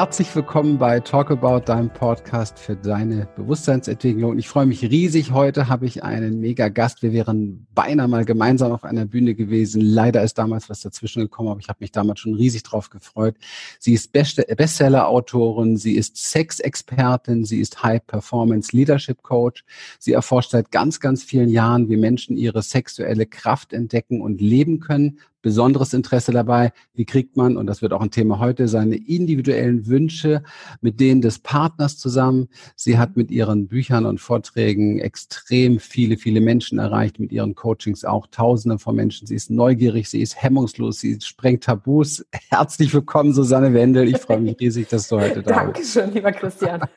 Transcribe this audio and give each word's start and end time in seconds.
Herzlich 0.00 0.34
willkommen 0.34 0.78
bei 0.78 0.98
Talk 1.00 1.30
About, 1.30 1.66
deinem 1.66 1.92
Podcast 1.92 2.58
für 2.58 2.74
deine 2.74 3.28
Bewusstseinsentwicklung. 3.36 4.38
Ich 4.38 4.48
freue 4.48 4.64
mich 4.64 4.82
riesig. 4.82 5.32
Heute 5.32 5.68
habe 5.68 5.84
ich 5.84 6.02
einen 6.02 6.40
mega 6.40 6.70
Gast. 6.70 7.02
Wir 7.02 7.12
wären 7.12 7.66
beinahe 7.74 8.08
mal 8.08 8.24
gemeinsam 8.24 8.72
auf 8.72 8.84
einer 8.84 9.04
Bühne 9.04 9.34
gewesen. 9.34 9.82
Leider 9.82 10.22
ist 10.22 10.38
damals 10.38 10.70
was 10.70 10.80
dazwischen 10.80 11.20
gekommen, 11.20 11.50
aber 11.50 11.60
ich 11.60 11.68
habe 11.68 11.80
mich 11.80 11.92
damals 11.92 12.20
schon 12.20 12.34
riesig 12.34 12.62
drauf 12.62 12.88
gefreut. 12.88 13.36
Sie 13.78 13.92
ist 13.92 14.10
Bestseller-Autorin, 14.14 15.76
sie 15.76 15.96
ist 15.96 16.16
Sex-Expertin, 16.16 17.44
sie 17.44 17.60
ist 17.60 17.82
High-Performance-Leadership-Coach. 17.82 19.66
Sie 19.98 20.14
erforscht 20.14 20.52
seit 20.52 20.72
ganz, 20.72 21.00
ganz 21.00 21.22
vielen 21.22 21.50
Jahren, 21.50 21.90
wie 21.90 21.98
Menschen 21.98 22.38
ihre 22.38 22.62
sexuelle 22.62 23.26
Kraft 23.26 23.74
entdecken 23.74 24.22
und 24.22 24.40
leben 24.40 24.80
können 24.80 25.18
besonderes 25.42 25.92
Interesse 25.92 26.32
dabei, 26.32 26.72
wie 26.94 27.04
kriegt 27.04 27.36
man, 27.36 27.56
und 27.56 27.66
das 27.66 27.82
wird 27.82 27.92
auch 27.92 28.00
ein 28.00 28.10
Thema 28.10 28.38
heute, 28.38 28.68
seine 28.68 28.96
individuellen 28.96 29.86
Wünsche 29.86 30.42
mit 30.80 31.00
denen 31.00 31.20
des 31.20 31.38
Partners 31.38 31.98
zusammen. 31.98 32.48
Sie 32.76 32.98
hat 32.98 33.16
mit 33.16 33.30
ihren 33.30 33.68
Büchern 33.68 34.06
und 34.06 34.20
Vorträgen 34.20 34.98
extrem 34.98 35.78
viele, 35.78 36.16
viele 36.16 36.40
Menschen 36.40 36.78
erreicht, 36.78 37.18
mit 37.18 37.32
ihren 37.32 37.54
Coachings 37.54 38.04
auch 38.04 38.26
Tausende 38.26 38.78
von 38.78 38.96
Menschen. 38.96 39.26
Sie 39.26 39.34
ist 39.34 39.50
neugierig, 39.50 40.08
sie 40.08 40.20
ist 40.20 40.40
hemmungslos, 40.40 41.00
sie 41.00 41.18
sprengt 41.20 41.64
Tabus. 41.64 42.24
Herzlich 42.50 42.92
willkommen, 42.92 43.32
Susanne 43.32 43.74
Wendel. 43.74 44.08
Ich 44.08 44.18
freue 44.18 44.40
mich 44.40 44.58
riesig, 44.60 44.88
dass 44.88 45.08
du 45.08 45.20
heute 45.20 45.42
da 45.42 45.64
bist. 45.64 45.96
Dankeschön, 45.96 46.14
lieber 46.14 46.32
Christian. 46.32 46.80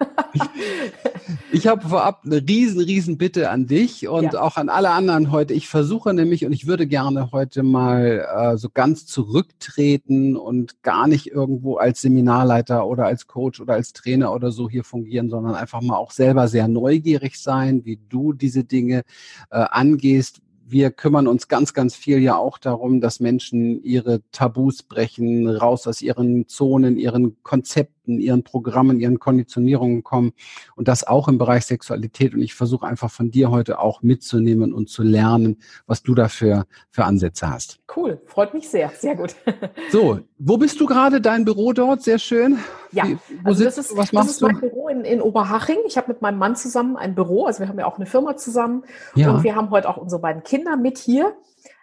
Ich 1.51 1.67
habe 1.67 1.87
vorab 1.87 2.23
eine 2.25 2.37
riesen, 2.37 2.81
riesen 2.81 3.17
Bitte 3.17 3.49
an 3.49 3.67
dich 3.67 4.07
und 4.07 4.33
ja. 4.33 4.41
auch 4.41 4.57
an 4.57 4.69
alle 4.69 4.89
anderen 4.89 5.31
heute. 5.31 5.53
Ich 5.53 5.67
versuche 5.67 6.13
nämlich 6.13 6.45
und 6.45 6.51
ich 6.51 6.65
würde 6.65 6.87
gerne 6.87 7.31
heute 7.31 7.61
mal 7.61 8.25
äh, 8.35 8.57
so 8.57 8.69
ganz 8.73 9.05
zurücktreten 9.05 10.35
und 10.35 10.81
gar 10.83 11.07
nicht 11.07 11.27
irgendwo 11.27 11.77
als 11.77 12.01
Seminarleiter 12.01 12.87
oder 12.87 13.05
als 13.05 13.27
Coach 13.27 13.61
oder 13.61 13.73
als 13.73 13.93
Trainer 13.93 14.33
oder 14.33 14.51
so 14.51 14.69
hier 14.69 14.83
fungieren, 14.83 15.29
sondern 15.29 15.55
einfach 15.55 15.81
mal 15.81 15.97
auch 15.97 16.11
selber 16.11 16.47
sehr 16.47 16.67
neugierig 16.67 17.39
sein, 17.39 17.85
wie 17.85 17.99
du 18.09 18.33
diese 18.33 18.63
Dinge 18.63 19.03
äh, 19.49 19.57
angehst, 19.57 20.41
wir 20.65 20.91
kümmern 20.91 21.27
uns 21.27 21.47
ganz, 21.47 21.73
ganz 21.73 21.95
viel 21.95 22.19
ja 22.19 22.35
auch 22.35 22.57
darum, 22.57 22.99
dass 22.99 23.19
Menschen 23.19 23.81
ihre 23.83 24.21
Tabus 24.31 24.83
brechen, 24.83 25.47
raus 25.47 25.87
aus 25.87 26.01
ihren 26.01 26.47
Zonen, 26.47 26.97
ihren 26.97 27.41
Konzepten, 27.43 27.93
ihren 28.05 28.43
Programmen, 28.43 28.99
ihren 28.99 29.19
Konditionierungen 29.19 30.03
kommen 30.03 30.33
und 30.75 30.87
das 30.87 31.05
auch 31.05 31.27
im 31.27 31.37
Bereich 31.37 31.65
Sexualität. 31.65 32.33
Und 32.33 32.41
ich 32.41 32.53
versuche 32.53 32.85
einfach 32.85 33.11
von 33.11 33.31
dir 33.31 33.51
heute 33.51 33.79
auch 33.79 34.01
mitzunehmen 34.01 34.73
und 34.73 34.89
zu 34.89 35.03
lernen, 35.03 35.57
was 35.87 36.03
du 36.03 36.15
dafür 36.15 36.65
für 36.89 37.05
Ansätze 37.05 37.49
hast. 37.49 37.79
Cool, 37.95 38.21
freut 38.25 38.53
mich 38.53 38.69
sehr, 38.69 38.89
sehr 38.89 39.15
gut. 39.15 39.35
So, 39.91 40.19
wo 40.39 40.57
bist 40.57 40.79
du 40.79 40.85
gerade? 40.85 41.21
Dein 41.21 41.45
Büro 41.45 41.73
dort, 41.73 42.01
sehr 42.01 42.17
schön. 42.17 42.57
Ja, 42.91 43.07
Wie, 43.07 43.17
wo 43.43 43.49
also 43.49 43.63
sitzt, 43.63 43.77
das 43.77 43.91
ist, 43.91 43.97
was 43.97 44.11
machst 44.11 44.29
das 44.29 44.35
ist 44.35 44.41
mein 44.41 44.59
Büro 44.59 44.87
in, 44.87 45.01
in 45.01 45.21
Oberhaching. 45.21 45.77
Ich 45.85 45.97
habe 45.97 46.09
mit 46.11 46.21
meinem 46.21 46.39
Mann 46.39 46.55
zusammen 46.55 46.95
ein 46.95 47.15
Büro, 47.15 47.45
also 47.45 47.59
wir 47.59 47.67
haben 47.67 47.77
ja 47.77 47.85
auch 47.85 47.97
eine 47.97 48.05
Firma 48.05 48.35
zusammen 48.37 48.83
ja. 49.15 49.31
und 49.31 49.43
wir 49.43 49.55
haben 49.55 49.69
heute 49.69 49.89
auch 49.89 49.97
unsere 49.97 50.21
beiden 50.21 50.43
Kinder 50.43 50.77
mit 50.77 50.97
hier. 50.97 51.35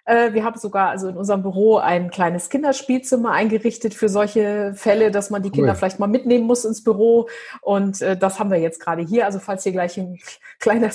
Äh, 0.04 0.32
wir 0.32 0.44
haben 0.44 0.58
sogar 0.58 0.90
also 0.90 1.08
in 1.08 1.16
unserem 1.16 1.42
Büro 1.42 1.76
ein 1.76 2.10
kleines 2.10 2.48
Kinderspielzimmer 2.48 3.32
eingerichtet 3.32 3.94
für 3.94 4.08
solche 4.08 4.72
Fälle, 4.74 5.10
dass 5.10 5.30
man 5.30 5.42
die 5.42 5.50
Kinder 5.50 5.72
cool. 5.72 5.76
vielleicht 5.76 5.98
mal 5.98 6.06
mitnehmen 6.06 6.46
muss 6.46 6.64
ins 6.64 6.82
Büro. 6.82 7.28
Und 7.60 8.00
äh, 8.02 8.16
das 8.16 8.38
haben 8.38 8.50
wir 8.50 8.58
jetzt 8.58 8.80
gerade 8.80 9.02
hier. 9.02 9.26
Also 9.26 9.38
falls 9.38 9.62
hier 9.62 9.72
gleich 9.72 9.96
ein 9.98 10.18
kleiner 10.58 10.90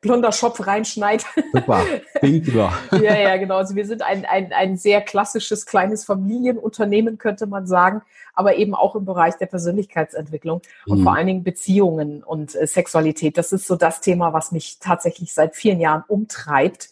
blonder 0.00 0.32
Schopf 0.32 0.66
reinschneit. 0.66 1.24
Super, 1.52 1.82
über. 2.22 2.72
ja, 2.92 3.18
ja, 3.18 3.36
genau. 3.36 3.56
Also 3.56 3.74
wir 3.74 3.86
sind 3.86 4.02
ein, 4.02 4.24
ein, 4.24 4.52
ein 4.52 4.76
sehr 4.76 5.00
klassisches 5.00 5.66
kleines 5.66 6.04
Familienunternehmen, 6.04 7.18
könnte 7.18 7.46
man 7.46 7.66
sagen, 7.66 8.02
aber 8.34 8.56
eben 8.56 8.74
auch 8.74 8.94
im 8.94 9.04
Bereich 9.04 9.36
der 9.36 9.46
Persönlichkeitsentwicklung 9.46 10.62
und 10.86 11.00
mhm. 11.00 11.04
vor 11.04 11.14
allen 11.14 11.26
Dingen 11.26 11.44
Beziehungen 11.44 12.22
und 12.22 12.54
äh, 12.54 12.66
Sexualität. 12.66 13.36
Das 13.36 13.52
ist 13.52 13.66
so 13.66 13.76
das 13.76 14.00
Thema, 14.00 14.32
was 14.32 14.52
mich 14.52 14.78
tatsächlich 14.80 15.34
seit 15.34 15.56
vielen 15.56 15.80
Jahren 15.80 16.04
umtreibt 16.08 16.90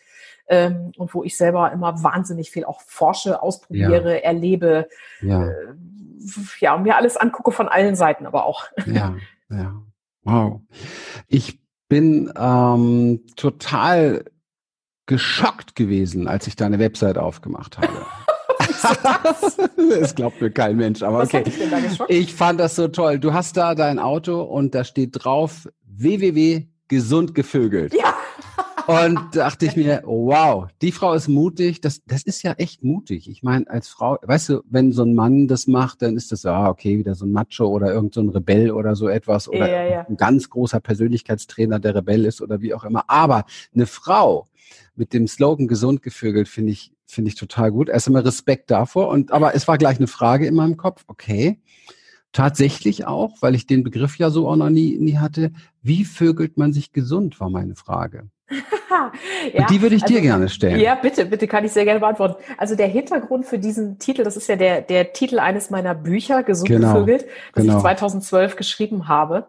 ähm, 0.48 0.92
und 0.96 1.12
wo 1.14 1.24
ich 1.24 1.36
selber 1.36 1.72
immer 1.72 2.02
wahnsinnig 2.02 2.50
viel 2.50 2.64
auch 2.64 2.80
forsche, 2.80 3.42
ausprobiere, 3.42 4.14
ja. 4.14 4.20
erlebe, 4.20 4.88
ja. 5.20 5.46
Äh, 5.46 5.74
ja, 6.60 6.74
und 6.74 6.82
mir 6.82 6.96
alles 6.96 7.16
angucke 7.16 7.52
von 7.52 7.68
allen 7.68 7.94
Seiten 7.94 8.26
aber 8.26 8.44
auch. 8.44 8.66
Ja, 8.86 9.14
ja. 9.50 9.80
Wow. 10.24 10.60
Ich 11.26 11.60
bin 11.88 12.30
ähm, 12.36 13.22
total 13.36 14.26
geschockt 15.06 15.74
gewesen, 15.74 16.28
als 16.28 16.46
ich 16.46 16.56
deine 16.56 16.78
Website 16.78 17.16
aufgemacht 17.16 17.78
habe. 17.78 17.88
das 19.90 20.14
glaubt 20.14 20.38
mir 20.40 20.50
kein 20.50 20.76
Mensch, 20.76 21.02
aber 21.02 21.18
Was 21.18 21.34
okay. 21.34 21.44
Ich, 21.46 21.60
ich 22.08 22.34
fand 22.34 22.60
das 22.60 22.76
so 22.76 22.86
toll. 22.88 23.18
Du 23.18 23.32
hast 23.32 23.56
da 23.56 23.74
dein 23.74 23.98
Auto 23.98 24.42
und 24.42 24.74
da 24.74 24.84
steht 24.84 25.24
drauf 25.24 25.66
www.gesundgevögelt. 25.82 27.94
Ja. 27.94 28.14
Und 28.88 29.36
dachte 29.36 29.66
ich 29.66 29.76
mir, 29.76 30.00
wow, 30.06 30.66
die 30.80 30.92
Frau 30.92 31.12
ist 31.12 31.28
mutig. 31.28 31.82
Das, 31.82 32.02
das 32.06 32.22
ist 32.22 32.42
ja 32.42 32.52
echt 32.52 32.82
mutig. 32.82 33.28
Ich 33.28 33.42
meine, 33.42 33.68
als 33.68 33.88
Frau, 33.88 34.16
weißt 34.22 34.48
du, 34.48 34.62
wenn 34.70 34.92
so 34.92 35.02
ein 35.02 35.14
Mann 35.14 35.46
das 35.46 35.66
macht, 35.66 36.00
dann 36.00 36.16
ist 36.16 36.32
das, 36.32 36.46
ah, 36.46 36.70
okay, 36.70 36.96
wieder 36.96 37.14
so 37.14 37.26
ein 37.26 37.32
Macho 37.32 37.66
oder 37.66 37.92
irgend 37.92 38.14
so 38.14 38.22
ein 38.22 38.30
Rebell 38.30 38.70
oder 38.70 38.96
so 38.96 39.06
etwas 39.06 39.46
oder 39.46 39.68
ja, 39.70 39.84
ja. 39.84 40.06
ein 40.08 40.16
ganz 40.16 40.48
großer 40.48 40.80
Persönlichkeitstrainer, 40.80 41.80
der 41.80 41.96
Rebell 41.96 42.24
ist 42.24 42.40
oder 42.40 42.62
wie 42.62 42.72
auch 42.72 42.82
immer. 42.82 43.04
Aber 43.08 43.44
eine 43.74 43.84
Frau 43.84 44.48
mit 44.96 45.12
dem 45.12 45.28
Slogan 45.28 45.68
gesund 45.68 46.00
gevögelt 46.00 46.48
finde 46.48 46.72
ich, 46.72 46.90
finde 47.04 47.28
ich 47.28 47.34
total 47.34 47.70
gut. 47.70 47.90
Erst 47.90 48.06
einmal 48.06 48.22
Respekt 48.22 48.70
davor. 48.70 49.08
Und, 49.08 49.32
aber 49.32 49.54
es 49.54 49.68
war 49.68 49.76
gleich 49.76 49.98
eine 49.98 50.06
Frage 50.06 50.46
in 50.46 50.54
meinem 50.54 50.78
Kopf. 50.78 51.04
Okay. 51.08 51.60
Tatsächlich 52.32 53.06
auch, 53.06 53.36
weil 53.42 53.54
ich 53.54 53.66
den 53.66 53.84
Begriff 53.84 54.16
ja 54.16 54.30
so 54.30 54.48
auch 54.48 54.56
noch 54.56 54.70
nie, 54.70 54.96
nie 54.96 55.18
hatte. 55.18 55.52
Wie 55.82 56.06
vögelt 56.06 56.56
man 56.56 56.72
sich 56.72 56.92
gesund, 56.92 57.38
war 57.38 57.50
meine 57.50 57.74
Frage. 57.74 58.30
Ja, 59.52 59.66
die 59.66 59.82
würde 59.82 59.94
ich 59.94 60.04
dir 60.04 60.16
also, 60.16 60.22
gerne 60.22 60.48
stellen. 60.48 60.80
Ja, 60.80 60.94
bitte, 60.94 61.26
bitte 61.26 61.46
kann 61.46 61.64
ich 61.64 61.72
sehr 61.72 61.84
gerne 61.84 62.00
beantworten. 62.00 62.42
Also 62.56 62.74
der 62.74 62.88
Hintergrund 62.88 63.46
für 63.46 63.58
diesen 63.58 63.98
Titel, 63.98 64.24
das 64.24 64.36
ist 64.36 64.48
ja 64.48 64.56
der, 64.56 64.80
der 64.82 65.12
Titel 65.12 65.38
eines 65.38 65.70
meiner 65.70 65.94
Bücher, 65.94 66.42
Gesund 66.42 66.68
genau, 66.68 66.94
gevögelt, 66.94 67.26
das 67.54 67.64
genau. 67.64 67.76
ich 67.76 67.82
2012 67.82 68.56
geschrieben 68.56 69.08
habe. 69.08 69.48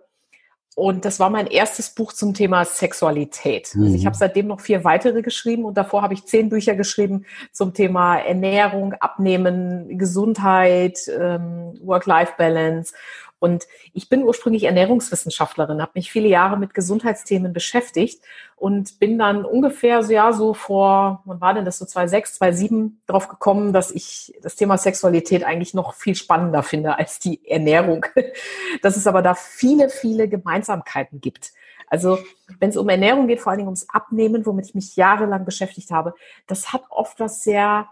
Und 0.76 1.04
das 1.04 1.20
war 1.20 1.30
mein 1.30 1.48
erstes 1.48 1.90
Buch 1.90 2.14
zum 2.14 2.34
Thema 2.34 2.64
Sexualität. 2.64 3.72
Mhm. 3.74 3.84
Also 3.84 3.96
ich 3.96 4.02
mhm. 4.04 4.06
habe 4.06 4.18
seitdem 4.18 4.48
noch 4.48 4.62
vier 4.62 4.86
weitere 4.86 5.22
geschrieben 5.22 5.66
und 5.66 5.76
davor 5.76 6.02
habe 6.02 6.14
ich 6.14 6.26
zehn 6.26 6.48
Bücher 6.48 6.76
geschrieben 6.76 7.26
zum 7.52 7.74
Thema 7.74 8.18
Ernährung, 8.18 8.94
Abnehmen, 8.94 9.98
Gesundheit, 9.98 11.00
ähm, 11.10 11.74
Work-Life-Balance 11.84 12.94
und 13.40 13.68
ich 13.94 14.10
bin 14.10 14.24
ursprünglich 14.24 14.66
Ernährungswissenschaftlerin, 14.66 15.82
habe 15.82 15.94
mich 15.96 16.12
viele 16.12 16.28
Jahre 16.28 16.58
mit 16.58 16.74
Gesundheitsthemen 16.74 17.54
beschäftigt 17.54 18.22
und 18.58 19.00
bin 19.00 19.18
dann 19.18 19.46
ungefähr 19.46 20.04
so, 20.04 20.12
ja, 20.12 20.34
so 20.34 20.54
vor, 20.54 21.24
wann 21.26 21.40
war 21.40 21.54
denn 21.54 21.64
das, 21.64 21.80
so 21.80 21.86
2006, 21.86 22.36
2007 22.36 23.02
drauf 23.08 23.30
gekommen, 23.30 23.72
dass 23.72 23.92
ich 23.92 24.34
das 24.42 24.58
Thema 24.58 24.78
Sexualität 24.78 25.46
eigentlich 25.46 25.74
noch 25.74 25.94
viel 25.94 26.16
spannender 26.16 26.64
finde 26.64 26.98
als 26.98 27.20
die 27.20 27.50
Ernährung. 27.50 28.06
Dass 28.82 28.98
es 28.98 29.08
aber 29.08 29.22
da 29.22 29.34
viele, 29.34 29.90
viele 29.90 30.28
Gemeinsamkeiten 30.28 31.22
gibt. 31.22 31.52
Also 31.88 32.20
wenn 32.60 32.70
es 32.70 32.78
um 32.78 32.88
Ernährung 32.90 33.28
geht, 33.28 33.40
vor 33.40 33.52
allen 33.52 33.60
Dingen 33.60 33.70
ums 33.70 33.90
Abnehmen, 33.90 34.46
womit 34.46 34.68
ich 34.68 34.76
mich 34.76 34.96
jahrelang 34.96 35.46
beschäftigt 35.46 35.92
habe, 35.92 36.14
das 36.46 36.72
hat 36.72 36.84
oft 36.90 37.20
was 37.20 37.44
sehr 37.44 37.88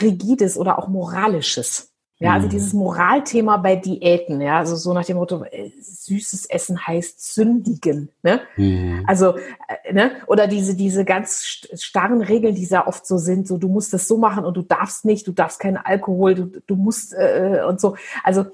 Rigides 0.00 0.56
oder 0.56 0.78
auch 0.78 0.88
Moralisches. 0.88 1.91
Ja, 2.22 2.34
also 2.34 2.46
mhm. 2.46 2.50
dieses 2.50 2.72
Moralthema 2.72 3.56
bei 3.56 3.74
Diäten, 3.74 4.40
ja, 4.40 4.58
also 4.58 4.76
so 4.76 4.92
nach 4.92 5.04
dem 5.04 5.16
Motto, 5.16 5.42
äh, 5.42 5.72
süßes 5.80 6.46
Essen 6.46 6.86
heißt 6.86 7.34
sündigen, 7.34 8.10
ne? 8.22 8.42
Mhm. 8.56 9.04
Also, 9.08 9.36
äh, 9.36 9.92
ne? 9.92 10.12
Oder 10.28 10.46
diese, 10.46 10.76
diese 10.76 11.04
ganz 11.04 11.42
starren 11.74 12.22
Regeln, 12.22 12.54
die 12.54 12.68
da 12.68 12.86
oft 12.86 13.06
so 13.08 13.18
sind, 13.18 13.48
so 13.48 13.58
du 13.58 13.66
musst 13.66 13.92
das 13.92 14.06
so 14.06 14.18
machen 14.18 14.44
und 14.44 14.56
du 14.56 14.62
darfst 14.62 15.04
nicht, 15.04 15.26
du 15.26 15.32
darfst 15.32 15.58
keinen 15.58 15.78
Alkohol, 15.78 16.34
du, 16.36 16.62
du 16.64 16.76
musst 16.76 17.12
äh, 17.12 17.62
und 17.66 17.80
so. 17.80 17.96
Also 18.22 18.46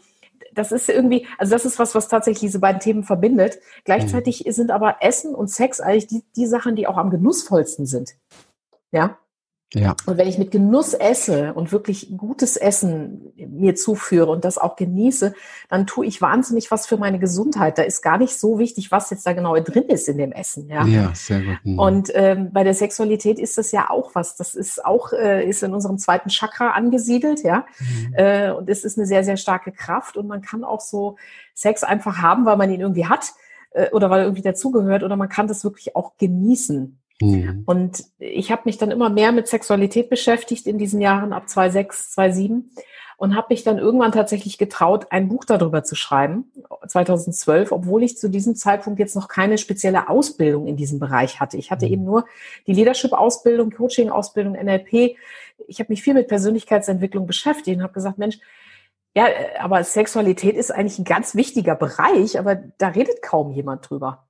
das 0.54 0.72
ist 0.72 0.88
irgendwie, 0.88 1.26
also 1.36 1.52
das 1.52 1.66
ist 1.66 1.78
was, 1.78 1.94
was 1.94 2.08
tatsächlich 2.08 2.40
diese 2.40 2.60
beiden 2.60 2.80
Themen 2.80 3.04
verbindet. 3.04 3.58
Gleichzeitig 3.84 4.46
mhm. 4.46 4.52
sind 4.52 4.70
aber 4.70 4.96
Essen 5.00 5.34
und 5.34 5.48
Sex 5.48 5.80
eigentlich 5.80 6.06
die, 6.06 6.24
die 6.36 6.46
Sachen, 6.46 6.74
die 6.74 6.86
auch 6.86 6.96
am 6.96 7.10
genussvollsten 7.10 7.84
sind. 7.84 8.14
Ja. 8.92 9.18
Ja. 9.74 9.94
Und 10.06 10.16
wenn 10.16 10.28
ich 10.28 10.38
mit 10.38 10.50
Genuss 10.50 10.94
esse 10.94 11.52
und 11.52 11.72
wirklich 11.72 12.16
gutes 12.16 12.56
Essen 12.56 13.32
mir 13.36 13.74
zuführe 13.74 14.30
und 14.30 14.46
das 14.46 14.56
auch 14.56 14.76
genieße, 14.76 15.34
dann 15.68 15.86
tue 15.86 16.06
ich 16.06 16.22
wahnsinnig 16.22 16.70
was 16.70 16.86
für 16.86 16.96
meine 16.96 17.18
Gesundheit. 17.18 17.76
Da 17.76 17.82
ist 17.82 18.00
gar 18.00 18.16
nicht 18.16 18.38
so 18.38 18.58
wichtig, 18.58 18.90
was 18.90 19.10
jetzt 19.10 19.26
da 19.26 19.34
genau 19.34 19.58
drin 19.60 19.84
ist 19.84 20.08
in 20.08 20.16
dem 20.16 20.32
Essen. 20.32 20.68
Ja, 20.68 20.86
ja 20.86 21.10
sehr 21.14 21.42
gut. 21.42 21.58
Mhm. 21.64 21.78
Und 21.78 22.10
ähm, 22.14 22.50
bei 22.50 22.64
der 22.64 22.72
Sexualität 22.72 23.38
ist 23.38 23.58
das 23.58 23.70
ja 23.70 23.90
auch 23.90 24.14
was. 24.14 24.36
Das 24.36 24.54
ist 24.54 24.82
auch 24.82 25.12
äh, 25.12 25.46
ist 25.46 25.62
in 25.62 25.74
unserem 25.74 25.98
zweiten 25.98 26.30
Chakra 26.30 26.70
angesiedelt, 26.70 27.42
ja. 27.42 27.66
Mhm. 27.78 28.14
Äh, 28.14 28.52
und 28.52 28.70
es 28.70 28.84
ist 28.84 28.96
eine 28.96 29.06
sehr 29.06 29.22
sehr 29.22 29.36
starke 29.36 29.72
Kraft 29.72 30.16
und 30.16 30.28
man 30.28 30.40
kann 30.40 30.64
auch 30.64 30.80
so 30.80 31.16
Sex 31.52 31.84
einfach 31.84 32.18
haben, 32.18 32.46
weil 32.46 32.56
man 32.56 32.70
ihn 32.70 32.80
irgendwie 32.80 33.06
hat 33.06 33.34
äh, 33.72 33.90
oder 33.90 34.08
weil 34.08 34.20
er 34.20 34.24
irgendwie 34.24 34.42
dazugehört 34.42 35.02
oder 35.02 35.16
man 35.16 35.28
kann 35.28 35.46
das 35.46 35.62
wirklich 35.62 35.94
auch 35.94 36.16
genießen. 36.16 36.97
Mhm. 37.20 37.62
Und 37.66 38.04
ich 38.18 38.50
habe 38.50 38.62
mich 38.64 38.78
dann 38.78 38.90
immer 38.90 39.10
mehr 39.10 39.32
mit 39.32 39.48
Sexualität 39.48 40.08
beschäftigt 40.08 40.66
in 40.66 40.78
diesen 40.78 41.00
Jahren 41.00 41.32
ab 41.32 41.48
2006, 41.48 42.12
2007 42.12 42.70
und 43.16 43.34
habe 43.34 43.48
mich 43.50 43.64
dann 43.64 43.78
irgendwann 43.78 44.12
tatsächlich 44.12 44.58
getraut, 44.58 45.08
ein 45.10 45.28
Buch 45.28 45.44
darüber 45.44 45.82
zu 45.82 45.96
schreiben, 45.96 46.52
2012, 46.86 47.72
obwohl 47.72 48.04
ich 48.04 48.16
zu 48.16 48.30
diesem 48.30 48.54
Zeitpunkt 48.54 49.00
jetzt 49.00 49.16
noch 49.16 49.26
keine 49.26 49.58
spezielle 49.58 50.08
Ausbildung 50.08 50.68
in 50.68 50.76
diesem 50.76 51.00
Bereich 51.00 51.40
hatte. 51.40 51.56
Ich 51.56 51.72
hatte 51.72 51.86
mhm. 51.86 51.92
eben 51.92 52.04
nur 52.04 52.26
die 52.68 52.74
Leadership-Ausbildung, 52.74 53.72
Coaching-Ausbildung, 53.72 54.52
NLP. 54.52 55.16
Ich 55.66 55.80
habe 55.80 55.92
mich 55.92 56.02
viel 56.02 56.14
mit 56.14 56.28
Persönlichkeitsentwicklung 56.28 57.26
beschäftigt 57.26 57.78
und 57.78 57.82
habe 57.82 57.92
gesagt, 57.92 58.18
Mensch, 58.18 58.38
ja, 59.16 59.26
aber 59.58 59.82
Sexualität 59.82 60.54
ist 60.54 60.70
eigentlich 60.70 61.00
ein 61.00 61.04
ganz 61.04 61.34
wichtiger 61.34 61.74
Bereich, 61.74 62.38
aber 62.38 62.54
da 62.54 62.88
redet 62.88 63.20
kaum 63.20 63.50
jemand 63.50 63.90
drüber. 63.90 64.27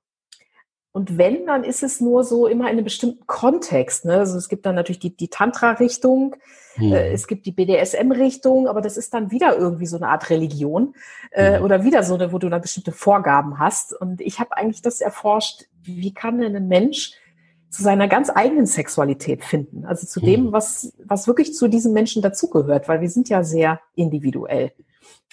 Und 0.91 1.17
wenn, 1.17 1.45
dann 1.45 1.63
ist 1.63 1.83
es 1.83 2.01
nur 2.01 2.23
so 2.23 2.47
immer 2.47 2.65
in 2.65 2.71
einem 2.71 2.83
bestimmten 2.83 3.27
Kontext. 3.27 4.05
Ne? 4.05 4.15
Also 4.15 4.37
es 4.37 4.49
gibt 4.49 4.65
dann 4.65 4.75
natürlich 4.75 4.99
die, 4.99 5.15
die 5.15 5.27
Tantra-Richtung, 5.27 6.35
hm. 6.75 6.93
äh, 6.93 7.11
es 7.11 7.27
gibt 7.27 7.45
die 7.45 7.51
BDSM-Richtung, 7.51 8.67
aber 8.67 8.81
das 8.81 8.97
ist 8.97 9.13
dann 9.13 9.29
wieder 9.29 9.55
irgendwie 9.55 9.85
so 9.85 9.97
eine 9.97 10.07
Art 10.07 10.31
Religion 10.31 10.95
äh, 11.31 11.57
hm. 11.57 11.63
oder 11.63 11.83
wieder 11.83 12.01
so 12.01 12.15
eine, 12.15 12.33
wo 12.33 12.39
du 12.39 12.49
dann 12.49 12.61
bestimmte 12.61 12.91
Vorgaben 12.91 13.59
hast. 13.59 13.93
Und 13.93 14.19
ich 14.19 14.39
habe 14.39 14.57
eigentlich 14.57 14.81
das 14.81 14.99
erforscht, 14.99 15.65
wie 15.83 16.13
kann 16.13 16.39
denn 16.39 16.55
ein 16.55 16.67
Mensch 16.67 17.13
zu 17.69 17.83
seiner 17.83 18.07
ganz 18.07 18.31
eigenen 18.33 18.65
Sexualität 18.65 19.43
finden? 19.43 19.85
Also 19.85 20.07
zu 20.07 20.21
hm. 20.21 20.25
dem, 20.27 20.51
was, 20.51 20.93
was 21.05 21.27
wirklich 21.27 21.53
zu 21.53 21.67
diesem 21.67 21.93
Menschen 21.93 22.23
dazugehört, 22.23 22.87
weil 22.87 23.01
wir 23.01 23.09
sind 23.09 23.29
ja 23.29 23.43
sehr 23.43 23.79
individuell. 23.93 24.71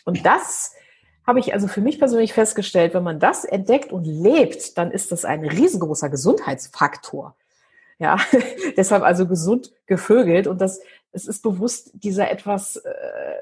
Und 0.05 0.27
das 0.27 0.76
habe 1.27 1.41
ich 1.41 1.53
also 1.53 1.67
für 1.67 1.81
mich 1.81 1.99
persönlich 1.99 2.33
festgestellt, 2.33 2.95
wenn 2.95 3.03
man 3.03 3.19
das 3.19 3.45
entdeckt 3.45 3.93
und 3.93 4.05
lebt, 4.05 4.79
dann 4.79 4.93
ist 4.93 5.11
das 5.11 5.25
ein 5.25 5.45
riesengroßer 5.45 6.09
Gesundheitsfaktor. 6.09 7.35
Ja, 7.99 8.19
deshalb 8.77 9.03
also 9.03 9.27
gesund 9.27 9.73
gevögelt 9.87 10.47
und 10.47 10.61
das, 10.61 10.81
es 11.13 11.27
ist 11.27 11.43
bewusst 11.43 11.91
dieser 11.95 12.31
etwas 12.31 12.77
äh, 12.77 12.91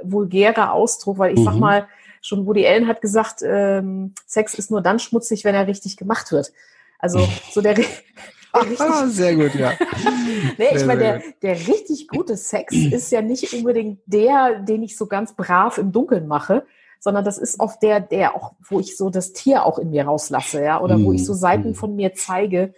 vulgäre 0.03 0.71
Ausdruck, 0.71 1.19
weil 1.19 1.35
ich 1.35 1.41
mhm. 1.41 1.45
sag 1.45 1.57
mal, 1.57 1.89
schon 2.23 2.47
Woody 2.47 2.67
Allen 2.67 2.87
hat 2.87 3.03
gesagt, 3.03 3.43
ähm, 3.43 4.15
Sex 4.27 4.55
ist 4.55 4.71
nur 4.71 4.81
dann 4.81 4.99
schmutzig, 4.99 5.45
wenn 5.45 5.55
er 5.55 5.67
richtig 5.67 5.97
gemacht 5.97 6.33
wird. 6.33 6.53
Also 6.99 7.19
so 7.51 7.61
der, 7.61 7.75
der 7.75 7.87
ah, 8.53 9.07
sehr 9.09 9.35
gut, 9.35 9.55
ja. 9.57 9.73
nee, 10.59 10.69
ich 10.75 10.87
meine, 10.87 11.01
der, 11.01 11.23
der 11.43 11.69
richtig 11.69 12.09
gute 12.09 12.37
Sex 12.37 12.73
ist 12.75 13.13
ja 13.13 13.21
nicht 13.21 13.53
unbedingt 13.53 14.01
der, 14.07 14.61
den 14.61 14.83
ich 14.83 14.97
so 14.97 15.07
ganz 15.07 15.35
brav 15.35 15.77
im 15.77 15.93
Dunkeln 15.93 16.27
mache, 16.29 16.65
sondern 17.05 17.23
das 17.23 17.37
ist 17.37 17.61
oft 17.61 17.83
der, 17.83 18.01
der 18.01 18.35
auch, 18.35 18.55
wo 18.67 18.81
ich 18.81 18.97
so 18.97 19.11
das 19.11 19.35
Tier 19.35 19.67
auch 19.67 19.79
in 19.79 19.91
mir 19.91 20.07
rauslasse, 20.07 20.65
ja, 20.65 20.81
oder 20.81 20.99
wo 21.05 21.13
ich 21.13 21.23
so 21.23 21.35
mhm. 21.35 21.39
Seiten 21.39 21.69
mhm. 21.69 21.75
von 21.75 21.95
mir 21.95 22.15
zeige, 22.15 22.73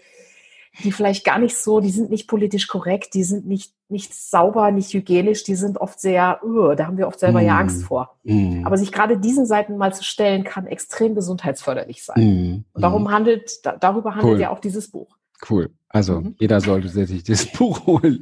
die 0.82 0.90
vielleicht 0.90 1.24
gar 1.24 1.38
nicht 1.38 1.56
so, 1.56 1.78
die 1.78 1.90
sind 1.90 2.10
nicht 2.10 2.26
politisch 2.26 2.66
korrekt, 2.66 3.14
die 3.14 3.22
sind 3.22 3.46
nicht, 3.46 3.72
nicht 3.88 4.12
sauber, 4.12 4.72
nicht 4.72 4.92
hygienisch, 4.92 5.44
die 5.44 5.54
sind 5.54 5.78
oft 5.78 6.00
sehr, 6.00 6.40
uh, 6.44 6.74
da 6.74 6.86
haben 6.86 6.98
wir 6.98 7.06
oft 7.06 7.18
selber 7.18 7.40
mm. 7.40 7.46
ja 7.46 7.56
Angst 7.56 7.84
vor. 7.84 8.18
Mm. 8.24 8.66
Aber 8.66 8.76
sich 8.76 8.92
gerade 8.92 9.16
diesen 9.16 9.46
Seiten 9.46 9.78
mal 9.78 9.94
zu 9.94 10.04
stellen, 10.04 10.44
kann 10.44 10.66
extrem 10.66 11.14
gesundheitsförderlich 11.14 12.04
sein. 12.04 12.20
Mm. 12.20 12.64
Und 12.74 12.82
darum 12.82 13.10
handelt, 13.10 13.64
da, 13.64 13.74
darüber 13.74 14.16
handelt 14.16 14.34
cool. 14.34 14.40
ja 14.40 14.50
auch 14.50 14.58
dieses 14.58 14.90
Buch. 14.90 15.16
Cool. 15.48 15.70
Also 15.96 16.20
mhm. 16.20 16.34
jeder 16.38 16.60
sollte 16.60 16.88
sich 16.88 17.22
das 17.24 17.46
Buch 17.52 17.86
holen. 17.86 18.20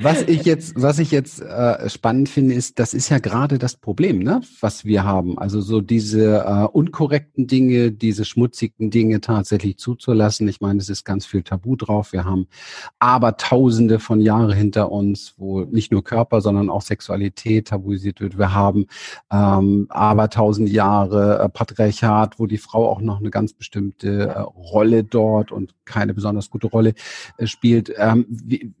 Was 0.00 0.22
ich 0.22 0.44
jetzt, 0.44 0.80
was 0.80 1.00
ich 1.00 1.10
jetzt 1.10 1.42
äh, 1.42 1.90
spannend 1.90 2.28
finde, 2.28 2.54
ist, 2.54 2.78
das 2.78 2.94
ist 2.94 3.08
ja 3.08 3.18
gerade 3.18 3.58
das 3.58 3.74
Problem, 3.74 4.20
ne, 4.20 4.40
was 4.60 4.84
wir 4.84 5.02
haben. 5.02 5.36
Also 5.36 5.60
so 5.60 5.80
diese 5.80 6.44
äh, 6.46 6.68
unkorrekten 6.72 7.48
Dinge, 7.48 7.90
diese 7.90 8.24
schmutzigen 8.24 8.90
Dinge 8.90 9.20
tatsächlich 9.20 9.78
zuzulassen. 9.78 10.46
Ich 10.46 10.60
meine, 10.60 10.78
es 10.78 10.88
ist 10.88 11.04
ganz 11.04 11.26
viel 11.26 11.42
Tabu 11.42 11.74
drauf. 11.74 12.12
Wir 12.12 12.24
haben 12.24 12.46
aber 13.00 13.36
Tausende 13.36 13.98
von 13.98 14.20
Jahren 14.20 14.52
hinter 14.52 14.92
uns, 14.92 15.34
wo 15.38 15.62
nicht 15.62 15.90
nur 15.90 16.04
Körper, 16.04 16.40
sondern 16.40 16.70
auch 16.70 16.82
Sexualität 16.82 17.66
tabuisiert 17.66 18.20
wird. 18.20 18.38
Wir 18.38 18.54
haben 18.54 18.86
ähm, 19.32 19.86
aber 19.88 20.30
tausend 20.30 20.68
Jahre 20.68 21.40
äh, 21.40 21.48
Patriarchat, 21.48 22.38
wo 22.38 22.46
die 22.46 22.58
Frau 22.58 22.88
auch 22.88 23.00
noch 23.00 23.18
eine 23.18 23.30
ganz 23.30 23.54
bestimmte 23.54 24.28
äh, 24.28 24.38
Rolle 24.38 25.02
dort 25.02 25.50
und 25.50 25.74
keine 25.84 26.14
besonders 26.14 26.48
gute 26.50 26.68
Rolle 26.68 26.94
spielt. 27.44 27.92
Ähm, 27.96 28.26
wie, 28.28 28.74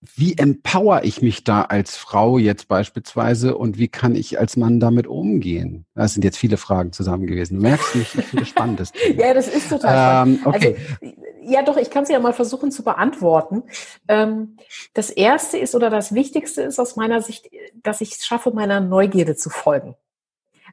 wie 0.00 0.38
empower 0.38 1.02
ich 1.02 1.22
mich 1.22 1.42
da 1.42 1.62
als 1.62 1.96
Frau 1.96 2.38
jetzt 2.38 2.68
beispielsweise 2.68 3.56
und 3.56 3.78
wie 3.78 3.88
kann 3.88 4.14
ich 4.14 4.38
als 4.38 4.56
Mann 4.56 4.78
damit 4.78 5.08
umgehen? 5.08 5.86
Das 5.94 6.14
sind 6.14 6.24
jetzt 6.24 6.38
viele 6.38 6.56
Fragen 6.56 6.92
zusammen 6.92 7.26
gewesen. 7.26 7.56
Du 7.56 7.62
merkst 7.62 7.96
nicht, 7.96 8.14
ich 8.14 8.24
finde 8.26 8.46
spannend. 8.46 8.92
ja, 9.16 9.34
das 9.34 9.48
ist 9.48 9.68
total 9.68 10.28
ähm, 10.28 10.40
okay. 10.44 10.76
Also, 11.00 11.14
ja, 11.42 11.62
doch, 11.62 11.76
ich 11.76 11.90
kann 11.90 12.06
sie 12.06 12.12
ja 12.12 12.20
mal 12.20 12.32
versuchen 12.32 12.70
zu 12.70 12.84
beantworten. 12.84 13.64
Ähm, 14.06 14.56
das 14.94 15.10
erste 15.10 15.58
ist 15.58 15.74
oder 15.74 15.90
das 15.90 16.14
Wichtigste 16.14 16.62
ist 16.62 16.78
aus 16.78 16.94
meiner 16.94 17.20
Sicht, 17.20 17.50
dass 17.82 18.00
ich 18.00 18.12
es 18.12 18.24
schaffe, 18.24 18.52
meiner 18.52 18.80
Neugierde 18.80 19.34
zu 19.34 19.50
folgen. 19.50 19.96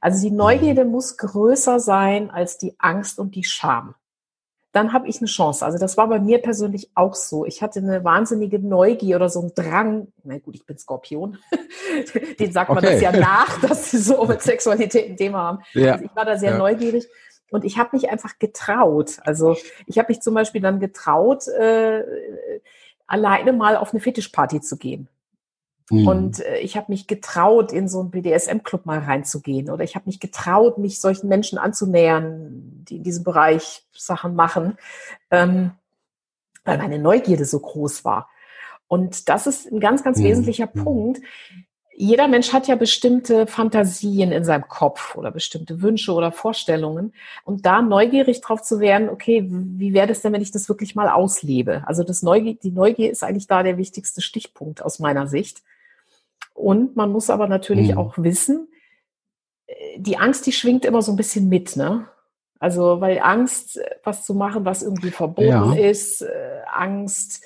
Also 0.01 0.21
die 0.21 0.35
Neugierde 0.35 0.85
mhm. 0.85 0.91
muss 0.91 1.17
größer 1.17 1.79
sein 1.79 2.29
als 2.29 2.59
die 2.59 2.75
Angst 2.77 3.17
und 3.17 3.33
die 3.33 3.43
Scham 3.43 3.95
dann 4.75 4.91
habe 4.91 5.07
ich 5.07 5.19
eine 5.19 5.27
Chance. 5.27 5.65
Also 5.65 5.77
das 5.77 5.95
war 5.95 6.09
bei 6.09 6.19
mir 6.19 6.39
persönlich 6.39 6.89
auch 6.95 7.15
so. 7.15 7.45
Ich 7.45 7.61
hatte 7.61 7.79
eine 7.79 8.03
wahnsinnige 8.03 8.59
Neugier 8.59 9.15
oder 9.15 9.29
so 9.29 9.39
einen 9.39 9.53
Drang. 9.55 10.07
Na 10.25 10.37
gut, 10.37 10.53
ich 10.53 10.65
bin 10.65 10.77
Skorpion. 10.77 11.37
Den 12.39 12.51
sagt 12.51 12.67
man 12.67 12.79
okay. 12.79 12.91
das 12.91 13.01
ja 13.01 13.13
nach, 13.13 13.61
dass 13.67 13.91
sie 13.91 13.99
so 13.99 14.25
mit 14.25 14.41
Sexualität 14.41 15.09
ein 15.09 15.15
Thema 15.15 15.43
haben. 15.43 15.59
Ja. 15.73 15.93
Also 15.93 16.03
ich 16.03 16.15
war 16.15 16.25
da 16.25 16.37
sehr 16.37 16.51
ja. 16.51 16.57
neugierig. 16.57 17.07
Und 17.51 17.63
ich 17.63 17.77
habe 17.77 17.91
mich 17.93 18.09
einfach 18.09 18.37
getraut. 18.37 19.19
Also 19.21 19.55
ich 19.85 19.97
habe 19.97 20.09
mich 20.09 20.19
zum 20.19 20.33
Beispiel 20.33 20.59
dann 20.59 20.81
getraut, 20.81 21.47
äh, 21.47 22.03
alleine 23.07 23.53
mal 23.53 23.77
auf 23.77 23.93
eine 23.93 24.01
Fetischparty 24.01 24.59
zu 24.59 24.75
gehen. 24.75 25.07
Mhm. 25.89 26.07
Und 26.07 26.39
äh, 26.39 26.57
ich 26.57 26.77
habe 26.77 26.91
mich 26.91 27.07
getraut, 27.07 27.71
in 27.71 27.87
so 27.87 27.99
einen 27.99 28.11
BDSM-Club 28.11 28.85
mal 28.85 28.99
reinzugehen. 28.99 29.69
Oder 29.69 29.83
ich 29.83 29.95
habe 29.95 30.07
mich 30.07 30.19
getraut, 30.19 30.77
mich 30.77 30.99
solchen 30.99 31.27
Menschen 31.27 31.57
anzunähern, 31.57 32.83
die 32.89 32.97
in 32.97 33.03
diesem 33.03 33.23
Bereich 33.23 33.83
Sachen 33.93 34.35
machen, 34.35 34.77
ähm, 35.31 35.71
weil 36.63 36.77
meine 36.77 36.99
Neugierde 36.99 37.45
so 37.45 37.59
groß 37.59 38.03
war. 38.03 38.29
Und 38.87 39.29
das 39.29 39.47
ist 39.47 39.71
ein 39.71 39.79
ganz, 39.79 40.03
ganz 40.03 40.19
mhm. 40.19 40.23
wesentlicher 40.23 40.69
mhm. 40.73 40.83
Punkt. 40.83 41.21
Jeder 41.97 42.27
Mensch 42.27 42.51
hat 42.51 42.67
ja 42.67 42.75
bestimmte 42.75 43.47
Fantasien 43.47 44.33
in 44.33 44.43
seinem 44.43 44.67
Kopf 44.67 45.15
oder 45.15 45.31
bestimmte 45.31 45.81
Wünsche 45.81 46.11
oder 46.11 46.33
Vorstellungen. 46.33 47.13
Und 47.45 47.65
da 47.65 47.81
neugierig 47.81 48.41
drauf 48.41 48.61
zu 48.61 48.81
werden, 48.81 49.07
okay, 49.07 49.45
wie 49.47 49.93
wäre 49.93 50.07
das 50.07 50.21
denn, 50.21 50.33
wenn 50.33 50.41
ich 50.41 50.51
das 50.51 50.67
wirklich 50.67 50.95
mal 50.95 51.07
auslebe? 51.07 51.83
Also 51.85 52.03
das 52.03 52.21
Neugier, 52.21 52.55
die 52.55 52.71
Neugier 52.71 53.11
ist 53.11 53.23
eigentlich 53.23 53.47
da 53.47 53.63
der 53.63 53.77
wichtigste 53.77 54.21
Stichpunkt 54.21 54.83
aus 54.83 54.99
meiner 54.99 55.27
Sicht. 55.27 55.61
Und 56.55 56.95
man 56.95 57.11
muss 57.11 57.29
aber 57.29 57.47
natürlich 57.47 57.91
mhm. 57.91 57.97
auch 57.99 58.13
wissen, 58.17 58.69
äh, 59.67 59.99
die 59.99 60.17
Angst, 60.17 60.47
die 60.47 60.53
schwingt 60.53 60.85
immer 60.85 61.03
so 61.03 61.11
ein 61.11 61.17
bisschen 61.17 61.49
mit, 61.49 61.75
ne? 61.75 62.07
Also, 62.57 63.01
weil 63.01 63.19
Angst, 63.19 63.77
äh, 63.77 63.97
was 64.03 64.25
zu 64.25 64.33
machen, 64.33 64.65
was 64.65 64.81
irgendwie 64.81 65.11
verboten 65.11 65.47
ja. 65.47 65.75
ist, 65.75 66.21
äh, 66.21 66.61
Angst, 66.73 67.43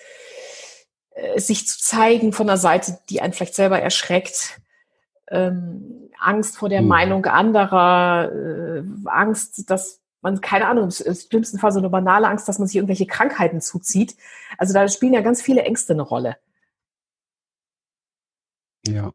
sich 1.36 1.68
zu 1.68 1.78
zeigen 1.78 2.32
von 2.32 2.48
der 2.48 2.56
Seite, 2.56 2.98
die 3.10 3.20
einen 3.20 3.34
vielleicht 3.34 3.54
selber 3.54 3.78
erschreckt, 3.78 4.62
ähm, 5.30 6.10
Angst 6.20 6.58
vor 6.58 6.70
der 6.70 6.82
mhm. 6.82 6.88
Meinung 6.88 7.26
anderer, 7.26 8.32
äh, 8.32 8.84
Angst, 9.06 9.70
dass 9.70 10.02
man, 10.22 10.42
keine 10.42 10.68
Ahnung, 10.68 10.86
im 10.86 11.16
schlimmsten 11.16 11.60
Fall 11.60 11.72
so 11.72 11.80
eine 11.80 11.90
banale 11.90 12.28
Angst, 12.28 12.48
dass 12.48 12.60
man 12.60 12.68
sich 12.68 12.76
irgendwelche 12.76 13.08
Krankheiten 13.08 13.62
zuzieht. 13.62 14.16
Also 14.58 14.74
da 14.74 14.88
spielen 14.88 15.14
ja 15.14 15.22
ganz 15.22 15.42
viele 15.42 15.64
Ängste 15.64 15.94
eine 15.94 16.02
Rolle. 16.02 16.38
Ja. 18.94 19.12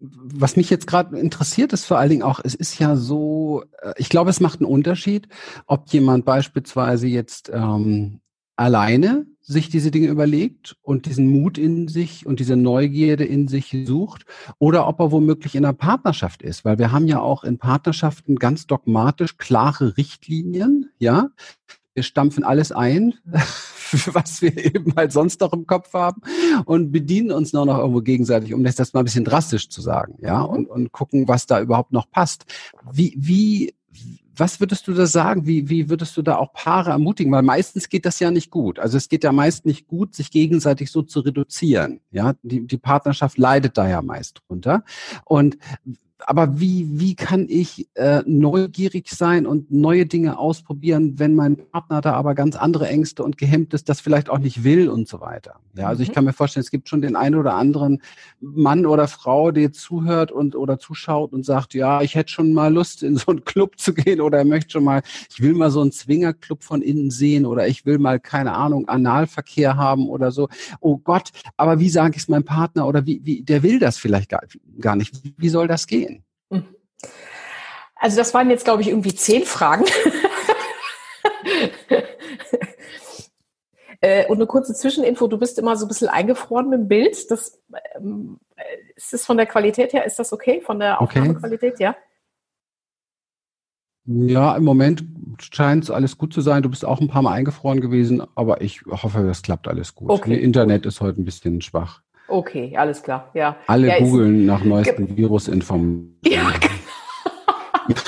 Was 0.00 0.56
mich 0.56 0.70
jetzt 0.70 0.86
gerade 0.86 1.18
interessiert, 1.18 1.72
ist 1.72 1.84
vor 1.84 1.98
allen 1.98 2.10
Dingen 2.10 2.22
auch, 2.22 2.40
es 2.42 2.54
ist 2.54 2.78
ja 2.78 2.96
so, 2.96 3.62
äh, 3.80 3.92
ich 3.96 4.08
glaube, 4.08 4.30
es 4.30 4.40
macht 4.40 4.60
einen 4.60 4.70
Unterschied, 4.70 5.28
ob 5.66 5.88
jemand 5.92 6.24
beispielsweise 6.24 7.06
jetzt 7.06 7.50
ähm, 7.52 8.20
alleine 8.56 9.26
sich 9.40 9.68
diese 9.68 9.92
Dinge 9.92 10.08
überlegt 10.08 10.76
und 10.82 11.06
diesen 11.06 11.28
Mut 11.28 11.56
in 11.56 11.86
sich 11.86 12.26
und 12.26 12.40
diese 12.40 12.56
Neugierde 12.56 13.24
in 13.24 13.46
sich 13.46 13.76
sucht 13.84 14.24
oder 14.58 14.88
ob 14.88 14.98
er 14.98 15.12
womöglich 15.12 15.54
in 15.54 15.64
einer 15.64 15.74
Partnerschaft 15.74 16.42
ist, 16.42 16.64
weil 16.64 16.78
wir 16.78 16.90
haben 16.90 17.06
ja 17.06 17.20
auch 17.20 17.44
in 17.44 17.58
Partnerschaften 17.58 18.36
ganz 18.36 18.66
dogmatisch 18.66 19.36
klare 19.36 19.96
Richtlinien, 19.96 20.90
ja. 20.98 21.28
Wir 21.96 22.02
stampfen 22.02 22.44
alles 22.44 22.72
ein, 22.72 23.14
was 24.12 24.42
wir 24.42 24.54
eben 24.54 24.94
halt 24.96 25.12
sonst 25.12 25.40
noch 25.40 25.54
im 25.54 25.66
Kopf 25.66 25.94
haben 25.94 26.20
und 26.66 26.92
bedienen 26.92 27.32
uns 27.32 27.54
nur 27.54 27.64
noch 27.64 27.78
irgendwo 27.78 28.02
gegenseitig, 28.02 28.52
um 28.52 28.62
das, 28.62 28.76
das 28.76 28.92
mal 28.92 29.00
ein 29.00 29.06
bisschen 29.06 29.24
drastisch 29.24 29.70
zu 29.70 29.80
sagen, 29.80 30.18
ja, 30.20 30.42
mhm. 30.42 30.50
und, 30.50 30.66
und 30.68 30.92
gucken, 30.92 31.26
was 31.26 31.46
da 31.46 31.58
überhaupt 31.58 31.92
noch 31.92 32.10
passt. 32.10 32.44
Wie, 32.92 33.14
wie, 33.16 33.74
was 34.36 34.60
würdest 34.60 34.86
du 34.88 34.92
da 34.92 35.06
sagen? 35.06 35.46
Wie, 35.46 35.70
wie 35.70 35.88
würdest 35.88 36.14
du 36.18 36.22
da 36.22 36.36
auch 36.36 36.52
Paare 36.52 36.90
ermutigen? 36.90 37.32
Weil 37.32 37.42
meistens 37.42 37.88
geht 37.88 38.04
das 38.04 38.20
ja 38.20 38.30
nicht 38.30 38.50
gut. 38.50 38.78
Also 38.78 38.98
es 38.98 39.08
geht 39.08 39.24
ja 39.24 39.32
meist 39.32 39.64
nicht 39.64 39.88
gut, 39.88 40.14
sich 40.14 40.30
gegenseitig 40.30 40.90
so 40.90 41.00
zu 41.00 41.20
reduzieren. 41.20 42.00
Ja, 42.10 42.34
die, 42.42 42.66
die 42.66 42.76
Partnerschaft 42.76 43.38
leidet 43.38 43.78
da 43.78 43.88
ja 43.88 44.02
meist 44.02 44.42
drunter. 44.46 44.84
Und 45.24 45.56
aber 46.24 46.58
wie, 46.58 46.98
wie 46.98 47.14
kann 47.14 47.46
ich 47.48 47.88
äh, 47.94 48.22
neugierig 48.26 49.10
sein 49.10 49.46
und 49.46 49.70
neue 49.70 50.06
Dinge 50.06 50.38
ausprobieren, 50.38 51.18
wenn 51.18 51.34
mein 51.34 51.56
Partner 51.56 52.00
da 52.00 52.14
aber 52.14 52.34
ganz 52.34 52.56
andere 52.56 52.88
Ängste 52.88 53.22
und 53.22 53.36
gehemmt 53.36 53.74
ist, 53.74 53.88
das 53.88 54.00
vielleicht 54.00 54.30
auch 54.30 54.38
nicht 54.38 54.64
will 54.64 54.88
und 54.88 55.08
so 55.08 55.20
weiter. 55.20 55.56
Ja, 55.76 55.88
also 55.88 56.02
mhm. 56.02 56.08
ich 56.08 56.14
kann 56.14 56.24
mir 56.24 56.32
vorstellen, 56.32 56.62
es 56.62 56.70
gibt 56.70 56.88
schon 56.88 57.02
den 57.02 57.16
einen 57.16 57.34
oder 57.34 57.54
anderen 57.54 58.00
Mann 58.40 58.86
oder 58.86 59.08
Frau, 59.08 59.50
der 59.50 59.72
zuhört 59.72 60.32
und 60.32 60.56
oder 60.56 60.78
zuschaut 60.78 61.32
und 61.32 61.44
sagt, 61.44 61.74
ja, 61.74 62.00
ich 62.00 62.14
hätte 62.14 62.32
schon 62.32 62.52
mal 62.52 62.72
Lust, 62.72 63.02
in 63.02 63.16
so 63.16 63.30
einen 63.30 63.44
Club 63.44 63.78
zu 63.78 63.92
gehen 63.92 64.20
oder 64.20 64.38
er 64.38 64.44
möchte 64.44 64.72
schon 64.72 64.84
mal, 64.84 65.02
ich 65.30 65.40
will 65.42 65.54
mal 65.54 65.70
so 65.70 65.82
einen 65.82 65.92
Zwingerclub 65.92 66.62
von 66.62 66.80
innen 66.80 67.10
sehen 67.10 67.44
oder 67.44 67.68
ich 67.68 67.84
will 67.84 67.98
mal, 67.98 68.20
keine 68.20 68.54
Ahnung, 68.54 68.88
Analverkehr 68.88 69.76
haben 69.76 70.08
oder 70.08 70.30
so. 70.30 70.48
Oh 70.80 70.96
Gott, 70.96 71.30
aber 71.56 71.78
wie 71.78 71.90
sage 71.90 72.16
ich 72.16 72.22
es 72.22 72.28
meinem 72.28 72.44
Partner 72.44 72.86
oder 72.86 73.04
wie, 73.04 73.20
wie, 73.22 73.42
der 73.42 73.62
will 73.62 73.78
das 73.78 73.98
vielleicht 73.98 74.30
gar, 74.30 74.42
gar 74.80 74.96
nicht. 74.96 75.14
Wie 75.36 75.48
soll 75.50 75.68
das 75.68 75.86
gehen? 75.86 76.15
Mhm. 76.50 76.74
Also 77.96 78.16
das 78.18 78.34
waren 78.34 78.50
jetzt, 78.50 78.64
glaube 78.64 78.82
ich, 78.82 78.88
irgendwie 78.88 79.14
zehn 79.14 79.44
Fragen. 79.44 79.84
Äh, 84.02 84.26
und 84.26 84.36
eine 84.36 84.46
kurze 84.46 84.74
Zwischeninfo, 84.74 85.26
du 85.26 85.38
bist 85.38 85.58
immer 85.58 85.74
so 85.74 85.86
ein 85.86 85.88
bisschen 85.88 86.08
eingefroren 86.08 86.72
im 86.72 86.86
Bild. 86.86 87.30
Das, 87.30 87.60
ähm, 87.96 88.38
ist 88.94 89.12
das 89.12 89.24
von 89.24 89.36
der 89.36 89.46
Qualität 89.46 89.92
her, 89.92 90.04
ist 90.04 90.18
das 90.18 90.32
okay? 90.32 90.60
Von 90.60 90.78
der 90.78 91.00
Aufnahmequalität, 91.00 91.74
okay. 91.74 91.82
ja? 91.82 91.96
Ja, 94.04 94.56
im 94.56 94.64
Moment 94.64 95.04
scheint 95.40 95.84
es 95.84 95.90
alles 95.90 96.16
gut 96.16 96.32
zu 96.32 96.40
sein. 96.40 96.62
Du 96.62 96.68
bist 96.68 96.84
auch 96.84 97.00
ein 97.00 97.08
paar 97.08 97.22
Mal 97.22 97.32
eingefroren 97.32 97.80
gewesen, 97.80 98.22
aber 98.36 98.60
ich 98.60 98.82
hoffe, 98.86 99.24
das 99.24 99.42
klappt 99.42 99.66
alles 99.66 99.94
gut. 99.94 100.10
Okay. 100.10 100.36
Internet 100.36 100.86
ist 100.86 101.00
heute 101.00 101.20
ein 101.20 101.24
bisschen 101.24 101.60
schwach. 101.60 102.02
Okay, 102.28 102.76
alles 102.76 103.02
klar, 103.02 103.30
ja. 103.34 103.56
Alle 103.66 103.88
ja, 103.88 103.98
googeln 103.98 104.46
nach 104.46 104.64
neuesten 104.64 105.16
Virusinformationen. 105.16 106.18
Ja, 106.24 106.50
genau. 106.60 107.96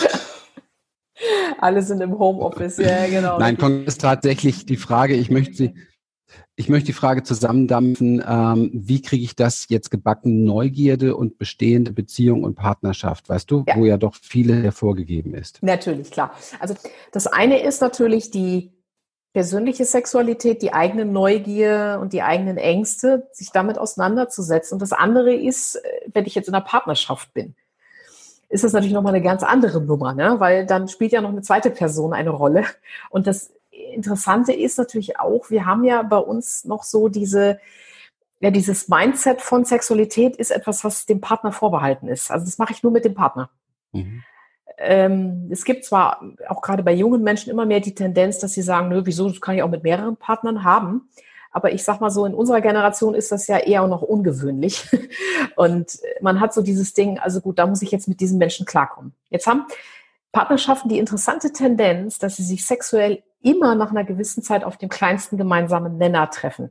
Alle 1.61 1.83
sind 1.83 2.01
im 2.01 2.17
Homeoffice, 2.19 2.79
ja, 2.79 3.07
genau. 3.07 3.39
Nein, 3.39 3.57
ist 3.85 4.01
tatsächlich 4.01 4.65
die 4.67 4.77
Frage, 4.77 5.15
ich 5.15 5.31
möchte 5.31 5.55
sie, 5.55 5.75
ich 6.55 6.69
möchte 6.69 6.87
die 6.87 6.93
Frage 6.93 7.23
zusammendampfen, 7.23 8.23
ähm, 8.27 8.71
wie 8.73 9.03
kriege 9.03 9.25
ich 9.25 9.35
das 9.35 9.67
jetzt 9.69 9.91
gebacken, 9.91 10.45
Neugierde 10.45 11.17
und 11.17 11.39
bestehende 11.39 11.93
Beziehung 11.93 12.45
und 12.45 12.55
Partnerschaft, 12.55 13.29
weißt 13.29 13.51
du, 13.51 13.65
ja. 13.67 13.77
wo 13.77 13.87
ja 13.87 13.97
doch 13.97 14.15
viele 14.15 14.63
hervorgegeben 14.63 15.35
ist. 15.35 15.63
Natürlich, 15.63 16.11
klar. 16.11 16.33
Also 16.61 16.75
das 17.13 17.27
eine 17.27 17.61
ist 17.63 17.81
natürlich 17.81 18.31
die 18.31 18.73
persönliche 19.39 19.85
Sexualität, 19.85 20.63
die 20.63 20.73
eigene 20.73 21.05
Neugier 21.05 22.01
und 22.03 22.13
die 22.13 22.23
eigenen 22.23 22.57
Ängste, 22.57 23.29
sich 23.31 23.53
damit 23.53 23.79
auseinanderzusetzen. 23.79 24.75
Und 24.75 24.83
das 24.83 24.93
andere 24.93 25.33
ist, 25.33 25.77
äh, 25.77 26.11
wenn 26.13 26.27
ich 26.27 26.35
jetzt 26.35 26.49
in 26.49 26.55
einer 26.57 26.65
Partnerschaft 26.65 27.33
bin, 27.35 27.55
ist 28.49 28.65
das 28.65 28.73
natürlich 28.73 28.95
nochmal 28.95 29.15
eine 29.15 29.23
ganz 29.23 29.45
andere 29.45 29.81
Nummer, 29.81 30.13
ne? 30.13 30.41
weil 30.41 30.67
dann 30.67 30.89
spielt 30.89 31.13
ja 31.13 31.21
noch 31.21 31.29
eine 31.29 31.43
zweite 31.43 31.71
Person 31.71 32.15
eine 32.15 32.31
Rolle. 32.31 32.65
Und 33.11 33.29
das 33.29 33.53
Interessante 33.71 34.53
ist 34.53 34.77
natürlich 34.77 35.21
auch, 35.21 35.51
wir 35.51 35.67
haben 35.67 35.85
ja 35.85 36.03
bei 36.03 36.19
uns 36.19 36.65
noch 36.65 36.83
so 36.83 37.09
diese, 37.09 37.61
ja, 38.41 38.51
dieses 38.51 38.89
Mindset 38.89 39.41
von 39.41 39.65
Sexualität 39.65 40.35
ist 40.35 40.51
etwas, 40.51 40.83
was 40.83 41.07
dem 41.07 41.21
Partner 41.21 41.53
vorbehalten 41.53 42.09
ist. 42.09 42.33
Also 42.33 42.45
das 42.45 42.59
mache 42.59 42.73
ich 42.73 42.83
nur 42.83 42.91
mit 42.91 43.05
dem 43.05 43.15
Partner. 43.15 43.51
Mhm 43.93 44.25
ähm, 44.79 45.49
es 45.51 45.65
gibt 45.65 45.85
zwar 45.85 46.23
auch 46.49 46.63
gerade 46.63 46.83
bei 46.83 46.93
jungen 46.93 47.23
Menschen 47.23 47.51
immer 47.51 47.67
mehr 47.67 47.81
die 47.81 47.95
Tendenz, 47.95 48.39
dass 48.39 48.53
sie 48.53 48.63
sagen, 48.63 48.89
nö, 48.89 49.03
wieso, 49.05 49.29
das 49.29 49.41
kann 49.41 49.57
ich 49.57 49.63
auch 49.63 49.71
mit 49.71 49.83
mehreren 49.83 50.17
Partnern 50.17 50.65
haben. 50.65 51.09
Aber 51.51 51.73
ich 51.73 51.83
sag 51.83 52.01
mal 52.01 52.11
so, 52.11 52.25
in 52.27 52.35
unserer 52.35 52.61
Generation 52.61 53.15
ist 53.15 53.33
das 53.33 53.47
ja 53.47 53.59
eher 53.59 53.87
noch 53.87 54.03
ungewöhnlich. 54.03 54.89
Und 55.57 55.99
man 56.21 56.41
hat 56.41 56.55
so 56.55 56.63
dieses 56.63 56.95
Ding, 56.95 57.19
also 57.19 57.41
gut, 57.41 57.59
da 57.59 57.67
muss 57.67 57.83
ich 57.83 57.91
jetzt 57.91 58.07
mit 58.07 58.21
diesen 58.21 58.39
Menschen 58.39 58.67
klarkommen. 58.67 59.15
Jetzt 59.31 59.47
haben 59.47 59.65
Partnerschaften 60.31 60.89
die 60.89 60.99
interessante 60.99 61.53
Tendenz, 61.53 62.19
dass 62.19 62.37
sie 62.37 62.43
sich 62.45 62.65
sexuell 62.65 63.23
immer 63.41 63.75
nach 63.75 63.91
einer 63.91 64.05
gewissen 64.05 64.43
Zeit 64.43 64.63
auf 64.63 64.77
dem 64.77 64.89
kleinsten 64.89 65.37
gemeinsamen 65.37 65.97
Nenner 65.97 66.31
treffen. 66.31 66.71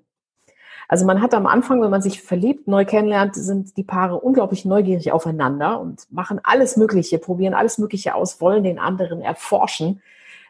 Also 0.88 1.06
man 1.06 1.22
hat 1.22 1.34
am 1.34 1.48
Anfang, 1.48 1.82
wenn 1.82 1.90
man 1.90 2.02
sich 2.02 2.22
verliebt, 2.22 2.68
neu 2.68 2.86
kennenlernt, 2.86 3.36
sind 3.36 3.76
die 3.76 3.84
Paare 3.84 4.20
unglaublich 4.20 4.64
neugierig 4.64 5.12
aufeinander 5.12 5.80
und 5.82 6.12
machen 6.12 6.40
alles 6.44 6.78
Mögliche, 6.78 7.20
probieren 7.20 7.54
alles 7.54 7.78
Mögliche 7.78 8.16
aus, 8.16 8.40
wollen 8.40 8.64
den 8.64 8.80
anderen 8.80 9.22
erforschen, 9.22 10.02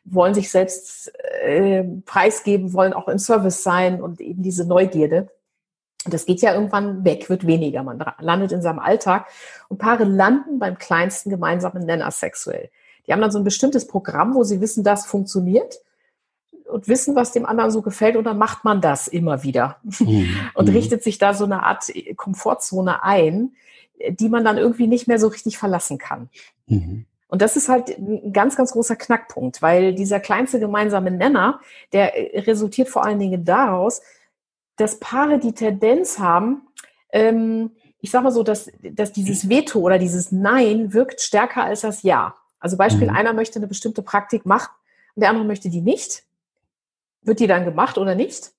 wollen 0.05 0.35
sich 0.35 0.51
selbst 0.51 1.11
äh, 1.41 1.83
preisgeben, 2.05 2.73
wollen 2.73 2.93
auch 2.93 3.07
im 3.07 3.17
Service 3.17 3.63
sein 3.63 4.01
und 4.01 4.21
eben 4.21 4.43
diese 4.43 4.67
Neugierde. 4.67 5.29
Das 6.05 6.25
geht 6.25 6.41
ja 6.41 6.53
irgendwann 6.53 7.03
weg, 7.03 7.29
wird 7.29 7.47
weniger. 7.47 7.81
Man 7.81 8.03
landet 8.19 8.51
in 8.51 8.61
seinem 8.61 8.79
Alltag 8.79 9.27
und 9.69 9.79
Paare 9.79 10.03
landen 10.03 10.59
beim 10.59 10.77
kleinsten 10.77 11.31
gemeinsamen 11.31 11.83
Nenner 11.83 12.11
sexuell. 12.11 12.69
Die 13.05 13.11
haben 13.11 13.21
dann 13.21 13.31
so 13.31 13.39
ein 13.39 13.43
bestimmtes 13.43 13.87
Programm, 13.87 14.35
wo 14.35 14.43
sie 14.43 14.61
wissen, 14.61 14.83
das 14.83 15.05
funktioniert 15.05 15.79
und 16.69 16.87
wissen, 16.87 17.15
was 17.15 17.31
dem 17.31 17.45
anderen 17.45 17.71
so 17.71 17.81
gefällt 17.81 18.15
und 18.15 18.25
dann 18.25 18.37
macht 18.37 18.63
man 18.63 18.81
das 18.81 19.07
immer 19.07 19.43
wieder 19.43 19.77
mhm. 19.99 20.29
und 20.53 20.69
mhm. 20.69 20.75
richtet 20.75 21.03
sich 21.03 21.17
da 21.17 21.33
so 21.33 21.45
eine 21.45 21.63
Art 21.63 21.91
Komfortzone 22.15 23.03
ein, 23.03 23.53
die 24.09 24.29
man 24.29 24.43
dann 24.43 24.57
irgendwie 24.57 24.87
nicht 24.87 25.07
mehr 25.07 25.19
so 25.19 25.27
richtig 25.27 25.57
verlassen 25.57 25.97
kann. 25.97 26.29
Mhm. 26.67 27.05
Und 27.29 27.41
das 27.41 27.57
ist 27.57 27.67
halt 27.67 27.97
ein 27.97 28.31
ganz, 28.31 28.55
ganz 28.55 28.71
großer 28.71 28.95
Knackpunkt, 28.95 29.61
weil 29.61 29.93
dieser 29.93 30.19
kleinste 30.19 30.59
gemeinsame 30.59 31.11
Nenner, 31.11 31.59
der 31.91 32.13
resultiert 32.47 32.87
vor 32.87 33.03
allen 33.03 33.19
Dingen 33.19 33.43
daraus, 33.43 34.01
dass 34.77 34.99
Paare 34.99 35.39
die 35.39 35.51
Tendenz 35.51 36.19
haben, 36.19 36.61
ähm, 37.11 37.71
ich 37.99 38.11
sag 38.11 38.23
mal 38.23 38.31
so, 38.31 38.43
dass, 38.43 38.71
dass 38.81 39.11
dieses 39.11 39.49
Veto 39.49 39.79
oder 39.79 39.97
dieses 39.97 40.31
Nein 40.31 40.93
wirkt 40.93 41.19
stärker 41.19 41.63
als 41.63 41.81
das 41.81 42.03
Ja. 42.03 42.35
Also 42.59 42.77
Beispiel, 42.77 43.09
mhm. 43.09 43.15
einer 43.15 43.33
möchte 43.33 43.59
eine 43.59 43.67
bestimmte 43.67 44.01
Praktik 44.01 44.45
machen 44.45 44.71
und 45.15 45.21
der 45.21 45.29
andere 45.29 45.45
möchte 45.45 45.69
die 45.69 45.81
nicht. 45.81 46.23
Wird 47.27 47.39
die 47.39 47.47
dann 47.47 47.65
gemacht 47.65 47.97
oder 47.97 48.15
nicht? 48.15 48.51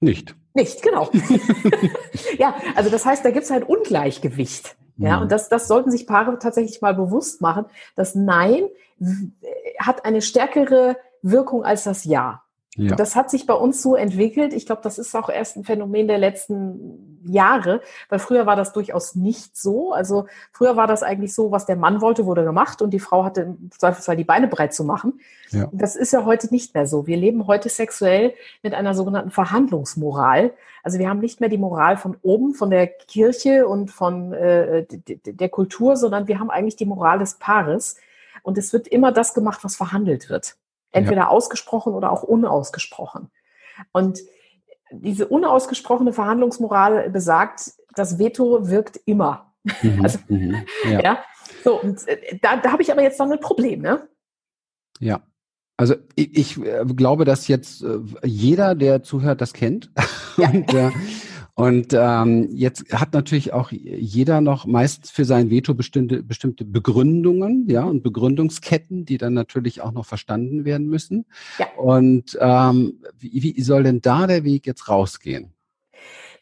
Nicht. 0.00 0.36
Nicht, 0.54 0.82
genau. 0.82 1.10
ja, 2.38 2.54
also 2.76 2.90
das 2.90 3.04
heißt, 3.04 3.24
da 3.24 3.30
gibt 3.30 3.44
es 3.44 3.50
halt 3.50 3.68
Ungleichgewicht. 3.68 4.76
Ja, 4.98 5.16
mhm. 5.16 5.22
und 5.22 5.32
das, 5.32 5.48
das 5.48 5.68
sollten 5.68 5.90
sich 5.90 6.06
Paare 6.06 6.38
tatsächlich 6.38 6.80
mal 6.80 6.94
bewusst 6.94 7.40
machen. 7.40 7.66
Das 7.94 8.14
Nein 8.14 8.68
hat 9.78 10.04
eine 10.04 10.22
stärkere 10.22 10.96
Wirkung 11.22 11.64
als 11.64 11.84
das 11.84 12.04
Ja. 12.04 12.42
Ja. 12.78 12.94
Das 12.94 13.16
hat 13.16 13.28
sich 13.28 13.44
bei 13.44 13.54
uns 13.54 13.82
so 13.82 13.96
entwickelt. 13.96 14.52
Ich 14.52 14.64
glaube, 14.64 14.82
das 14.84 14.98
ist 14.98 15.14
auch 15.16 15.28
erst 15.28 15.56
ein 15.56 15.64
Phänomen 15.64 16.06
der 16.06 16.18
letzten 16.18 17.20
Jahre, 17.24 17.80
weil 18.08 18.20
früher 18.20 18.46
war 18.46 18.54
das 18.54 18.72
durchaus 18.72 19.16
nicht 19.16 19.56
so. 19.56 19.92
Also 19.92 20.26
früher 20.52 20.76
war 20.76 20.86
das 20.86 21.02
eigentlich 21.02 21.34
so, 21.34 21.50
was 21.50 21.66
der 21.66 21.74
Mann 21.74 22.00
wollte, 22.00 22.24
wurde 22.24 22.44
gemacht 22.44 22.80
und 22.80 22.90
die 22.90 23.00
Frau 23.00 23.24
hatte 23.24 23.40
im 23.40 23.70
Zweifelsfall 23.72 24.16
die 24.16 24.24
Beine 24.24 24.46
breit 24.46 24.72
zu 24.72 24.84
machen. 24.84 25.20
Ja. 25.50 25.68
Das 25.72 25.96
ist 25.96 26.12
ja 26.12 26.24
heute 26.24 26.52
nicht 26.52 26.74
mehr 26.74 26.86
so. 26.86 27.08
Wir 27.08 27.16
leben 27.16 27.48
heute 27.48 27.68
sexuell 27.68 28.32
mit 28.62 28.74
einer 28.74 28.94
sogenannten 28.94 29.32
Verhandlungsmoral. 29.32 30.52
Also 30.84 31.00
wir 31.00 31.08
haben 31.08 31.18
nicht 31.18 31.40
mehr 31.40 31.48
die 31.48 31.58
Moral 31.58 31.96
von 31.96 32.16
oben, 32.22 32.54
von 32.54 32.70
der 32.70 32.86
Kirche 32.86 33.66
und 33.66 33.90
von 33.90 34.32
äh, 34.32 34.86
der 35.24 35.48
Kultur, 35.48 35.96
sondern 35.96 36.28
wir 36.28 36.38
haben 36.38 36.50
eigentlich 36.50 36.76
die 36.76 36.86
Moral 36.86 37.18
des 37.18 37.34
Paares. 37.34 37.96
Und 38.44 38.56
es 38.56 38.72
wird 38.72 38.86
immer 38.86 39.10
das 39.10 39.34
gemacht, 39.34 39.64
was 39.64 39.74
verhandelt 39.74 40.30
wird. 40.30 40.56
Entweder 40.92 41.22
ja. 41.22 41.28
ausgesprochen 41.28 41.94
oder 41.94 42.12
auch 42.12 42.22
unausgesprochen. 42.22 43.30
Und 43.92 44.20
diese 44.90 45.28
unausgesprochene 45.28 46.12
Verhandlungsmoral 46.12 47.10
besagt, 47.10 47.72
das 47.94 48.18
Veto 48.18 48.68
wirkt 48.68 48.98
immer. 49.04 49.52
Mhm, 49.82 50.00
also, 50.02 50.18
mhm, 50.28 50.64
ja. 50.84 51.00
ja. 51.00 51.24
So, 51.64 51.80
und 51.80 52.06
äh, 52.08 52.38
da, 52.40 52.56
da 52.56 52.72
habe 52.72 52.82
ich 52.82 52.90
aber 52.90 53.02
jetzt 53.02 53.18
noch 53.18 53.30
ein 53.30 53.40
Problem, 53.40 53.82
ne? 53.82 54.08
Ja. 55.00 55.20
Also 55.76 55.94
ich, 56.16 56.36
ich 56.36 56.64
äh, 56.64 56.84
glaube, 56.86 57.24
dass 57.24 57.46
jetzt 57.48 57.82
äh, 57.82 57.98
jeder, 58.24 58.74
der 58.74 59.02
zuhört, 59.02 59.40
das 59.40 59.52
kennt. 59.52 59.90
Ja. 60.36 60.50
und, 60.52 60.74
äh, 60.74 60.90
und 61.58 61.92
ähm, 61.92 62.50
jetzt 62.52 62.84
hat 62.92 63.14
natürlich 63.14 63.52
auch 63.52 63.72
jeder 63.72 64.40
noch 64.40 64.64
meist 64.64 65.10
für 65.10 65.24
sein 65.24 65.50
Veto 65.50 65.74
bestimmte, 65.74 66.22
bestimmte 66.22 66.64
Begründungen, 66.64 67.68
ja, 67.68 67.82
und 67.82 68.04
Begründungsketten, 68.04 69.04
die 69.04 69.18
dann 69.18 69.34
natürlich 69.34 69.80
auch 69.80 69.90
noch 69.90 70.06
verstanden 70.06 70.64
werden 70.64 70.86
müssen. 70.86 71.26
Ja. 71.58 71.66
Und 71.76 72.38
ähm, 72.40 73.02
wie, 73.18 73.42
wie 73.56 73.60
soll 73.60 73.82
denn 73.82 74.00
da 74.00 74.28
der 74.28 74.44
Weg 74.44 74.68
jetzt 74.68 74.88
rausgehen? 74.88 75.52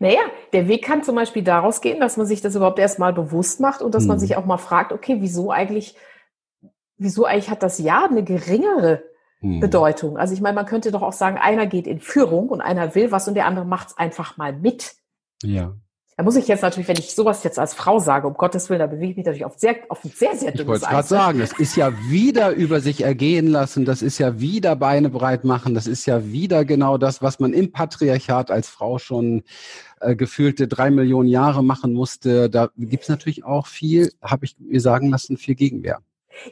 Naja, 0.01 0.21
der 0.53 0.69
Weg 0.69 0.85
kann 0.85 1.03
zum 1.03 1.15
Beispiel 1.15 1.43
daraus 1.43 1.81
gehen, 1.81 1.99
dass 1.99 2.19
man 2.19 2.27
sich 2.27 2.43
das 2.43 2.55
überhaupt 2.55 2.79
erstmal 2.79 3.15
bewusst 3.15 3.59
macht 3.59 3.81
und 3.81 3.95
dass 3.95 4.03
hm. 4.03 4.09
man 4.09 4.19
sich 4.19 4.37
auch 4.37 4.45
mal 4.45 4.59
fragt, 4.59 4.93
okay, 4.93 5.17
wieso 5.21 5.51
eigentlich, 5.51 5.97
wieso 6.99 7.25
eigentlich 7.25 7.49
hat 7.49 7.63
das 7.63 7.79
Ja 7.79 8.05
eine 8.05 8.23
geringere 8.23 9.03
hm. 9.41 9.61
Bedeutung? 9.61 10.19
Also 10.19 10.35
ich 10.35 10.43
meine, 10.43 10.57
man 10.57 10.67
könnte 10.67 10.93
doch 10.93 11.01
auch 11.01 11.15
sagen, 11.15 11.39
einer 11.39 11.65
geht 11.65 11.87
in 11.87 12.01
Führung 12.01 12.51
und 12.51 12.61
einer 12.61 12.95
will 12.95 13.13
was 13.13 13.27
und 13.29 13.35
der 13.35 13.47
andere 13.47 13.65
macht 13.65 13.89
es 13.89 13.97
einfach 13.97 14.37
mal 14.37 14.53
mit. 14.53 14.95
Ja. 15.43 15.75
Da 16.19 16.25
muss 16.25 16.37
ich 16.37 16.49
jetzt 16.49 16.62
natürlich, 16.62 16.88
wenn 16.88 16.97
ich 16.97 17.14
sowas 17.14 17.45
jetzt 17.45 17.59
als 17.59 17.75
Frau 17.75 17.99
sage, 17.99 18.26
um 18.26 18.35
Gottes 18.35 18.71
Willen, 18.71 18.78
da 18.78 18.87
bewege 18.87 19.11
ich 19.11 19.16
mich 19.19 19.26
natürlich 19.26 19.45
auf 19.45 19.59
sehr, 19.59 19.76
auf 19.90 20.02
ein 20.02 20.11
sehr, 20.11 20.35
sehr 20.35 20.50
dünnes 20.50 20.61
Ich 20.62 20.66
wollte 20.66 20.87
gerade 20.87 21.07
sagen, 21.07 21.38
das 21.40 21.52
ist 21.52 21.76
ja 21.76 21.93
wieder 22.09 22.52
über 22.52 22.81
sich 22.81 23.02
ergehen 23.02 23.49
lassen, 23.49 23.85
das 23.85 24.00
ist 24.00 24.16
ja 24.16 24.40
wieder 24.40 24.76
Beine 24.76 25.11
breit 25.11 25.45
machen, 25.45 25.75
das 25.75 25.87
ist 25.87 26.07
ja 26.07 26.25
wieder 26.33 26.64
genau 26.64 26.97
das, 26.97 27.21
was 27.21 27.38
man 27.38 27.52
im 27.52 27.71
Patriarchat 27.71 28.50
als 28.50 28.66
Frau 28.71 28.97
schon 28.97 29.43
äh, 30.00 30.16
gefühlte 30.16 30.69
drei 30.69 30.90
Millionen 30.90 31.28
Jahre 31.28 31.62
machen 31.62 31.93
musste. 31.93 32.49
Da 32.49 32.71
gibt's 32.78 33.11
natürlich 33.11 33.45
auch 33.45 33.66
viel, 33.66 34.11
habe 34.23 34.47
ich 34.47 34.57
mir 34.59 34.81
sagen 34.81 35.11
lassen, 35.11 35.37
viel 35.37 35.55
Gegenwehr. 35.55 35.99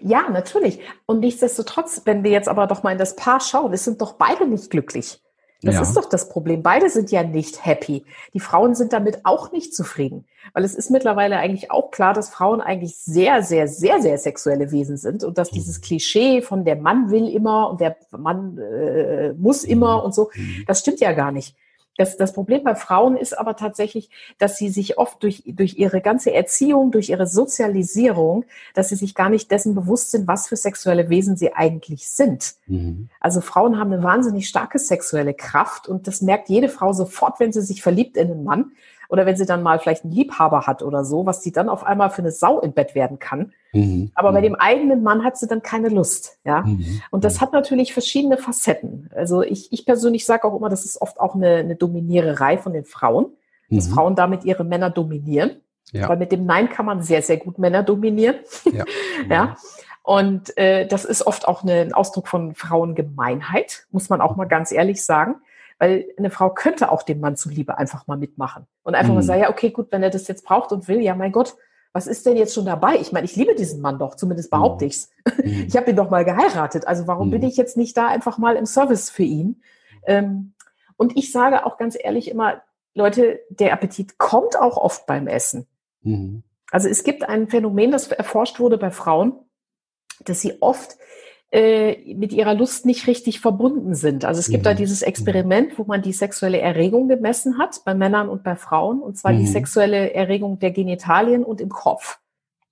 Ja, 0.02 0.28
natürlich. 0.28 0.78
Und 1.06 1.20
nichtsdestotrotz, 1.20 2.02
wenn 2.04 2.22
wir 2.22 2.30
jetzt 2.30 2.48
aber 2.48 2.66
doch 2.66 2.82
mal 2.82 2.92
in 2.92 2.98
das 2.98 3.16
Paar 3.16 3.40
schauen, 3.40 3.72
es 3.72 3.84
sind 3.84 4.02
doch 4.02 4.14
beide 4.14 4.46
nicht 4.46 4.68
glücklich. 4.68 5.22
Das 5.64 5.76
ja. 5.76 5.82
ist 5.82 5.96
doch 5.96 6.08
das 6.08 6.28
Problem. 6.28 6.62
Beide 6.62 6.90
sind 6.90 7.10
ja 7.10 7.22
nicht 7.22 7.64
happy. 7.64 8.04
Die 8.32 8.40
Frauen 8.40 8.74
sind 8.74 8.92
damit 8.92 9.24
auch 9.24 9.52
nicht 9.52 9.74
zufrieden. 9.74 10.24
Weil 10.52 10.64
es 10.64 10.74
ist 10.74 10.90
mittlerweile 10.90 11.38
eigentlich 11.38 11.70
auch 11.70 11.90
klar, 11.90 12.12
dass 12.12 12.28
Frauen 12.28 12.60
eigentlich 12.60 12.96
sehr, 12.96 13.42
sehr, 13.42 13.66
sehr, 13.66 14.02
sehr 14.02 14.18
sexuelle 14.18 14.70
Wesen 14.70 14.96
sind 14.96 15.24
und 15.24 15.38
dass 15.38 15.50
dieses 15.50 15.80
Klischee 15.80 16.42
von 16.42 16.64
der 16.64 16.76
Mann 16.76 17.10
will 17.10 17.28
immer 17.28 17.70
und 17.70 17.80
der 17.80 17.96
Mann 18.10 18.58
äh, 18.58 19.32
muss 19.32 19.64
immer 19.64 19.98
mhm. 19.98 20.04
und 20.04 20.14
so, 20.14 20.30
mhm. 20.34 20.64
das 20.66 20.80
stimmt 20.80 21.00
ja 21.00 21.12
gar 21.12 21.32
nicht. 21.32 21.56
Das, 21.96 22.16
das 22.16 22.32
Problem 22.32 22.64
bei 22.64 22.74
Frauen 22.74 23.16
ist 23.16 23.38
aber 23.38 23.56
tatsächlich, 23.56 24.10
dass 24.38 24.56
sie 24.56 24.68
sich 24.68 24.98
oft 24.98 25.22
durch, 25.22 25.44
durch 25.46 25.76
ihre 25.78 26.00
ganze 26.00 26.32
Erziehung, 26.32 26.90
durch 26.90 27.10
ihre 27.10 27.26
Sozialisierung, 27.26 28.44
dass 28.74 28.88
sie 28.88 28.96
sich 28.96 29.14
gar 29.14 29.30
nicht 29.30 29.50
dessen 29.50 29.74
bewusst 29.74 30.10
sind, 30.10 30.26
was 30.26 30.48
für 30.48 30.56
sexuelle 30.56 31.08
Wesen 31.08 31.36
sie 31.36 31.52
eigentlich 31.52 32.08
sind. 32.08 32.54
Mhm. 32.66 33.08
Also 33.20 33.40
Frauen 33.40 33.78
haben 33.78 33.92
eine 33.92 34.02
wahnsinnig 34.02 34.48
starke 34.48 34.78
sexuelle 34.78 35.34
Kraft 35.34 35.88
und 35.88 36.06
das 36.08 36.20
merkt 36.20 36.48
jede 36.48 36.68
Frau 36.68 36.92
sofort, 36.92 37.38
wenn 37.38 37.52
sie 37.52 37.62
sich 37.62 37.82
verliebt 37.82 38.16
in 38.16 38.30
einen 38.30 38.44
Mann 38.44 38.72
oder 39.14 39.26
wenn 39.26 39.36
sie 39.36 39.46
dann 39.46 39.62
mal 39.62 39.78
vielleicht 39.78 40.02
einen 40.02 40.12
Liebhaber 40.12 40.66
hat 40.66 40.82
oder 40.82 41.04
so, 41.04 41.24
was 41.24 41.40
sie 41.40 41.52
dann 41.52 41.68
auf 41.68 41.86
einmal 41.86 42.10
für 42.10 42.18
eine 42.18 42.32
Sau 42.32 42.58
im 42.58 42.72
Bett 42.72 42.96
werden 42.96 43.20
kann. 43.20 43.52
Mhm. 43.72 44.10
Aber 44.16 44.32
bei 44.32 44.40
mhm. 44.40 44.44
dem 44.44 44.54
eigenen 44.56 45.04
Mann 45.04 45.22
hat 45.22 45.38
sie 45.38 45.46
dann 45.46 45.62
keine 45.62 45.88
Lust, 45.88 46.40
ja. 46.44 46.62
Mhm. 46.62 47.00
Und 47.12 47.22
das 47.22 47.40
hat 47.40 47.52
natürlich 47.52 47.92
verschiedene 47.92 48.38
Facetten. 48.38 49.08
Also 49.14 49.42
ich, 49.42 49.72
ich 49.72 49.86
persönlich 49.86 50.26
sage 50.26 50.48
auch 50.48 50.56
immer, 50.56 50.68
das 50.68 50.84
ist 50.84 51.00
oft 51.00 51.20
auch 51.20 51.36
eine, 51.36 51.58
eine 51.58 51.76
Dominiererei 51.76 52.58
von 52.58 52.72
den 52.72 52.84
Frauen, 52.84 53.26
dass 53.70 53.88
mhm. 53.88 53.94
Frauen 53.94 54.16
damit 54.16 54.44
ihre 54.44 54.64
Männer 54.64 54.90
dominieren. 54.90 55.60
Ja. 55.92 56.08
Weil 56.08 56.16
mit 56.16 56.32
dem 56.32 56.44
Nein 56.44 56.68
kann 56.68 56.84
man 56.84 57.00
sehr, 57.00 57.22
sehr 57.22 57.36
gut 57.36 57.60
Männer 57.60 57.84
dominieren. 57.84 58.34
Ja. 58.72 58.84
ja. 59.30 59.56
Und 60.02 60.58
äh, 60.58 60.88
das 60.88 61.04
ist 61.04 61.24
oft 61.24 61.46
auch 61.46 61.62
eine, 61.62 61.82
ein 61.82 61.94
Ausdruck 61.94 62.26
von 62.26 62.56
Frauengemeinheit, 62.56 63.86
muss 63.92 64.08
man 64.08 64.20
auch 64.20 64.34
mal 64.34 64.46
ganz 64.46 64.72
ehrlich 64.72 65.04
sagen. 65.04 65.36
Weil 65.78 66.06
eine 66.16 66.30
Frau 66.30 66.50
könnte 66.50 66.90
auch 66.90 67.02
dem 67.02 67.20
Mann 67.20 67.36
zuliebe 67.36 67.78
einfach 67.78 68.06
mal 68.06 68.16
mitmachen. 68.16 68.66
Und 68.82 68.94
einfach 68.94 69.10
mhm. 69.10 69.16
mal 69.16 69.22
sagen, 69.22 69.42
ja, 69.42 69.50
okay, 69.50 69.70
gut, 69.70 69.88
wenn 69.90 70.02
er 70.02 70.10
das 70.10 70.28
jetzt 70.28 70.44
braucht 70.44 70.72
und 70.72 70.88
will, 70.88 71.00
ja, 71.00 71.14
mein 71.14 71.32
Gott, 71.32 71.56
was 71.92 72.06
ist 72.08 72.26
denn 72.26 72.36
jetzt 72.36 72.54
schon 72.54 72.66
dabei? 72.66 72.96
Ich 72.96 73.12
meine, 73.12 73.24
ich 73.24 73.36
liebe 73.36 73.54
diesen 73.54 73.80
Mann 73.80 73.98
doch, 73.98 74.16
zumindest 74.16 74.50
behaupte 74.50 74.84
mhm. 74.84 74.88
ich's. 74.88 75.10
Mhm. 75.38 75.64
Ich 75.68 75.76
habe 75.76 75.90
ihn 75.90 75.96
doch 75.96 76.10
mal 76.10 76.24
geheiratet. 76.24 76.86
Also 76.86 77.06
warum 77.06 77.28
mhm. 77.28 77.32
bin 77.32 77.42
ich 77.44 77.56
jetzt 77.56 77.76
nicht 77.76 77.96
da 77.96 78.08
einfach 78.08 78.38
mal 78.38 78.56
im 78.56 78.66
Service 78.66 79.10
für 79.10 79.22
ihn? 79.22 79.62
Ähm, 80.06 80.54
und 80.96 81.16
ich 81.16 81.32
sage 81.32 81.64
auch 81.64 81.78
ganz 81.78 81.96
ehrlich 81.98 82.30
immer, 82.30 82.62
Leute, 82.94 83.40
der 83.48 83.72
Appetit 83.72 84.18
kommt 84.18 84.58
auch 84.58 84.76
oft 84.76 85.06
beim 85.06 85.26
Essen. 85.26 85.66
Mhm. 86.02 86.42
Also 86.70 86.88
es 86.88 87.04
gibt 87.04 87.28
ein 87.28 87.48
Phänomen, 87.48 87.92
das 87.92 88.08
erforscht 88.08 88.58
wurde 88.58 88.78
bei 88.78 88.90
Frauen, 88.90 89.38
dass 90.24 90.40
sie 90.40 90.60
oft 90.60 90.96
äh, 91.54 92.12
mit 92.14 92.32
ihrer 92.32 92.52
Lust 92.52 92.84
nicht 92.84 93.06
richtig 93.06 93.38
verbunden 93.38 93.94
sind. 93.94 94.24
Also 94.24 94.40
es 94.40 94.48
gibt 94.48 94.64
mhm. 94.64 94.70
da 94.70 94.74
dieses 94.74 95.02
Experiment, 95.02 95.78
wo 95.78 95.84
man 95.84 96.02
die 96.02 96.12
sexuelle 96.12 96.58
Erregung 96.58 97.06
gemessen 97.06 97.58
hat, 97.58 97.82
bei 97.84 97.94
Männern 97.94 98.28
und 98.28 98.42
bei 98.42 98.56
Frauen, 98.56 99.00
und 99.00 99.16
zwar 99.16 99.32
mhm. 99.32 99.38
die 99.38 99.46
sexuelle 99.46 100.12
Erregung 100.14 100.58
der 100.58 100.72
Genitalien 100.72 101.44
und 101.44 101.60
im 101.60 101.68
Kopf. 101.68 102.18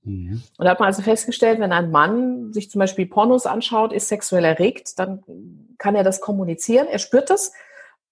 Mhm. 0.02 0.42
Und 0.58 0.64
da 0.64 0.72
hat 0.72 0.80
man 0.80 0.88
also 0.88 1.00
festgestellt, 1.00 1.60
wenn 1.60 1.70
ein 1.70 1.92
Mann 1.92 2.52
sich 2.52 2.72
zum 2.72 2.80
Beispiel 2.80 3.06
Pornos 3.06 3.46
anschaut, 3.46 3.92
ist 3.92 4.08
sexuell 4.08 4.44
erregt, 4.44 4.98
dann 4.98 5.22
kann 5.78 5.94
er 5.94 6.02
das 6.02 6.20
kommunizieren, 6.20 6.88
er 6.88 6.98
spürt 6.98 7.30
das 7.30 7.52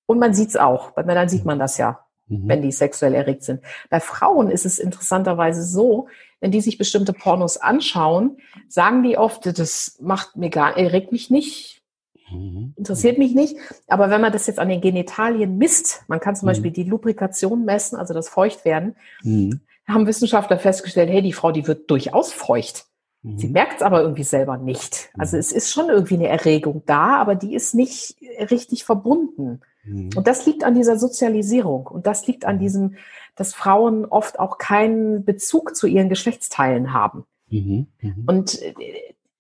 und 0.07 0.21
man 0.21 0.35
sieht 0.35 0.50
es 0.50 0.57
auch. 0.57 0.93
Bei 0.93 1.03
Männern 1.03 1.29
sieht 1.29 1.45
man 1.45 1.59
das 1.59 1.79
ja, 1.79 2.05
mhm. 2.29 2.43
wenn 2.47 2.62
die 2.62 2.71
sexuell 2.71 3.15
erregt 3.15 3.43
sind. 3.43 3.61
Bei 3.89 3.99
Frauen 3.99 4.53
ist 4.53 4.67
es 4.67 4.79
interessanterweise 4.79 5.65
so, 5.65 6.07
wenn 6.40 6.50
die 6.50 6.61
sich 6.61 6.78
bestimmte 6.78 7.12
Pornos 7.12 7.56
anschauen, 7.56 8.38
sagen 8.68 9.02
die 9.02 9.18
oft, 9.18 9.47
das 9.59 9.99
macht 10.00 10.37
mir 10.37 10.50
gar, 10.50 10.76
erregt 10.76 11.12
mich 11.12 11.30
nicht, 11.30 11.82
mhm. 12.30 12.75
interessiert 12.76 13.18
mich 13.18 13.35
nicht. 13.35 13.56
Aber 13.88 14.11
wenn 14.11 14.20
man 14.20 14.32
das 14.32 14.47
jetzt 14.47 14.59
an 14.59 14.68
den 14.68 14.80
Genitalien 14.80 15.59
misst, 15.59 16.02
man 16.09 16.20
kann 16.20 16.35
zum 16.35 16.47
mhm. 16.47 16.50
Beispiel 16.50 16.70
die 16.70 16.85
Lubrikation 16.85 17.64
messen, 17.64 17.99
also 17.99 18.14
das 18.14 18.28
Feuchtwerden, 18.28 18.97
mhm. 19.23 19.61
haben 19.87 20.06
Wissenschaftler 20.06 20.59
festgestellt, 20.59 21.11
hey, 21.11 21.23
die 21.23 21.32
Frau, 21.32 21.52
die 21.52 21.66
wird 21.66 21.90
durchaus 21.90 22.33
feucht. 22.33 22.87
Sie 23.22 23.48
mhm. 23.48 23.53
merkt 23.53 23.76
es 23.76 23.83
aber 23.83 24.00
irgendwie 24.00 24.24
selber 24.24 24.57
nicht. 24.57 25.11
Also 25.18 25.37
mhm. 25.37 25.40
es 25.40 25.53
ist 25.53 25.70
schon 25.70 25.90
irgendwie 25.90 26.14
eine 26.14 26.29
Erregung 26.29 26.83
da, 26.87 27.18
aber 27.18 27.35
die 27.35 27.55
ist 27.55 27.74
nicht 27.74 28.16
richtig 28.50 28.85
verbunden. 28.85 29.61
Und 29.83 30.26
das 30.26 30.44
liegt 30.44 30.62
an 30.62 30.74
dieser 30.74 30.98
Sozialisierung 30.98 31.87
und 31.87 32.07
das 32.07 32.26
liegt 32.26 32.44
an 32.44 32.59
diesem, 32.59 32.96
dass 33.37 33.55
Frauen 33.55 34.05
oft 34.05 34.38
auch 34.38 34.59
keinen 34.59 35.25
Bezug 35.25 35.77
zu 35.77 35.87
ihren 35.87 36.09
Geschlechtsteilen 36.09 36.93
haben. 36.93 37.25
Mhm. 37.49 37.87
Mhm. 38.01 38.25
Und 38.27 38.62
äh, 38.62 38.75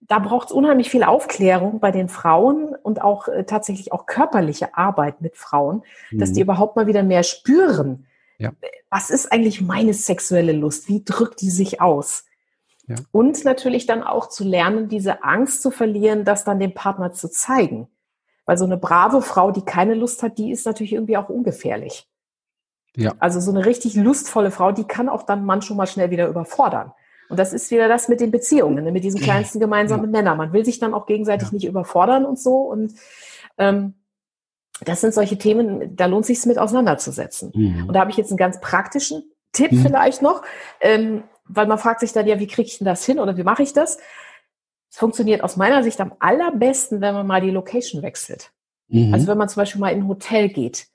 da 0.00 0.18
braucht 0.18 0.48
es 0.48 0.52
unheimlich 0.52 0.90
viel 0.90 1.04
Aufklärung 1.04 1.78
bei 1.78 1.92
den 1.92 2.08
Frauen 2.08 2.74
und 2.82 3.00
auch 3.00 3.28
äh, 3.28 3.44
tatsächlich 3.44 3.92
auch 3.92 4.06
körperliche 4.06 4.76
Arbeit 4.76 5.20
mit 5.20 5.36
Frauen, 5.36 5.84
dass 6.10 6.32
die 6.32 6.40
mhm. 6.40 6.44
überhaupt 6.44 6.74
mal 6.74 6.88
wieder 6.88 7.04
mehr 7.04 7.22
spüren. 7.22 8.06
Ja. 8.38 8.52
Was 8.90 9.10
ist 9.10 9.30
eigentlich 9.30 9.60
meine 9.60 9.94
sexuelle 9.94 10.52
Lust? 10.52 10.88
Wie 10.88 11.04
drückt 11.04 11.40
die 11.42 11.50
sich 11.50 11.80
aus? 11.80 12.24
Ja. 12.88 12.96
Und 13.12 13.44
natürlich 13.44 13.86
dann 13.86 14.02
auch 14.02 14.28
zu 14.28 14.42
lernen, 14.42 14.88
diese 14.88 15.22
Angst 15.22 15.62
zu 15.62 15.70
verlieren, 15.70 16.24
das 16.24 16.42
dann 16.42 16.58
dem 16.58 16.74
Partner 16.74 17.12
zu 17.12 17.30
zeigen. 17.30 17.86
Weil 18.46 18.58
so 18.58 18.64
eine 18.64 18.78
brave 18.78 19.22
Frau, 19.22 19.52
die 19.52 19.62
keine 19.62 19.94
Lust 19.94 20.24
hat, 20.24 20.38
die 20.38 20.50
ist 20.50 20.66
natürlich 20.66 20.94
irgendwie 20.94 21.18
auch 21.18 21.28
ungefährlich. 21.28 22.09
Ja. 22.96 23.14
Also 23.18 23.40
so 23.40 23.50
eine 23.50 23.64
richtig 23.64 23.94
lustvolle 23.94 24.50
Frau, 24.50 24.72
die 24.72 24.84
kann 24.84 25.08
auch 25.08 25.22
dann 25.22 25.44
man 25.44 25.62
schon 25.62 25.76
mal 25.76 25.86
schnell 25.86 26.10
wieder 26.10 26.28
überfordern. 26.28 26.92
Und 27.28 27.38
das 27.38 27.52
ist 27.52 27.70
wieder 27.70 27.86
das 27.86 28.08
mit 28.08 28.20
den 28.20 28.32
Beziehungen, 28.32 28.84
ne, 28.84 28.90
mit 28.90 29.04
diesem 29.04 29.20
kleinsten 29.20 29.60
gemeinsamen 29.60 30.10
Nenner. 30.10 30.34
Man 30.34 30.52
will 30.52 30.64
sich 30.64 30.80
dann 30.80 30.94
auch 30.94 31.06
gegenseitig 31.06 31.48
ja. 31.48 31.54
nicht 31.54 31.64
überfordern 31.64 32.24
und 32.26 32.40
so. 32.40 32.56
Und 32.56 32.94
ähm, 33.56 33.94
das 34.84 35.00
sind 35.00 35.14
solche 35.14 35.38
Themen, 35.38 35.94
da 35.94 36.06
lohnt 36.06 36.26
sich 36.26 36.38
es 36.38 36.46
mit 36.46 36.58
auseinanderzusetzen. 36.58 37.52
Mhm. 37.54 37.86
Und 37.86 37.94
da 37.94 38.00
habe 38.00 38.10
ich 38.10 38.16
jetzt 38.16 38.30
einen 38.30 38.36
ganz 38.36 38.60
praktischen 38.60 39.22
Tipp 39.52 39.70
mhm. 39.70 39.82
vielleicht 39.82 40.22
noch, 40.22 40.42
ähm, 40.80 41.22
weil 41.44 41.66
man 41.66 41.78
fragt 41.78 42.00
sich 42.00 42.12
dann 42.12 42.26
ja, 42.26 42.40
wie 42.40 42.46
kriege 42.48 42.66
ich 42.66 42.78
denn 42.78 42.84
das 42.84 43.04
hin 43.04 43.20
oder 43.20 43.36
wie 43.36 43.44
mache 43.44 43.62
ich 43.62 43.72
das? 43.72 43.98
Es 44.90 44.96
funktioniert 44.96 45.44
aus 45.44 45.56
meiner 45.56 45.84
Sicht 45.84 46.00
am 46.00 46.12
allerbesten, 46.18 47.00
wenn 47.00 47.14
man 47.14 47.26
mal 47.26 47.40
die 47.40 47.50
Location 47.50 48.02
wechselt. 48.02 48.50
Mhm. 48.88 49.14
Also 49.14 49.28
wenn 49.28 49.38
man 49.38 49.48
zum 49.48 49.60
Beispiel 49.60 49.80
mal 49.80 49.92
in 49.92 50.00
ein 50.00 50.08
Hotel 50.08 50.48
geht 50.48 50.88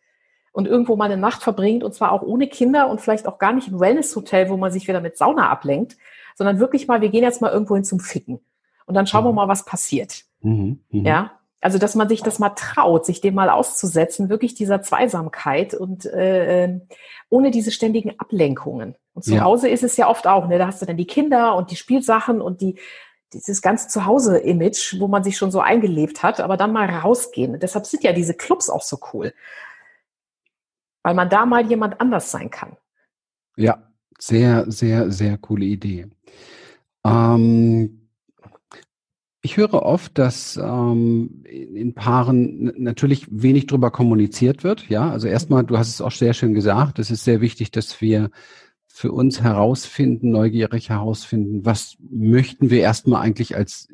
und 0.55 0.69
irgendwo 0.69 0.95
mal 0.95 1.11
eine 1.11 1.17
Nacht 1.17 1.43
verbringt 1.43 1.83
und 1.83 1.93
zwar 1.93 2.13
auch 2.13 2.21
ohne 2.21 2.47
Kinder 2.47 2.89
und 2.89 3.01
vielleicht 3.01 3.27
auch 3.27 3.39
gar 3.39 3.51
nicht 3.51 3.67
im 3.67 3.81
Wellness-Hotel, 3.81 4.49
wo 4.49 4.55
man 4.55 4.71
sich 4.71 4.87
wieder 4.87 5.01
mit 5.01 5.17
Sauna 5.17 5.49
ablenkt, 5.49 5.97
sondern 6.35 6.59
wirklich 6.59 6.87
mal, 6.87 7.01
wir 7.01 7.09
gehen 7.09 7.23
jetzt 7.23 7.41
mal 7.41 7.51
irgendwo 7.51 7.75
hin 7.75 7.83
zum 7.83 7.99
Ficken 7.99 8.39
und 8.85 8.95
dann 8.95 9.05
schauen 9.05 9.25
mhm. 9.25 9.27
wir 9.27 9.33
mal, 9.33 9.47
was 9.49 9.65
passiert. 9.65 10.23
Mhm. 10.39 10.79
Mhm. 10.91 11.05
Ja, 11.05 11.31
also 11.59 11.77
dass 11.77 11.95
man 11.95 12.07
sich 12.07 12.23
das 12.23 12.39
mal 12.39 12.51
traut, 12.51 13.05
sich 13.05 13.19
dem 13.19 13.35
mal 13.35 13.49
auszusetzen, 13.49 14.29
wirklich 14.29 14.55
dieser 14.55 14.81
Zweisamkeit 14.81 15.73
und 15.73 16.05
äh, 16.05 16.63
ähm, 16.63 16.83
ohne 17.29 17.51
diese 17.51 17.71
ständigen 17.71 18.17
Ablenkungen. 18.17 18.95
Und 19.13 19.23
zu 19.23 19.35
ja. 19.35 19.43
Hause 19.43 19.67
ist 19.67 19.83
es 19.83 19.97
ja 19.97 20.07
oft 20.07 20.25
auch, 20.25 20.47
ne, 20.47 20.57
da 20.57 20.67
hast 20.67 20.81
du 20.81 20.85
dann 20.85 20.95
die 20.95 21.07
Kinder 21.07 21.57
und 21.57 21.69
die 21.69 21.75
Spielsachen 21.75 22.39
und 22.39 22.61
die 22.61 22.79
dieses 23.33 23.61
ganze 23.61 23.89
Zuhause-Image, 23.89 25.01
wo 25.01 25.09
man 25.09 25.23
sich 25.23 25.35
schon 25.35 25.51
so 25.51 25.59
eingelebt 25.59 26.23
hat, 26.23 26.39
aber 26.39 26.55
dann 26.55 26.71
mal 26.71 26.89
rausgehen. 26.89 27.59
deshalb 27.59 27.85
sind 27.85 28.03
ja 28.03 28.13
diese 28.13 28.35
Clubs 28.35 28.69
auch 28.69 28.83
so 28.83 28.99
cool. 29.11 29.33
Weil 31.05 31.13
man 31.13 31.29
da 31.29 31.45
mal 31.45 31.63
jemand 31.63 32.01
anders 32.01 32.31
sein 32.31 32.49
kann. 32.49 32.77
Ja, 33.57 33.91
sehr, 34.17 34.65
sehr, 34.71 35.11
sehr 35.11 35.37
coole 35.37 35.65
Idee. 35.65 36.07
Ähm, 37.05 38.09
ich 39.43 39.57
höre 39.57 39.75
oft, 39.83 40.17
dass 40.17 40.57
ähm, 40.57 41.43
in 41.45 41.93
Paaren 41.93 42.73
natürlich 42.77 43.27
wenig 43.29 43.67
drüber 43.67 43.91
kommuniziert 43.91 44.63
wird. 44.63 44.89
Ja, 44.89 45.11
also 45.11 45.27
erstmal, 45.27 45.63
du 45.63 45.77
hast 45.77 45.89
es 45.89 46.01
auch 46.01 46.09
sehr 46.09 46.33
schön 46.33 46.55
gesagt, 46.55 46.97
es 46.97 47.11
ist 47.11 47.23
sehr 47.23 47.39
wichtig, 47.39 47.69
dass 47.69 48.01
wir 48.01 48.31
für 48.97 49.11
uns 49.11 49.41
herausfinden, 49.41 50.31
neugierig 50.31 50.89
herausfinden, 50.89 51.65
was 51.65 51.97
möchten 51.99 52.69
wir 52.69 52.79
erstmal 52.79 53.23
eigentlich 53.23 53.53
als 53.53 53.89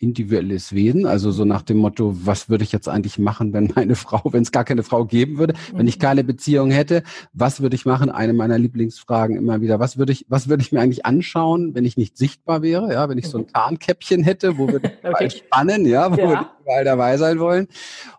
individuelles 0.00 0.72
Wesen? 0.72 1.06
Also 1.06 1.30
so 1.30 1.44
nach 1.44 1.62
dem 1.62 1.76
Motto, 1.76 2.12
was 2.24 2.48
würde 2.48 2.64
ich 2.64 2.72
jetzt 2.72 2.88
eigentlich 2.88 3.20
machen, 3.20 3.52
wenn 3.52 3.72
meine 3.76 3.94
Frau, 3.94 4.20
wenn 4.32 4.42
es 4.42 4.50
gar 4.50 4.64
keine 4.64 4.82
Frau 4.82 5.04
geben 5.04 5.38
würde, 5.38 5.54
wenn 5.72 5.86
ich 5.86 5.98
mhm. 5.98 6.02
keine 6.02 6.24
Beziehung 6.24 6.72
hätte, 6.72 7.04
was 7.32 7.60
würde 7.60 7.76
ich 7.76 7.86
machen? 7.86 8.10
Eine 8.10 8.32
meiner 8.32 8.58
Lieblingsfragen 8.58 9.36
immer 9.36 9.60
wieder, 9.60 9.78
was 9.78 9.96
würde 9.96 10.10
ich, 10.10 10.26
was 10.28 10.48
würde 10.48 10.64
ich 10.64 10.72
mir 10.72 10.80
eigentlich 10.80 11.06
anschauen, 11.06 11.76
wenn 11.76 11.84
ich 11.84 11.96
nicht 11.96 12.18
sichtbar 12.18 12.62
wäre? 12.62 12.92
Ja, 12.92 13.08
wenn 13.08 13.18
ich 13.18 13.28
so 13.28 13.38
ein 13.38 13.44
mhm. 13.44 13.52
Tarnkäppchen 13.52 14.24
hätte, 14.24 14.58
wo 14.58 14.66
würde 14.66 14.90
ich 15.02 15.08
okay. 15.08 15.30
spannen? 15.30 15.86
Ja, 15.86 16.10
wo 16.10 16.20
ja, 16.20 16.50
überall 16.62 16.84
dabei 16.84 17.16
sein 17.16 17.38
wollen. 17.38 17.68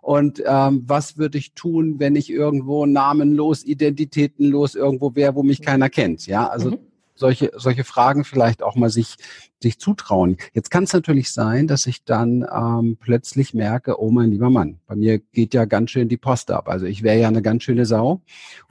Und 0.02 0.44
ähm, 0.46 0.84
was 0.86 1.18
würde 1.18 1.38
ich 1.38 1.54
tun, 1.54 1.96
wenn 2.00 2.16
ich 2.16 2.30
irgendwo 2.30 2.86
namenlos, 2.86 3.64
identitätenlos 3.64 4.76
irgendwo 4.76 5.16
wäre, 5.16 5.36
wo 5.36 5.44
mich 5.44 5.62
keiner 5.62 5.90
kennt? 5.90 6.28
Ja, 6.28 6.48
also 6.48 6.72
mhm 6.72 6.93
solche, 7.16 7.52
solche 7.56 7.84
Fragen 7.84 8.24
vielleicht 8.24 8.64
auch 8.64 8.76
mal 8.76 8.90
sich, 8.90 9.16
sich 9.62 9.80
zutrauen. 9.80 10.38
Jetzt 10.54 10.72
kann 10.72 10.84
es 10.84 10.94
natürlich 10.94 11.32
sein, 11.32 11.68
dass 11.68 11.86
ich 11.86 12.04
dann 12.04 12.46
ähm, 12.52 12.98
plötzlich 13.00 13.54
merke, 13.54 14.02
oh 14.02 14.12
mein 14.12 14.32
lieber 14.32 14.50
Mann, 14.50 14.80
bei 14.88 14.96
mir 14.96 15.20
geht 15.20 15.54
ja 15.54 15.66
ganz 15.66 15.92
schön 15.92 16.10
die 16.10 16.18
Post 16.18 16.52
ab. 16.52 16.68
Also 16.68 16.86
ich 16.86 17.04
wäre 17.04 17.20
ja 17.20 17.28
eine 17.28 17.42
ganz 17.42 17.64
schöne 17.64 17.86
Sau 17.86 18.22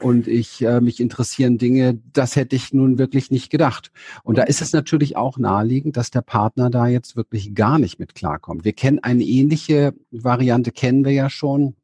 und 0.01 0.29
ich 0.29 0.63
äh, 0.63 0.81
mich 0.81 1.01
interessieren 1.01 1.59
Dinge, 1.59 2.01
das 2.13 2.37
hätte 2.37 2.57
ich 2.57 2.73
nun 2.73 2.99
wirklich 2.99 3.31
nicht 3.31 3.51
gedacht. 3.51 3.91
Und 4.23 4.39
da 4.39 4.43
ist 4.43 4.63
es 4.63 4.73
natürlich 4.73 5.17
auch 5.17 5.39
naheliegend, 5.39 5.97
dass 5.97 6.11
der 6.11 6.23
Partner 6.23 6.71
da 6.71 6.87
jetzt 6.87 7.17
wirklich 7.17 7.55
gar 7.55 7.79
nicht 7.79 7.99
mit 7.99 8.15
klarkommt. 8.15 8.65
Wir 8.65 8.73
kennen 8.73 8.99
eine 9.01 9.25
ähnliche 9.25 9.95
Variante, 10.11 10.73
kennen 10.73 11.05
wir 11.05 11.13
ja 11.13 11.31
schon 11.31 11.75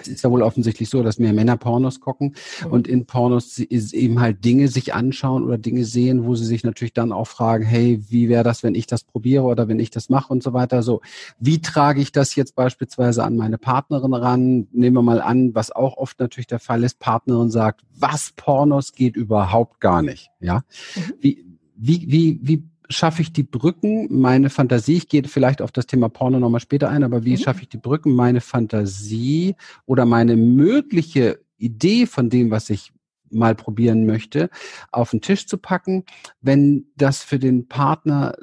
es 0.00 0.08
ist 0.08 0.24
ja 0.24 0.30
wohl 0.30 0.42
offensichtlich 0.42 0.88
so, 0.88 1.02
dass 1.02 1.18
mehr 1.18 1.32
Männer 1.32 1.56
Pornos 1.56 2.00
gucken 2.00 2.34
mhm. 2.64 2.72
und 2.72 2.88
in 2.88 3.06
Pornos 3.06 3.58
eben 3.58 4.20
halt 4.20 4.44
Dinge 4.44 4.68
sich 4.68 4.94
anschauen 4.94 5.44
oder 5.44 5.58
Dinge 5.58 5.84
sehen, 5.84 6.24
wo 6.24 6.34
sie 6.34 6.44
sich 6.44 6.64
natürlich 6.64 6.92
dann 6.92 7.12
auch 7.12 7.26
fragen, 7.26 7.64
hey, 7.64 8.02
wie 8.08 8.28
wäre 8.28 8.44
das, 8.44 8.62
wenn 8.62 8.74
ich 8.74 8.86
das 8.86 9.04
probiere 9.04 9.44
oder 9.44 9.68
wenn 9.68 9.78
ich 9.78 9.90
das 9.90 10.08
mache 10.08 10.32
und 10.32 10.42
so 10.42 10.52
weiter. 10.52 10.82
So, 10.82 11.00
wie 11.38 11.60
trage 11.60 12.00
ich 12.00 12.12
das 12.12 12.34
jetzt 12.34 12.54
beispielsweise 12.54 13.24
an 13.24 13.36
meine 13.36 13.58
Partnerin 13.58 14.14
ran? 14.14 14.68
Nehmen 14.72 14.96
wir 14.96 15.02
mal 15.02 15.20
an, 15.20 15.54
was 15.54 15.70
auch 15.70 15.96
oft 15.96 16.20
natürlich 16.20 16.46
der 16.46 16.60
Fall 16.60 16.84
ist, 16.84 16.98
Partnerin 16.98 17.50
sagt, 17.50 17.82
was 17.96 18.32
Pornos 18.36 18.92
geht 18.92 19.16
überhaupt 19.16 19.80
gar 19.80 20.02
nicht. 20.02 20.30
Ja, 20.40 20.62
mhm. 20.94 21.14
wie, 21.20 21.44
wie, 21.76 22.10
wie, 22.10 22.40
wie 22.42 22.64
schaffe 22.88 23.22
ich 23.22 23.32
die 23.32 23.42
Brücken, 23.42 24.08
meine 24.10 24.50
Fantasie, 24.50 24.96
ich 24.96 25.08
gehe 25.08 25.24
vielleicht 25.24 25.60
auf 25.62 25.72
das 25.72 25.86
Thema 25.86 26.08
Porno 26.08 26.38
nochmal 26.38 26.60
später 26.60 26.88
ein, 26.88 27.04
aber 27.04 27.24
wie 27.24 27.32
mhm. 27.32 27.38
schaffe 27.38 27.62
ich 27.62 27.68
die 27.68 27.78
Brücken, 27.78 28.14
meine 28.14 28.40
Fantasie 28.40 29.56
oder 29.86 30.06
meine 30.06 30.36
mögliche 30.36 31.40
Idee 31.58 32.06
von 32.06 32.30
dem, 32.30 32.50
was 32.50 32.70
ich 32.70 32.92
mal 33.30 33.54
probieren 33.54 34.06
möchte, 34.06 34.48
auf 34.90 35.10
den 35.10 35.20
Tisch 35.20 35.46
zu 35.46 35.58
packen, 35.58 36.04
wenn 36.40 36.86
das 36.96 37.22
für 37.22 37.38
den 37.38 37.68
Partner 37.68 38.34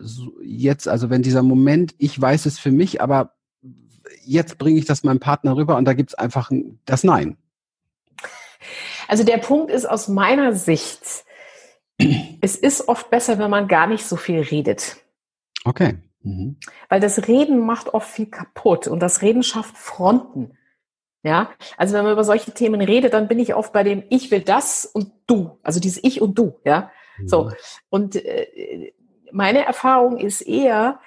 jetzt, 0.43 0.88
also 0.88 1.10
wenn 1.10 1.23
dieser 1.23 1.41
Moment, 1.41 1.95
ich 1.97 2.19
weiß 2.19 2.45
es 2.45 2.60
für 2.60 2.71
mich, 2.71 3.01
aber 3.01 3.34
jetzt 4.23 4.60
bringe 4.60 4.77
ich 4.77 4.86
das 4.86 5.03
meinem 5.03 5.19
Partner 5.19 5.55
rüber 5.55 5.75
und 5.77 5.86
da 5.86 5.93
gibt 5.93 6.12
es 6.12 6.15
einfach 6.15 6.51
das 6.86 7.03
Nein. 7.03 7.38
Also 9.08 9.23
der 9.23 9.38
Punkt 9.38 9.71
ist 9.71 9.86
aus 9.86 10.08
meiner 10.08 10.53
Sicht, 10.53 11.25
es 12.45 12.55
ist 12.55 12.88
oft 12.88 13.10
besser, 13.10 13.39
wenn 13.39 13.49
man 13.49 13.67
gar 13.67 13.88
nicht 13.88 14.05
so 14.05 14.15
viel 14.15 14.39
redet. 14.39 14.97
Okay. 15.63 15.97
Mhm. 16.21 16.58
Weil 16.89 16.99
das 16.99 17.27
Reden 17.27 17.65
macht 17.65 17.93
oft 17.95 18.08
viel 18.08 18.27
kaputt 18.27 18.88
und 18.88 18.99
das 18.99 19.23
Reden 19.23 19.41
schafft 19.41 19.75
Fronten. 19.75 20.55
Ja, 21.23 21.49
also 21.75 21.95
wenn 21.95 22.03
man 22.03 22.13
über 22.13 22.23
solche 22.23 22.51
Themen 22.51 22.81
redet, 22.81 23.13
dann 23.15 23.27
bin 23.27 23.39
ich 23.39 23.55
oft 23.55 23.73
bei 23.73 23.81
dem 23.81 24.03
Ich 24.10 24.29
will 24.29 24.41
das 24.41 24.86
und 24.86 25.12
du, 25.25 25.58
also 25.63 25.79
dieses 25.79 26.03
Ich 26.03 26.21
und 26.21 26.38
du, 26.38 26.60
ja. 26.63 26.91
Mhm. 27.17 27.27
So. 27.27 27.51
Und 27.89 28.15
äh, 28.15 28.93
meine 29.31 29.65
Erfahrung 29.65 30.17
ist 30.17 30.41
eher, 30.41 30.99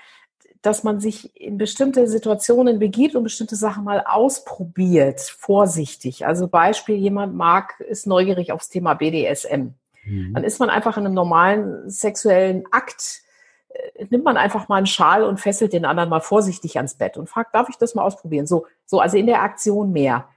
dass 0.60 0.82
man 0.82 0.98
sich 0.98 1.40
in 1.40 1.56
bestimmte 1.56 2.08
Situationen 2.08 2.80
begibt 2.80 3.14
und 3.14 3.22
bestimmte 3.22 3.54
Sachen 3.54 3.84
mal 3.84 4.02
ausprobiert, 4.04 5.20
vorsichtig. 5.20 6.26
Also 6.26 6.48
Beispiel, 6.48 6.96
jemand 6.96 7.36
mag, 7.36 7.78
ist 7.78 8.08
neugierig 8.08 8.50
aufs 8.50 8.70
Thema 8.70 8.94
BDSM. 8.94 9.74
Mhm. 10.08 10.34
Dann 10.34 10.44
ist 10.44 10.58
man 10.58 10.70
einfach 10.70 10.96
in 10.96 11.06
einem 11.06 11.14
normalen 11.14 11.88
sexuellen 11.88 12.64
Akt, 12.70 13.22
äh, 13.68 14.06
nimmt 14.10 14.24
man 14.24 14.36
einfach 14.36 14.68
mal 14.68 14.76
einen 14.76 14.86
Schal 14.86 15.22
und 15.22 15.40
fesselt 15.40 15.72
den 15.72 15.84
anderen 15.84 16.08
mal 16.08 16.20
vorsichtig 16.20 16.76
ans 16.76 16.94
Bett 16.94 17.16
und 17.16 17.28
fragt, 17.28 17.54
darf 17.54 17.68
ich 17.68 17.76
das 17.76 17.94
mal 17.94 18.02
ausprobieren? 18.02 18.46
So, 18.46 18.66
so 18.86 19.00
also 19.00 19.16
in 19.16 19.26
der 19.26 19.42
Aktion 19.42 19.92
mehr. 19.92 20.28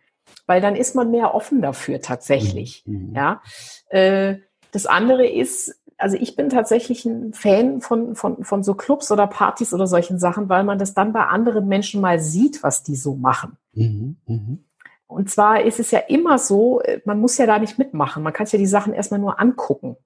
Weil 0.45 0.61
dann 0.61 0.75
ist 0.75 0.95
man 0.95 1.11
mehr 1.11 1.33
offen 1.33 1.61
dafür 1.61 2.01
tatsächlich. 2.01 2.83
Mhm. 2.85 3.09
mhm. 3.09 3.15
Ja. 3.15 3.41
Äh, 3.89 4.37
das 4.71 4.85
andere 4.85 5.27
ist, 5.27 5.75
also 5.97 6.17
ich 6.17 6.35
bin 6.35 6.49
tatsächlich 6.49 7.05
ein 7.05 7.33
Fan 7.33 7.81
von, 7.81 8.15
von, 8.15 8.43
von 8.43 8.63
so 8.63 8.73
Clubs 8.73 9.11
oder 9.11 9.27
Partys 9.27 9.73
oder 9.73 9.85
solchen 9.85 10.17
Sachen, 10.17 10.47
weil 10.49 10.63
man 10.63 10.79
das 10.79 10.93
dann 10.93 11.13
bei 11.13 11.25
anderen 11.25 11.67
Menschen 11.67 12.01
mal 12.01 12.19
sieht, 12.19 12.63
was 12.63 12.83
die 12.83 12.95
so 12.95 13.15
machen. 13.15 13.57
Mhm. 13.73 14.17
Mhm. 14.25 14.63
Und 15.11 15.29
zwar 15.29 15.61
ist 15.61 15.79
es 15.79 15.91
ja 15.91 15.99
immer 15.99 16.37
so, 16.37 16.81
äh, 16.81 17.01
man 17.05 17.19
muss 17.19 17.37
ja 17.37 17.45
da 17.45 17.59
nicht 17.59 17.77
mitmachen. 17.77 18.23
Man 18.23 18.33
kann 18.33 18.45
sich 18.45 18.53
ja 18.53 18.59
die 18.59 18.65
Sachen 18.65 18.93
erstmal 18.93 19.19
nur 19.19 19.39
angucken. 19.39 19.97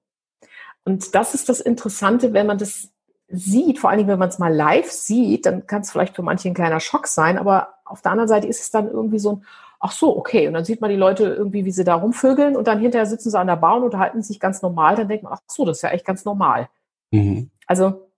Und 0.84 1.14
das 1.14 1.34
ist 1.34 1.48
das 1.48 1.60
Interessante, 1.60 2.32
wenn 2.32 2.46
man 2.46 2.58
das 2.58 2.90
sieht, 3.28 3.78
vor 3.78 3.90
allen 3.90 3.98
Dingen, 3.98 4.10
wenn 4.10 4.18
man 4.18 4.28
es 4.28 4.38
mal 4.38 4.54
live 4.54 4.90
sieht, 4.90 5.46
dann 5.46 5.66
kann 5.66 5.82
es 5.82 5.90
vielleicht 5.90 6.14
für 6.14 6.22
manche 6.22 6.48
ein 6.48 6.54
kleiner 6.54 6.78
Schock 6.78 7.08
sein, 7.08 7.38
aber 7.38 7.74
auf 7.84 8.02
der 8.02 8.12
anderen 8.12 8.28
Seite 8.28 8.46
ist 8.46 8.60
es 8.60 8.70
dann 8.70 8.88
irgendwie 8.88 9.18
so 9.18 9.32
ein, 9.32 9.44
ach 9.80 9.90
so, 9.90 10.16
okay, 10.16 10.46
und 10.46 10.54
dann 10.54 10.64
sieht 10.64 10.80
man 10.80 10.90
die 10.90 10.96
Leute 10.96 11.24
irgendwie, 11.24 11.64
wie 11.64 11.72
sie 11.72 11.82
da 11.82 11.96
rumvögeln 11.96 12.56
und 12.56 12.68
dann 12.68 12.78
hinterher 12.78 13.06
sitzen 13.06 13.30
sie 13.30 13.38
an 13.38 13.48
der 13.48 13.56
Bar 13.56 13.78
und 13.78 13.84
unterhalten 13.84 14.22
sich 14.22 14.38
ganz 14.38 14.62
normal, 14.62 14.94
dann 14.94 15.08
denkt 15.08 15.24
man, 15.24 15.32
ach 15.32 15.40
so, 15.48 15.64
das 15.64 15.78
ist 15.78 15.82
ja 15.82 15.90
echt 15.90 16.04
ganz 16.04 16.24
normal. 16.24 16.68
Mhm. 17.10 17.50
Also, 17.66 18.08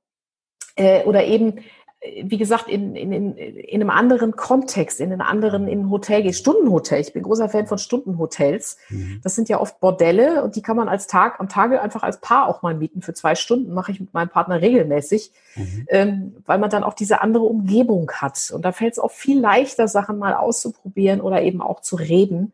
äh, 0.76 1.04
oder 1.04 1.24
eben, 1.24 1.60
wie 2.00 2.38
gesagt, 2.38 2.68
in, 2.68 2.94
in, 2.94 3.12
in, 3.12 3.36
in 3.36 3.80
einem 3.80 3.90
anderen 3.90 4.36
Kontext, 4.36 5.00
in 5.00 5.12
einem 5.12 5.20
anderen 5.20 5.66
in 5.66 5.80
ein 5.80 5.90
Hotel 5.90 6.22
geht. 6.22 6.36
Stundenhotel. 6.36 7.00
Ich 7.00 7.12
bin 7.12 7.24
großer 7.24 7.48
Fan 7.48 7.66
von 7.66 7.78
Stundenhotels. 7.78 8.78
Mhm. 8.88 9.20
Das 9.24 9.34
sind 9.34 9.48
ja 9.48 9.60
oft 9.60 9.80
Bordelle 9.80 10.44
und 10.44 10.54
die 10.54 10.62
kann 10.62 10.76
man 10.76 10.88
als 10.88 11.08
Tag, 11.08 11.40
am 11.40 11.48
Tage 11.48 11.82
einfach 11.82 12.04
als 12.04 12.20
Paar 12.20 12.46
auch 12.46 12.62
mal 12.62 12.74
mieten 12.74 13.02
für 13.02 13.14
zwei 13.14 13.34
Stunden. 13.34 13.74
Mache 13.74 13.90
ich 13.90 13.98
mit 13.98 14.14
meinem 14.14 14.28
Partner 14.28 14.62
regelmäßig, 14.62 15.32
mhm. 15.56 15.86
ähm, 15.88 16.36
weil 16.46 16.58
man 16.58 16.70
dann 16.70 16.84
auch 16.84 16.94
diese 16.94 17.20
andere 17.20 17.44
Umgebung 17.44 18.08
hat. 18.12 18.52
Und 18.52 18.64
da 18.64 18.70
fällt 18.70 18.92
es 18.92 19.00
auch 19.00 19.10
viel 19.10 19.40
leichter, 19.40 19.88
Sachen 19.88 20.18
mal 20.18 20.34
auszuprobieren 20.34 21.20
oder 21.20 21.42
eben 21.42 21.60
auch 21.60 21.80
zu 21.80 21.96
reden. 21.96 22.52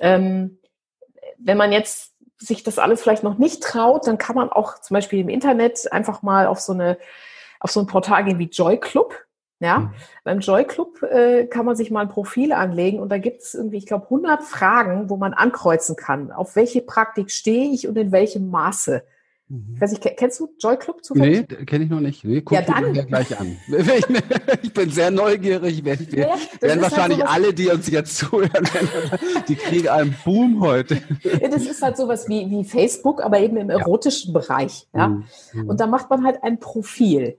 Ähm, 0.00 0.58
wenn 1.38 1.58
man 1.58 1.70
jetzt 1.70 2.12
sich 2.38 2.64
das 2.64 2.80
alles 2.80 3.02
vielleicht 3.02 3.22
noch 3.22 3.38
nicht 3.38 3.62
traut, 3.62 4.08
dann 4.08 4.18
kann 4.18 4.34
man 4.34 4.48
auch 4.48 4.80
zum 4.80 4.94
Beispiel 4.94 5.20
im 5.20 5.28
Internet 5.28 5.92
einfach 5.92 6.22
mal 6.22 6.48
auf 6.48 6.58
so 6.58 6.72
eine 6.72 6.98
auf 7.60 7.70
so 7.70 7.80
ein 7.80 7.86
Portal 7.86 8.24
gehen 8.24 8.38
wie 8.38 8.48
Joy 8.48 8.78
Club. 8.78 9.14
Ja, 9.60 9.80
mhm. 9.80 9.90
beim 10.22 10.38
Joy 10.38 10.64
Club 10.64 11.02
äh, 11.02 11.46
kann 11.46 11.66
man 11.66 11.74
sich 11.74 11.90
mal 11.90 12.02
ein 12.02 12.08
Profil 12.08 12.52
anlegen 12.52 13.00
und 13.00 13.08
da 13.08 13.18
gibt 13.18 13.42
es 13.42 13.54
irgendwie, 13.54 13.78
ich 13.78 13.86
glaube, 13.86 14.04
100 14.04 14.44
Fragen, 14.44 15.10
wo 15.10 15.16
man 15.16 15.34
ankreuzen 15.34 15.96
kann. 15.96 16.30
Auf 16.30 16.54
welche 16.54 16.80
Praktik 16.80 17.32
stehe 17.32 17.72
ich 17.72 17.88
und 17.88 17.98
in 17.98 18.12
welchem 18.12 18.50
Maße? 18.50 19.02
Mhm. 19.48 19.72
Ich 19.74 19.80
weiß 19.80 19.90
nicht, 19.90 20.16
kennst 20.16 20.38
du 20.38 20.50
Joy 20.60 20.76
Club 20.76 21.02
zufällig? 21.02 21.48
Nee, 21.48 21.64
kenne 21.64 21.84
ich 21.84 21.90
noch 21.90 21.98
nicht. 21.98 22.22
Nee, 22.22 22.42
guck 22.42 22.56
ja, 22.56 22.62
dann. 22.62 22.92
mir 22.92 23.04
gleich 23.04 23.36
an. 23.36 23.56
ich 24.62 24.72
bin 24.72 24.90
sehr 24.90 25.10
neugierig. 25.10 25.84
Wir, 25.84 25.98
wir 25.98 26.18
ja, 26.18 26.26
werden 26.60 26.82
halt 26.82 26.92
wahrscheinlich 26.92 27.20
halt 27.20 27.30
alle, 27.30 27.52
die 27.52 27.68
uns 27.68 27.90
jetzt 27.90 28.16
zuhören, 28.16 28.68
die 29.48 29.56
kriegen 29.56 29.88
einen 29.88 30.14
Boom 30.24 30.60
heute. 30.60 30.98
das 31.50 31.66
ist 31.66 31.82
halt 31.82 31.96
sowas 31.96 32.28
wie, 32.28 32.48
wie 32.48 32.62
Facebook, 32.62 33.22
aber 33.22 33.40
eben 33.40 33.56
im 33.56 33.70
erotischen 33.70 34.34
ja. 34.34 34.38
Bereich. 34.38 34.86
Ja? 34.94 35.08
Mhm. 35.08 35.68
Und 35.68 35.80
da 35.80 35.88
macht 35.88 36.10
man 36.10 36.24
halt 36.24 36.44
ein 36.44 36.60
Profil 36.60 37.38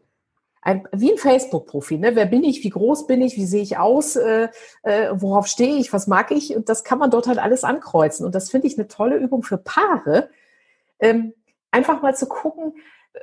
ein, 0.61 0.87
wie 0.91 1.11
ein 1.11 1.17
Facebook-Profil. 1.17 1.99
Ne? 1.99 2.15
Wer 2.15 2.25
bin 2.25 2.43
ich? 2.43 2.63
Wie 2.63 2.69
groß 2.69 3.07
bin 3.07 3.21
ich? 3.21 3.37
Wie 3.37 3.45
sehe 3.45 3.61
ich 3.61 3.77
aus? 3.77 4.15
Äh, 4.15 4.49
äh, 4.83 5.09
worauf 5.13 5.47
stehe 5.47 5.77
ich? 5.77 5.93
Was 5.93 6.07
mag 6.07 6.31
ich? 6.31 6.55
Und 6.55 6.69
das 6.69 6.83
kann 6.83 6.99
man 6.99 7.11
dort 7.11 7.27
halt 7.27 7.39
alles 7.39 7.63
ankreuzen. 7.63 8.25
Und 8.25 8.35
das 8.35 8.49
finde 8.49 8.67
ich 8.67 8.77
eine 8.77 8.87
tolle 8.87 9.17
Übung 9.17 9.43
für 9.43 9.57
Paare. 9.57 10.29
Ähm, 10.99 11.33
einfach 11.71 12.01
mal 12.01 12.15
zu 12.15 12.27
gucken, 12.27 12.73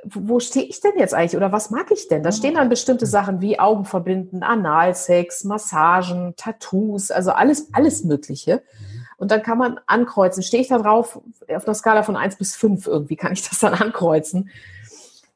wo 0.03 0.39
stehe 0.39 0.65
ich 0.65 0.81
denn 0.81 0.97
jetzt 0.97 1.13
eigentlich 1.13 1.37
oder 1.37 1.51
was 1.51 1.69
mag 1.69 1.91
ich 1.91 2.07
denn? 2.07 2.21
Da 2.21 2.31
stehen 2.31 2.55
dann 2.55 2.69
bestimmte 2.69 3.05
Sachen 3.05 3.39
wie 3.41 3.59
Augen 3.59 3.85
verbinden, 3.85 4.43
Analsex, 4.43 5.43
Massagen, 5.43 6.33
Tattoos, 6.35 7.09
also 7.09 7.31
alles, 7.31 7.73
alles 7.73 8.03
Mögliche. 8.03 8.63
Und 9.17 9.31
dann 9.31 9.41
kann 9.41 9.57
man 9.57 9.79
ankreuzen. 9.87 10.43
Stehe 10.43 10.61
ich 10.61 10.67
da 10.67 10.77
drauf 10.77 11.21
auf 11.47 11.65
einer 11.65 11.73
Skala 11.73 12.03
von 12.03 12.17
eins 12.17 12.35
bis 12.35 12.55
fünf 12.55 12.85
irgendwie, 12.85 13.15
kann 13.15 13.33
ich 13.33 13.47
das 13.47 13.59
dann 13.59 13.73
ankreuzen? 13.73 14.49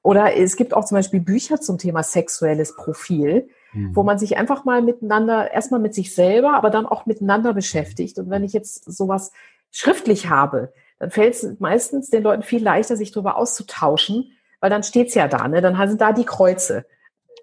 Oder 0.03 0.35
es 0.35 0.55
gibt 0.55 0.73
auch 0.73 0.85
zum 0.85 0.95
Beispiel 0.95 1.19
Bücher 1.19 1.61
zum 1.61 1.77
Thema 1.77 2.03
sexuelles 2.03 2.75
Profil, 2.75 3.49
mhm. 3.73 3.95
wo 3.95 4.03
man 4.03 4.17
sich 4.17 4.37
einfach 4.37 4.65
mal 4.65 4.81
miteinander, 4.81 5.51
erstmal 5.51 5.79
mit 5.79 5.93
sich 5.93 6.15
selber, 6.15 6.53
aber 6.55 6.69
dann 6.69 6.85
auch 6.85 7.05
miteinander 7.05 7.53
beschäftigt. 7.53 8.17
Und 8.17 8.29
wenn 8.29 8.43
ich 8.43 8.53
jetzt 8.53 8.91
sowas 8.91 9.31
schriftlich 9.71 10.29
habe, 10.29 10.73
dann 10.99 11.11
fällt 11.11 11.35
es 11.35 11.59
meistens 11.59 12.09
den 12.09 12.23
Leuten 12.23 12.43
viel 12.43 12.63
leichter, 12.63 12.95
sich 12.95 13.11
darüber 13.11 13.37
auszutauschen, 13.37 14.31
weil 14.59 14.69
dann 14.69 14.83
steht's 14.83 15.15
ja 15.15 15.27
da, 15.27 15.47
ne? 15.47 15.61
Dann 15.61 15.75
sind 15.87 16.01
da 16.01 16.13
die 16.13 16.25
Kreuze. 16.25 16.85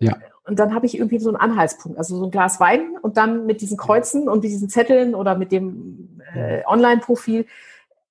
Ja. 0.00 0.16
Und 0.44 0.58
dann 0.58 0.74
habe 0.74 0.86
ich 0.86 0.96
irgendwie 0.96 1.18
so 1.18 1.28
einen 1.28 1.36
Anhaltspunkt, 1.36 1.98
also 1.98 2.16
so 2.16 2.24
ein 2.24 2.30
Glas 2.30 2.58
Wein 2.58 2.96
und 3.02 3.16
dann 3.16 3.46
mit 3.46 3.60
diesen 3.60 3.76
Kreuzen 3.76 4.28
und 4.28 4.44
diesen 4.44 4.68
Zetteln 4.68 5.14
oder 5.14 5.36
mit 5.36 5.52
dem 5.52 6.20
äh, 6.34 6.62
Online-Profil 6.66 7.46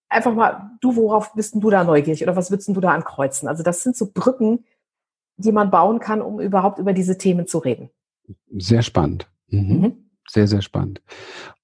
einfach 0.09 0.33
mal, 0.33 0.71
du, 0.81 0.95
worauf 0.95 1.33
bist 1.33 1.53
denn 1.53 1.61
du 1.61 1.69
da 1.69 1.83
neugierig 1.83 2.23
oder 2.23 2.35
was 2.35 2.51
würdest 2.51 2.69
du 2.69 2.79
da 2.79 2.91
ankreuzen? 2.91 3.47
Also 3.47 3.63
das 3.63 3.83
sind 3.83 3.95
so 3.95 4.09
Brücken, 4.13 4.65
die 5.37 5.51
man 5.51 5.69
bauen 5.69 5.99
kann, 5.99 6.21
um 6.21 6.39
überhaupt 6.39 6.79
über 6.79 6.93
diese 6.93 7.17
Themen 7.17 7.47
zu 7.47 7.59
reden. 7.59 7.89
Sehr 8.57 8.81
spannend. 8.81 9.29
Mhm. 9.49 9.79
Mhm. 9.79 9.93
Sehr, 10.29 10.47
sehr 10.47 10.61
spannend. 10.61 11.01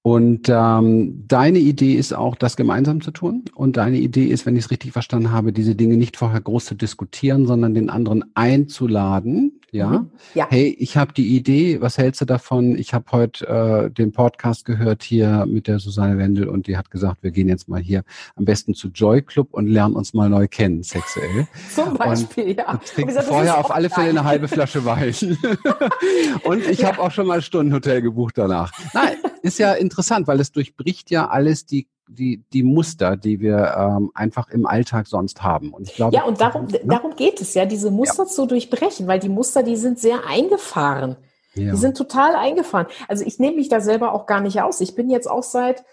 Und 0.00 0.48
ähm, 0.48 1.24
deine 1.28 1.58
Idee 1.58 1.94
ist 1.94 2.14
auch, 2.14 2.34
das 2.34 2.56
gemeinsam 2.56 3.02
zu 3.02 3.10
tun. 3.10 3.44
Und 3.54 3.76
deine 3.76 3.98
Idee 3.98 4.24
ist, 4.24 4.46
wenn 4.46 4.56
ich 4.56 4.64
es 4.64 4.70
richtig 4.70 4.92
verstanden 4.92 5.32
habe, 5.32 5.52
diese 5.52 5.74
Dinge 5.74 5.96
nicht 5.96 6.16
vorher 6.16 6.40
groß 6.40 6.64
zu 6.64 6.74
diskutieren, 6.74 7.46
sondern 7.46 7.74
den 7.74 7.90
anderen 7.90 8.24
einzuladen, 8.34 9.60
ja? 9.74 9.88
Mhm. 9.88 10.10
ja. 10.34 10.46
Hey, 10.48 10.74
ich 10.78 10.96
habe 10.96 11.12
die 11.12 11.36
Idee, 11.36 11.80
was 11.80 11.98
hältst 11.98 12.20
du 12.20 12.24
davon? 12.24 12.78
Ich 12.78 12.94
habe 12.94 13.04
heute 13.12 13.46
äh, 13.46 13.90
den 13.90 14.12
Podcast 14.12 14.64
gehört 14.64 15.02
hier 15.02 15.44
mit 15.46 15.66
der 15.66 15.78
Susanne 15.78 16.16
Wendel 16.18 16.48
und 16.48 16.66
die 16.66 16.76
hat 16.76 16.90
gesagt, 16.90 17.22
wir 17.22 17.32
gehen 17.32 17.48
jetzt 17.48 17.68
mal 17.68 17.80
hier 17.80 18.04
am 18.36 18.44
besten 18.44 18.74
zu 18.74 18.88
Joy 18.88 19.22
Club 19.22 19.48
und 19.52 19.66
lernen 19.66 19.96
uns 19.96 20.14
mal 20.14 20.30
neu 20.30 20.46
kennen, 20.48 20.82
sexuell. 20.82 21.46
Zum 21.74 21.94
Beispiel, 21.94 22.44
und, 22.44 22.58
ja. 22.58 22.70
Und 22.70 22.84
trinken 22.84 23.08
gesagt, 23.08 23.26
vorher 23.26 23.58
auf 23.58 23.74
alle 23.74 23.90
Fälle 23.90 24.10
eine 24.10 24.24
halbe 24.24 24.48
Flasche 24.48 24.84
Wein. 24.84 24.94
und 26.44 26.66
ich 26.66 26.80
ja. 26.80 26.88
habe 26.88 27.00
auch 27.00 27.10
schon 27.10 27.26
mal 27.26 27.42
Stundenhotel 27.42 28.00
gebucht 28.00 28.38
danach. 28.38 28.72
Nein, 28.92 29.16
ist 29.42 29.58
ja 29.58 29.72
interessant, 29.72 30.26
weil 30.26 30.40
es 30.40 30.52
durchbricht 30.52 31.10
ja 31.10 31.28
alles 31.28 31.66
die 31.66 31.88
die, 32.14 32.44
die 32.52 32.62
Muster, 32.62 33.16
die 33.16 33.40
wir 33.40 33.74
ähm, 33.76 34.10
einfach 34.14 34.48
im 34.48 34.66
Alltag 34.66 35.06
sonst 35.06 35.42
haben. 35.42 35.72
Und 35.72 35.88
ich 35.88 35.94
glaube, 35.94 36.14
ja, 36.14 36.24
und 36.24 36.40
darum, 36.40 36.66
ne? 36.66 36.80
darum 36.84 37.16
geht 37.16 37.40
es 37.40 37.54
ja, 37.54 37.66
diese 37.66 37.90
Muster 37.90 38.24
ja. 38.24 38.28
zu 38.28 38.46
durchbrechen, 38.46 39.06
weil 39.06 39.18
die 39.18 39.28
Muster, 39.28 39.62
die 39.62 39.76
sind 39.76 39.98
sehr 39.98 40.26
eingefahren. 40.26 41.16
Ja. 41.54 41.72
Die 41.72 41.76
sind 41.76 41.96
total 41.96 42.34
eingefahren. 42.34 42.86
Also 43.08 43.24
ich 43.24 43.38
nehme 43.38 43.56
mich 43.56 43.68
da 43.68 43.80
selber 43.80 44.12
auch 44.12 44.26
gar 44.26 44.40
nicht 44.40 44.60
aus. 44.62 44.80
Ich 44.80 44.94
bin 44.94 45.08
jetzt 45.10 45.30
auch 45.30 45.42
seit 45.42 45.84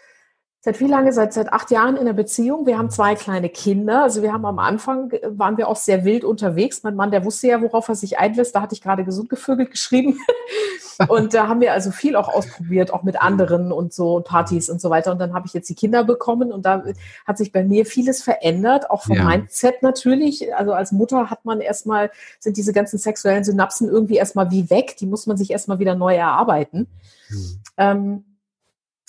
Seit 0.64 0.80
wie 0.80 0.86
lange? 0.86 1.12
Seit, 1.12 1.34
seit 1.34 1.52
acht 1.52 1.72
Jahren 1.72 1.98
in 1.98 2.06
der 2.06 2.14
Beziehung. 2.14 2.68
Wir 2.68 2.78
haben 2.78 2.92
zwei 2.92 3.16
kleine 3.16 3.50
Kinder. 3.50 4.04
Also 4.04 4.22
wir 4.22 4.32
haben 4.32 4.46
am 4.46 4.60
Anfang, 4.60 5.10
äh, 5.10 5.20
waren 5.32 5.58
wir 5.58 5.68
auch 5.68 5.76
sehr 5.76 6.06
wild 6.06 6.24
unterwegs. 6.24 6.84
Mein 6.84 6.96
Mann, 6.96 7.10
der 7.10 7.26
wusste 7.26 7.48
ja, 7.48 7.62
worauf 7.64 7.90
er 7.90 7.96
sich 7.96 8.20
einlässt. 8.20 8.54
Da 8.54 8.62
hatte 8.62 8.76
ich 8.76 8.82
gerade 8.82 9.04
gesund 9.04 9.30
gevögelt 9.30 9.72
geschrieben. 9.72 10.20
Und 11.08 11.34
da 11.34 11.48
haben 11.48 11.62
wir 11.62 11.74
also 11.74 11.90
viel 11.90 12.16
auch 12.16 12.30
ausprobiert, 12.30 12.94
auch 12.94 13.02
mit 13.02 13.20
anderen 13.20 13.72
und 13.72 13.92
so 13.92 14.20
Partys 14.20 14.70
und 14.70 14.80
so 14.80 14.92
weiter. 14.92 15.12
Und 15.12 15.18
dann 15.18 15.34
habe 15.34 15.48
ich 15.48 15.54
jetzt 15.54 15.68
die 15.68 15.74
Kinder 15.74 16.04
bekommen 16.04 16.52
und 16.52 16.64
da 16.64 16.84
hat 17.26 17.40
sich 17.40 17.52
bei 17.52 17.64
mir 17.64 17.88
vieles 17.88 18.22
verändert, 18.22 18.92
auch 18.92 19.02
vom 19.02 19.16
ja. 19.16 19.24
Mindset 19.24 19.82
natürlich. 19.82 20.54
Also 20.56 20.74
als 20.74 20.92
Mutter 20.92 21.32
hat 21.32 21.44
man 21.44 21.60
erstmal, 21.60 22.12
sind 22.40 22.56
diese 22.56 22.72
ganzen 22.72 23.00
sexuellen 23.00 23.44
Synapsen 23.44 23.90
irgendwie 23.90 24.18
erstmal 24.18 24.52
wie 24.52 24.70
weg. 24.70 24.96
Die 25.00 25.08
muss 25.08 25.26
man 25.26 25.38
sich 25.38 25.50
erstmal 25.50 25.80
wieder 25.80 25.96
neu 25.96 26.14
erarbeiten. 26.14 26.88
Mhm. 27.30 27.60
Ähm, 27.78 28.24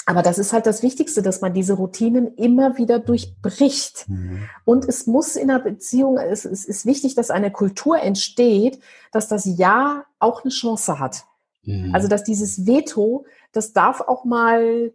aber 0.04 0.22
das 0.22 0.38
ist 0.38 0.52
halt 0.52 0.66
das 0.66 0.82
Wichtigste, 0.82 1.22
dass 1.22 1.40
man 1.40 1.54
diese 1.54 1.74
Routinen 1.74 2.34
immer 2.34 2.76
wieder 2.76 2.98
durchbricht. 2.98 4.08
Mhm. 4.08 4.48
Und 4.64 4.88
es 4.88 5.06
muss 5.06 5.36
in 5.36 5.50
einer 5.50 5.60
Beziehung, 5.60 6.18
es, 6.18 6.44
es, 6.44 6.64
ist 6.64 6.86
wichtig, 6.86 7.14
dass 7.14 7.30
eine 7.30 7.50
Kultur 7.52 8.00
entsteht, 8.00 8.80
dass 9.12 9.28
das 9.28 9.44
Ja 9.44 10.04
auch 10.18 10.42
eine 10.42 10.50
Chance 10.50 10.98
hat. 10.98 11.24
Mhm. 11.64 11.94
Also, 11.94 12.08
dass 12.08 12.24
dieses 12.24 12.66
Veto, 12.66 13.26
das 13.52 13.72
darf 13.72 14.00
auch 14.00 14.24
mal 14.24 14.92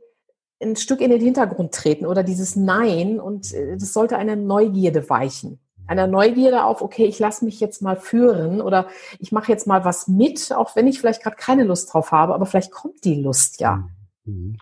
ein 0.62 0.76
Stück 0.76 1.02
in 1.02 1.12
den 1.12 1.22
Hintergrund 1.22 1.74
treten 1.74 2.06
oder 2.06 2.24
dieses 2.24 2.56
Nein 2.56 3.20
und 3.20 3.54
äh, 3.54 3.78
das 3.78 3.94
sollte 3.94 4.18
einer 4.18 4.36
Neugierde 4.36 5.10
weichen. 5.10 5.60
Einer 5.86 6.08
Neugierde 6.08 6.66
auf, 6.66 6.82
okay, 6.82 7.06
ich 7.06 7.18
lasse 7.20 7.46
mich 7.46 7.62
jetzt 7.62 7.82
mal 7.82 7.96
führen 7.96 8.60
oder 8.60 8.88
ich 9.20 9.32
mache 9.32 9.52
jetzt 9.52 9.68
mal 9.68 9.86
was 9.86 10.10
mit, 10.10 10.52
auch 10.52 10.76
wenn 10.76 10.88
ich 10.88 11.00
vielleicht 11.00 11.24
gerade 11.24 11.38
keine 11.38 11.64
Lust 11.64 11.94
drauf 11.94 12.12
habe, 12.12 12.34
aber 12.34 12.46
vielleicht 12.46 12.72
kommt 12.72 13.06
die 13.06 13.22
Lust 13.22 13.62
ja. 13.62 13.88
Mhm. 14.26 14.58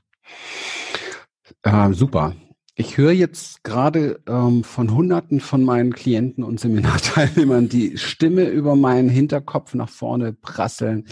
Äh, 1.64 1.94
super. 1.94 2.36
Ich 2.78 2.98
höre 2.98 3.14
jetzt 3.14 3.64
gerade 3.64 4.22
ähm, 4.28 4.66
von 4.66 4.94
Hunderten 4.94 5.40
von 5.40 5.64
meinen 5.64 5.94
Klienten 5.94 6.44
und 6.44 6.60
Seminarteilnehmern 6.60 7.70
die 7.70 7.98
Stimme 7.98 8.50
über 8.50 8.76
meinen 8.76 9.08
Hinterkopf 9.08 9.74
nach 9.76 9.90
vorne 9.90 10.34
prasseln, 10.34 11.08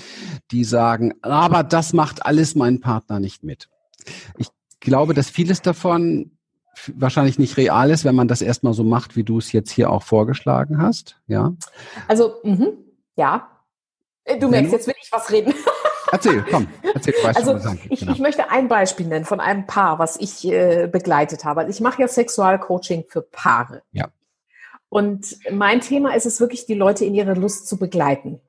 die 0.51 0.65
sagen, 0.65 1.13
aber 1.21 1.63
das 1.63 1.93
macht 1.93 2.25
alles 2.25 2.55
mein 2.55 2.81
Partner 2.81 3.21
nicht 3.21 3.43
mit. 3.43 3.69
Ich 4.37 4.49
glaube, 4.81 5.13
dass 5.13 5.29
vieles 5.29 5.61
davon 5.61 6.31
wahrscheinlich 6.93 7.39
nicht 7.39 7.55
real 7.55 7.91
ist, 7.91 8.03
wenn 8.03 8.15
man 8.15 8.27
das 8.27 8.41
erstmal 8.41 8.73
so 8.73 8.83
macht, 8.83 9.15
wie 9.15 9.23
du 9.23 9.37
es 9.37 9.53
jetzt 9.53 9.71
hier 9.71 9.89
auch 9.89 10.03
vorgeschlagen 10.03 10.81
hast. 10.81 11.17
Ja. 11.27 11.53
Also, 12.09 12.33
mh, 12.43 12.67
ja. 13.15 13.49
Du 14.39 14.49
merkst, 14.49 14.71
jetzt 14.73 14.87
will 14.87 14.95
ich 15.01 15.11
was 15.11 15.31
reden. 15.31 15.53
Erzähl, 16.13 16.45
komm, 16.47 16.67
erzähl. 16.93 17.15
Weißt 17.23 17.37
also 17.37 17.59
schon, 17.59 17.79
ich, 17.89 18.01
genau. 18.01 18.11
ich 18.11 18.19
möchte 18.19 18.51
ein 18.51 18.67
Beispiel 18.67 19.07
nennen 19.07 19.25
von 19.25 19.39
einem 19.39 19.65
Paar, 19.65 19.97
was 19.97 20.15
ich 20.17 20.45
äh, 20.45 20.87
begleitet 20.87 21.43
habe. 21.43 21.65
Ich 21.69 21.81
mache 21.81 22.03
ja 22.03 22.07
Sexualcoaching 22.07 23.05
für 23.07 23.23
Paare. 23.23 23.81
Ja. 23.93 24.09
Und 24.89 25.37
mein 25.49 25.81
Thema 25.81 26.13
ist 26.13 26.27
es 26.27 26.39
wirklich, 26.39 26.67
die 26.67 26.75
Leute 26.75 27.03
in 27.03 27.15
ihre 27.15 27.33
Lust 27.33 27.67
zu 27.67 27.79
begleiten. 27.79 28.39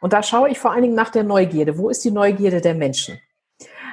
Und 0.00 0.12
da 0.12 0.22
schaue 0.22 0.50
ich 0.50 0.60
vor 0.60 0.70
allen 0.70 0.82
Dingen 0.82 0.94
nach 0.94 1.10
der 1.10 1.24
Neugierde. 1.24 1.78
Wo 1.78 1.90
ist 1.90 2.04
die 2.04 2.12
Neugierde 2.12 2.60
der 2.60 2.76
Menschen? 2.76 3.18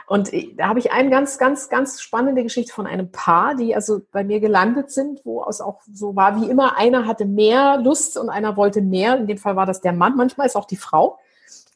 Und 0.06 0.32
da 0.56 0.68
habe 0.68 0.78
ich 0.78 0.92
eine 0.92 1.10
ganz, 1.10 1.40
ganz, 1.40 1.70
ganz 1.70 2.00
spannende 2.00 2.44
Geschichte 2.44 2.72
von 2.72 2.86
einem 2.86 3.12
Paar, 3.12 3.56
die 3.56 3.74
also 3.74 4.02
bei 4.12 4.24
mir 4.24 4.40
gelandet 4.40 4.92
sind, 4.92 5.22
wo 5.26 5.44
es 5.50 5.60
auch 5.60 5.82
so 5.92 6.16
war 6.16 6.40
wie 6.40 6.50
immer, 6.52 6.78
einer 6.78 7.08
hatte 7.08 7.26
mehr 7.26 7.80
Lust 7.84 8.16
und 8.16 8.30
einer 8.30 8.56
wollte 8.58 8.84
mehr. 8.84 9.18
In 9.18 9.26
dem 9.26 9.40
Fall 9.40 9.56
war 9.56 9.66
das 9.66 9.82
der 9.82 9.92
Mann, 9.92 10.16
manchmal 10.16 10.46
ist 10.46 10.56
auch 10.56 10.66
die 10.66 10.78
Frau. 10.78 11.18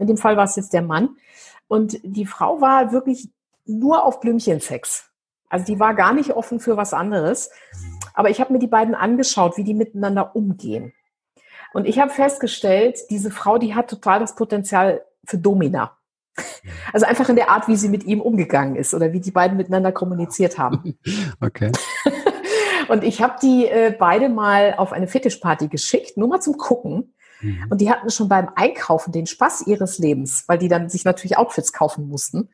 In 0.02 0.08
dem 0.08 0.18
Fall 0.18 0.36
war 0.36 0.46
es 0.46 0.56
jetzt 0.56 0.74
der 0.74 0.82
Mann. 0.82 1.16
Und 1.68 2.00
die 2.04 2.26
Frau 2.26 2.60
war 2.60 2.92
wirklich 2.92 3.30
nur 3.66 4.04
auf 4.04 4.20
Blümchensex. 4.20 5.10
Also 5.48 5.66
die 5.66 5.80
war 5.80 5.94
gar 5.94 6.14
nicht 6.14 6.32
offen 6.32 6.60
für 6.60 6.76
was 6.76 6.94
anderes. 6.94 7.52
Aber 8.14 8.30
ich 8.30 8.42
habe 8.42 8.52
mir 8.52 8.60
die 8.60 8.68
beiden 8.68 8.96
angeschaut, 8.96 9.58
wie 9.58 9.64
die 9.64 9.74
miteinander 9.74 10.36
umgehen. 10.36 10.94
Und 11.74 11.86
ich 11.86 12.00
habe 12.00 12.12
festgestellt, 12.12 13.00
diese 13.10 13.32
Frau, 13.32 13.58
die 13.58 13.76
hat 13.76 13.90
total 13.90 14.20
das 14.20 14.36
Potenzial 14.36 15.06
für 15.26 15.38
Domina. 15.38 15.98
Also 16.94 17.06
einfach 17.06 17.30
in 17.30 17.36
der 17.38 17.50
Art, 17.50 17.68
wie 17.68 17.76
sie 17.76 17.88
mit 17.88 18.04
ihm 18.04 18.20
umgegangen 18.22 18.76
ist 18.76 18.94
oder 18.94 19.14
wie 19.14 19.22
die 19.22 19.32
beiden 19.32 19.56
miteinander 19.58 19.92
kommuniziert 19.92 20.58
haben. 20.58 20.98
Okay. 21.42 21.72
Und 22.90 23.04
ich 23.04 23.22
habe 23.22 23.36
die 23.42 23.68
äh, 23.68 23.96
beide 23.98 24.28
mal 24.28 24.74
auf 24.76 24.92
eine 24.92 25.08
Fetischparty 25.08 25.70
geschickt, 25.70 26.18
nur 26.18 26.28
mal 26.28 26.42
zum 26.42 26.58
Gucken. 26.58 27.14
Mhm. 27.42 27.68
Und 27.70 27.82
die 27.82 27.92
hatten 27.92 28.10
schon 28.10 28.30
beim 28.30 28.50
Einkaufen 28.56 29.12
den 29.12 29.28
Spaß 29.28 29.68
ihres 29.68 30.00
Lebens, 30.00 30.44
weil 30.48 30.58
die 30.58 30.68
dann 30.68 30.90
sich 30.90 31.06
natürlich 31.06 31.38
Outfits 31.38 31.74
kaufen 31.74 32.08
mussten. 32.08 32.50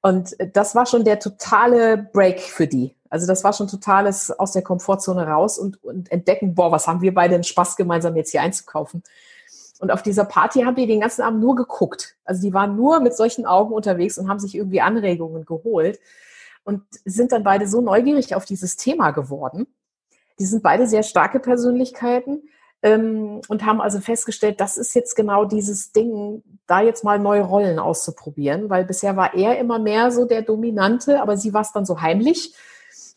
Und 0.00 0.36
das 0.52 0.74
war 0.74 0.86
schon 0.86 1.04
der 1.04 1.18
totale 1.18 1.98
Break 1.98 2.40
für 2.40 2.66
die. 2.66 2.94
Also 3.08 3.26
das 3.26 3.44
war 3.44 3.52
schon 3.52 3.68
totales 3.68 4.30
aus 4.30 4.52
der 4.52 4.62
Komfortzone 4.62 5.26
raus 5.26 5.58
und, 5.58 5.82
und 5.84 6.10
entdecken, 6.10 6.54
boah, 6.54 6.72
was 6.72 6.86
haben 6.86 7.02
wir 7.02 7.12
beide 7.12 7.34
den 7.34 7.44
Spaß 7.44 7.76
gemeinsam 7.76 8.16
jetzt 8.16 8.30
hier 8.30 8.42
einzukaufen. 8.42 9.02
Und 9.80 9.90
auf 9.90 10.02
dieser 10.02 10.24
Party 10.24 10.62
haben 10.62 10.76
die 10.76 10.86
den 10.86 11.00
ganzen 11.00 11.22
Abend 11.22 11.40
nur 11.40 11.56
geguckt. 11.56 12.16
Also 12.24 12.40
die 12.40 12.54
waren 12.54 12.76
nur 12.76 13.00
mit 13.00 13.16
solchen 13.16 13.46
Augen 13.46 13.74
unterwegs 13.74 14.16
und 14.16 14.28
haben 14.28 14.38
sich 14.38 14.54
irgendwie 14.54 14.80
Anregungen 14.80 15.44
geholt 15.44 15.98
und 16.64 16.82
sind 17.04 17.32
dann 17.32 17.42
beide 17.42 17.66
so 17.66 17.80
neugierig 17.80 18.34
auf 18.34 18.44
dieses 18.44 18.76
Thema 18.76 19.10
geworden. 19.10 19.66
Die 20.38 20.46
sind 20.46 20.62
beide 20.62 20.86
sehr 20.86 21.02
starke 21.02 21.40
Persönlichkeiten 21.40 22.48
und 22.84 23.64
haben 23.64 23.80
also 23.80 24.00
festgestellt, 24.00 24.60
das 24.60 24.76
ist 24.76 24.94
jetzt 24.94 25.14
genau 25.14 25.44
dieses 25.44 25.92
Ding, 25.92 26.42
da 26.66 26.80
jetzt 26.80 27.04
mal 27.04 27.18
neue 27.20 27.42
Rollen 27.42 27.78
auszuprobieren, 27.78 28.70
weil 28.70 28.84
bisher 28.84 29.16
war 29.16 29.34
er 29.34 29.58
immer 29.58 29.78
mehr 29.78 30.10
so 30.10 30.24
der 30.24 30.42
Dominante, 30.42 31.22
aber 31.22 31.36
sie 31.36 31.54
war 31.54 31.60
es 31.60 31.72
dann 31.72 31.86
so 31.86 32.00
heimlich. 32.00 32.54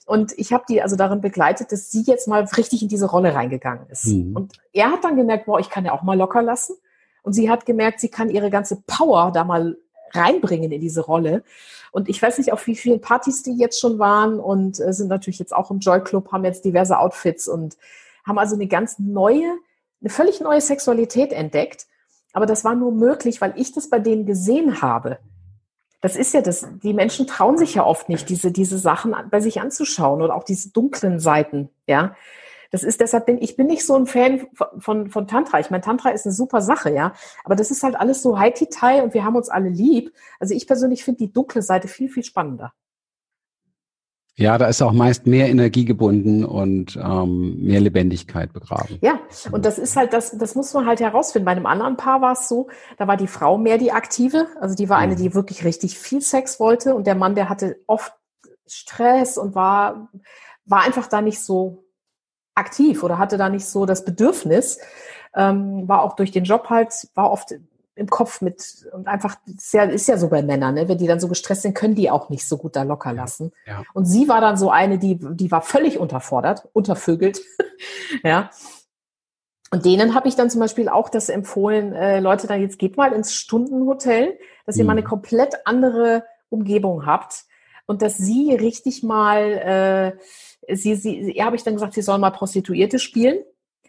Und 0.06 0.38
ich 0.38 0.54
habe 0.54 0.66
die 0.70 0.84
also 0.84 0.96
darin 0.96 1.20
begleitet, 1.20 1.72
dass 1.72 1.90
sie 1.90 2.04
jetzt 2.04 2.28
mal 2.28 2.44
richtig 2.58 2.84
in 2.84 2.90
diese 2.90 3.08
Rolle 3.08 3.34
reingegangen 3.34 3.88
ist. 3.90 4.06
Mhm. 4.06 4.36
Und 4.36 4.54
er 4.72 4.92
hat 4.92 5.04
dann 5.04 5.16
gemerkt, 5.16 5.48
boah, 5.48 5.60
ich 5.60 5.72
kann 5.72 5.84
ja 5.84 5.94
auch 5.94 6.04
mal 6.04 6.18
locker 6.18 6.44
lassen. 6.44 6.76
Und 7.24 7.34
sie 7.34 7.50
hat 7.50 7.66
gemerkt, 7.66 8.00
sie 8.00 8.10
kann 8.10 8.30
ihre 8.30 8.52
ganze 8.52 8.84
Power 8.86 9.32
da 9.32 9.44
mal 9.44 9.78
reinbringen 10.12 10.72
in 10.72 10.80
diese 10.80 11.02
Rolle. 11.02 11.44
Und 11.92 12.08
ich 12.08 12.22
weiß 12.22 12.38
nicht, 12.38 12.54
auf 12.54 12.68
wie 12.68 12.76
vielen 12.76 13.02
Partys 13.02 13.42
die 13.42 13.58
jetzt 13.58 13.80
schon 13.80 13.98
waren 13.98 14.40
und 14.40 14.80
äh, 14.80 14.94
sind 14.94 15.08
natürlich 15.08 15.40
jetzt 15.40 15.56
auch 15.56 15.72
im 15.72 15.80
Joy 15.80 16.02
Club, 16.02 16.32
haben 16.32 16.46
jetzt 16.46 16.66
diverse 16.66 17.00
Outfits 17.00 17.48
und 17.48 17.78
haben 18.26 18.38
also 18.38 18.56
eine 18.56 18.68
ganz 18.68 19.00
neue, 19.00 19.58
eine 20.02 20.10
völlig 20.10 20.42
neue 20.42 20.62
Sexualität 20.62 21.32
entdeckt. 21.32 21.88
Aber 22.34 22.46
das 22.46 22.64
war 22.66 22.76
nur 22.76 22.92
möglich, 22.92 23.40
weil 23.40 23.54
ich 23.56 23.72
das 23.72 23.90
bei 23.90 24.00
denen 24.00 24.26
gesehen 24.26 24.82
habe. 24.82 25.20
Das 26.02 26.16
ist 26.16 26.34
ja 26.34 26.42
das, 26.42 26.68
die 26.84 26.94
Menschen 26.94 27.28
trauen 27.28 27.58
sich 27.58 27.76
ja 27.76 27.86
oft 27.86 28.10
nicht, 28.10 28.30
diese, 28.30 28.52
diese 28.52 28.78
Sachen 28.78 29.16
bei 29.32 29.40
sich 29.40 29.62
anzuschauen 29.62 30.22
oder 30.22 30.36
auch 30.36 30.44
diese 30.44 30.72
dunklen 30.72 31.20
Seiten, 31.20 31.70
ja. 31.88 32.16
Das 32.72 32.84
ist, 32.84 33.00
deshalb 33.00 33.26
bin 33.26 33.42
ich 33.42 33.56
bin 33.56 33.68
nicht 33.68 33.86
so 33.86 33.96
ein 33.96 34.06
Fan 34.06 34.48
von, 34.54 34.68
von, 34.80 35.10
von 35.10 35.28
Tantra. 35.28 35.60
Ich 35.62 35.70
meine, 35.70 35.82
Tantra 35.82 36.10
ist 36.10 36.26
eine 36.26 36.34
super 36.34 36.62
Sache, 36.62 36.92
ja. 36.92 37.14
Aber 37.44 37.56
das 37.56 37.72
ist 37.72 37.84
halt 37.84 37.96
alles 37.96 38.22
so 38.22 38.38
high-tie 38.38 39.02
und 39.02 39.14
wir 39.14 39.24
haben 39.24 39.36
uns 39.36 39.50
alle 39.50 39.70
lieb. 39.70 40.14
Also 40.40 40.54
ich 40.54 40.68
persönlich 40.68 41.04
finde 41.04 41.20
die 41.20 41.32
dunkle 41.32 41.62
Seite 41.62 41.88
viel, 41.88 42.10
viel 42.10 42.24
spannender. 42.24 42.74
Ja, 44.38 44.58
da 44.58 44.68
ist 44.68 44.82
auch 44.82 44.92
meist 44.92 45.28
mehr 45.28 45.48
Energie 45.48 45.86
gebunden 45.86 46.44
und 46.44 46.98
ähm, 46.98 47.64
mehr 47.64 47.80
Lebendigkeit 47.80 48.52
begraben. 48.52 48.98
Ja, 49.02 49.20
und 49.52 49.64
das 49.64 49.80
ist 49.80 49.96
halt, 49.96 50.12
das, 50.12 50.38
das 50.38 50.56
muss 50.56 50.74
man 50.74 50.86
halt 50.86 51.00
herausfinden. 51.00 51.46
Bei 51.46 51.54
einem 51.54 51.66
anderen 51.66 51.96
Paar 51.96 52.20
war 52.20 52.34
es 52.34 52.50
so, 52.50 52.68
da 52.98 53.08
war 53.08 53.16
die 53.16 53.28
Frau 53.28 53.58
mehr 53.58 53.78
die 53.78 53.94
Aktive, 53.94 54.48
also 54.60 54.76
die 54.76 54.90
war 54.90 54.98
eine, 54.98 55.14
mhm. 55.14 55.20
die 55.20 55.34
wirklich 55.34 55.64
richtig 55.64 55.98
viel 55.98 56.22
Sex 56.22 56.60
wollte 56.60 56.96
und 56.96 57.08
der 57.08 57.16
Mann, 57.16 57.36
der 57.36 57.48
hatte 57.48 57.78
oft 57.88 58.12
Stress 58.68 59.38
und 59.38 59.56
war, 59.56 60.10
war 60.66 60.82
einfach 60.84 61.08
da 61.08 61.22
nicht 61.22 61.42
so 61.42 61.86
aktiv 62.56 63.04
oder 63.04 63.18
hatte 63.18 63.38
da 63.38 63.48
nicht 63.48 63.66
so 63.66 63.86
das 63.86 64.04
Bedürfnis, 64.04 64.80
ähm, 65.34 65.88
war 65.88 66.02
auch 66.02 66.16
durch 66.18 66.32
den 66.32 66.44
Job 66.44 66.70
halt, 66.70 66.94
war 67.14 67.32
oft 67.32 67.54
im 67.96 68.10
Kopf 68.10 68.42
mit 68.42 68.88
und 68.92 69.08
einfach, 69.08 69.38
ist 69.46 69.74
ja, 69.74 69.84
ist 69.84 70.08
ja 70.08 70.18
so 70.18 70.30
bei 70.30 70.44
Männern, 70.44 70.76
ne? 70.76 70.88
wenn 70.88 70.98
die 70.98 71.08
dann 71.08 71.20
so 71.20 71.28
gestresst 71.28 71.62
sind, 71.62 71.76
können 71.76 71.96
die 71.96 72.12
auch 72.12 72.30
nicht 72.30 72.48
so 72.48 72.58
gut 72.58 72.76
da 72.76 72.84
locker 72.84 73.14
lassen. 73.14 73.54
Ja. 73.66 73.84
Und 73.94 74.06
sie 74.06 74.28
war 74.28 74.42
dann 74.42 74.58
so 74.58 74.70
eine, 74.70 75.00
die, 75.00 75.18
die 75.20 75.52
war 75.52 75.62
völlig 75.62 75.98
unterfordert, 75.98 76.68
untervögelt, 76.74 77.42
ja. 78.24 78.50
Und 79.72 79.86
denen 79.86 80.14
habe 80.14 80.28
ich 80.28 80.36
dann 80.36 80.50
zum 80.50 80.62
Beispiel 80.62 80.90
auch 80.90 81.10
das 81.10 81.30
empfohlen, 81.30 81.94
äh, 81.94 82.20
Leute, 82.20 82.48
dann 82.48 82.62
jetzt 82.62 82.80
geht 82.80 82.98
mal 82.98 83.14
ins 83.14 83.34
Stundenhotel, 83.34 84.38
dass 84.66 84.78
ihr 84.78 84.84
mhm. 84.84 84.88
mal 84.88 84.94
eine 84.94 85.04
komplett 85.04 85.56
andere 85.66 86.24
Umgebung 86.50 87.06
habt 87.06 87.46
und 87.86 88.02
dass 88.02 88.18
sie 88.18 88.54
richtig 88.54 89.04
mal, 89.04 90.18
äh, 90.68 90.76
sie, 90.76 90.96
sie, 90.96 91.36
ja, 91.36 91.46
habe 91.46 91.56
ich 91.56 91.64
dann 91.64 91.74
gesagt, 91.74 91.94
sie 91.94 92.02
sollen 92.02 92.22
mal 92.22 92.32
Prostituierte 92.32 93.00
spielen 93.00 93.40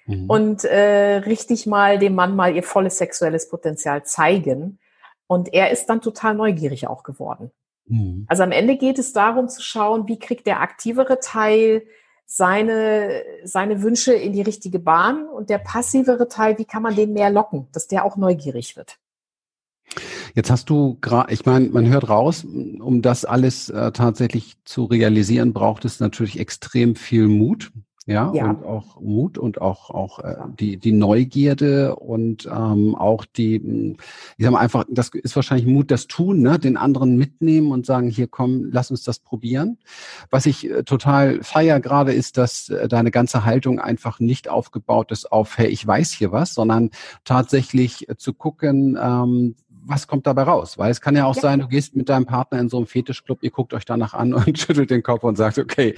mhm. 0.07 0.31
und 0.31 0.65
äh, 0.65 1.17
richtig 1.17 1.67
mal 1.67 1.99
dem 1.99 2.15
Mann 2.15 2.37
mal 2.37 2.55
ihr 2.55 2.63
volles 2.63 2.99
sexuelles 2.99 3.49
Potenzial 3.49 4.05
zeigen. 4.05 4.79
Und 5.27 5.53
er 5.53 5.71
ist 5.71 5.87
dann 5.87 6.01
total 6.01 6.35
neugierig 6.35 6.87
auch 6.87 7.03
geworden. 7.03 7.51
Mhm. 7.87 8.27
Also 8.29 8.43
am 8.43 8.53
Ende 8.53 8.77
geht 8.77 8.99
es 8.99 9.13
darum 9.13 9.49
zu 9.49 9.63
schauen, 9.63 10.09
wie 10.09 10.19
kriegt 10.19 10.47
der 10.47 10.61
aktivere 10.61 11.19
Teil 11.21 11.83
seine, 12.27 13.23
seine 13.45 13.83
Wünsche 13.83 14.13
in 14.13 14.33
die 14.33 14.43
richtige 14.43 14.79
Bahn 14.79 15.27
und 15.29 15.49
der 15.49 15.59
passivere 15.59 16.29
Teil, 16.29 16.59
wie 16.59 16.65
kann 16.65 16.83
man 16.83 16.97
den 16.97 17.13
mehr 17.13 17.31
locken, 17.31 17.69
dass 17.73 17.87
der 17.87 18.05
auch 18.05 18.17
neugierig 18.17 18.77
wird. 18.77 18.99
Jetzt 20.35 20.51
hast 20.51 20.69
du 20.69 20.99
gerade, 21.01 21.33
ich 21.33 21.47
meine, 21.47 21.69
man 21.69 21.87
hört 21.87 22.09
raus, 22.09 22.45
um 22.45 23.01
das 23.01 23.25
alles 23.25 23.71
äh, 23.71 23.93
tatsächlich 23.93 24.57
zu 24.65 24.85
realisieren, 24.85 25.53
braucht 25.53 25.85
es 25.85 26.01
natürlich 26.01 26.39
extrem 26.39 26.97
viel 26.97 27.29
Mut 27.29 27.73
ja, 28.07 28.33
ja, 28.35 28.51
und 28.51 28.65
auch 28.65 29.01
Mut 29.01 29.37
und 29.37 29.61
auch 29.61 29.91
auch 29.91 30.21
äh, 30.21 30.37
die 30.61 30.77
die 30.77 30.93
Neugierde 30.93 31.97
und 31.97 32.47
ähm, 32.47 32.95
auch 32.95 33.25
die, 33.25 33.59
hm, 33.59 33.97
ich 34.37 34.45
sag 34.45 34.53
mal 34.53 34.61
einfach, 34.61 34.85
das 34.89 35.09
ist 35.09 35.35
wahrscheinlich 35.35 35.67
Mut, 35.67 35.91
das 35.91 36.07
tun, 36.07 36.41
ne, 36.41 36.57
den 36.61 36.77
anderen 36.77 37.17
mitnehmen 37.17 37.73
und 37.73 37.85
sagen, 37.85 38.09
hier 38.09 38.29
komm, 38.29 38.69
lass 38.71 38.93
uns 38.93 39.03
das 39.03 39.19
probieren. 39.19 39.79
Was 40.31 40.47
ich 40.47 40.71
äh, 40.71 40.85
total 40.85 41.43
feier 41.43 41.81
gerade 41.81 42.13
ist, 42.13 42.39
dass 42.39 42.69
äh, 42.69 42.87
deine 42.87 43.11
ganze 43.11 43.45
Haltung 43.45 43.81
einfach 43.81 44.21
nicht 44.21 44.49
aufgebaut 44.49 45.11
ist 45.11 45.33
auf, 45.33 45.59
hey, 45.59 45.67
ich 45.67 45.85
weiß 45.85 46.13
hier 46.13 46.31
was, 46.31 46.55
sondern 46.55 46.91
tatsächlich 47.25 48.09
äh, 48.09 48.17
zu 48.17 48.35
gucken, 48.35 48.97
ähm, 49.03 49.57
was 49.87 50.07
kommt 50.07 50.27
dabei 50.27 50.43
raus? 50.43 50.79
Weil 50.79 50.91
es 50.91 51.01
kann 51.01 51.17
ja 51.17 51.25
auch 51.25 51.37
ja. 51.37 51.43
sein, 51.43 51.61
du 51.61 51.69
gehst 51.69 51.95
mit 51.95 52.09
deinem 52.09 52.27
Partner 52.27 52.59
in 52.59 52.69
so 52.69 52.77
einem 52.77 52.87
Fetischclub, 52.87 53.39
ihr 53.43 53.51
guckt 53.51 53.73
euch 53.73 53.85
danach 53.85 54.15
an 54.15 54.35
und 54.35 54.59
schüttelt 54.59 54.91
den 54.91 55.03
Kopf 55.03 55.23
und 55.23 55.37
sagt, 55.37 55.59
okay, 55.59 55.95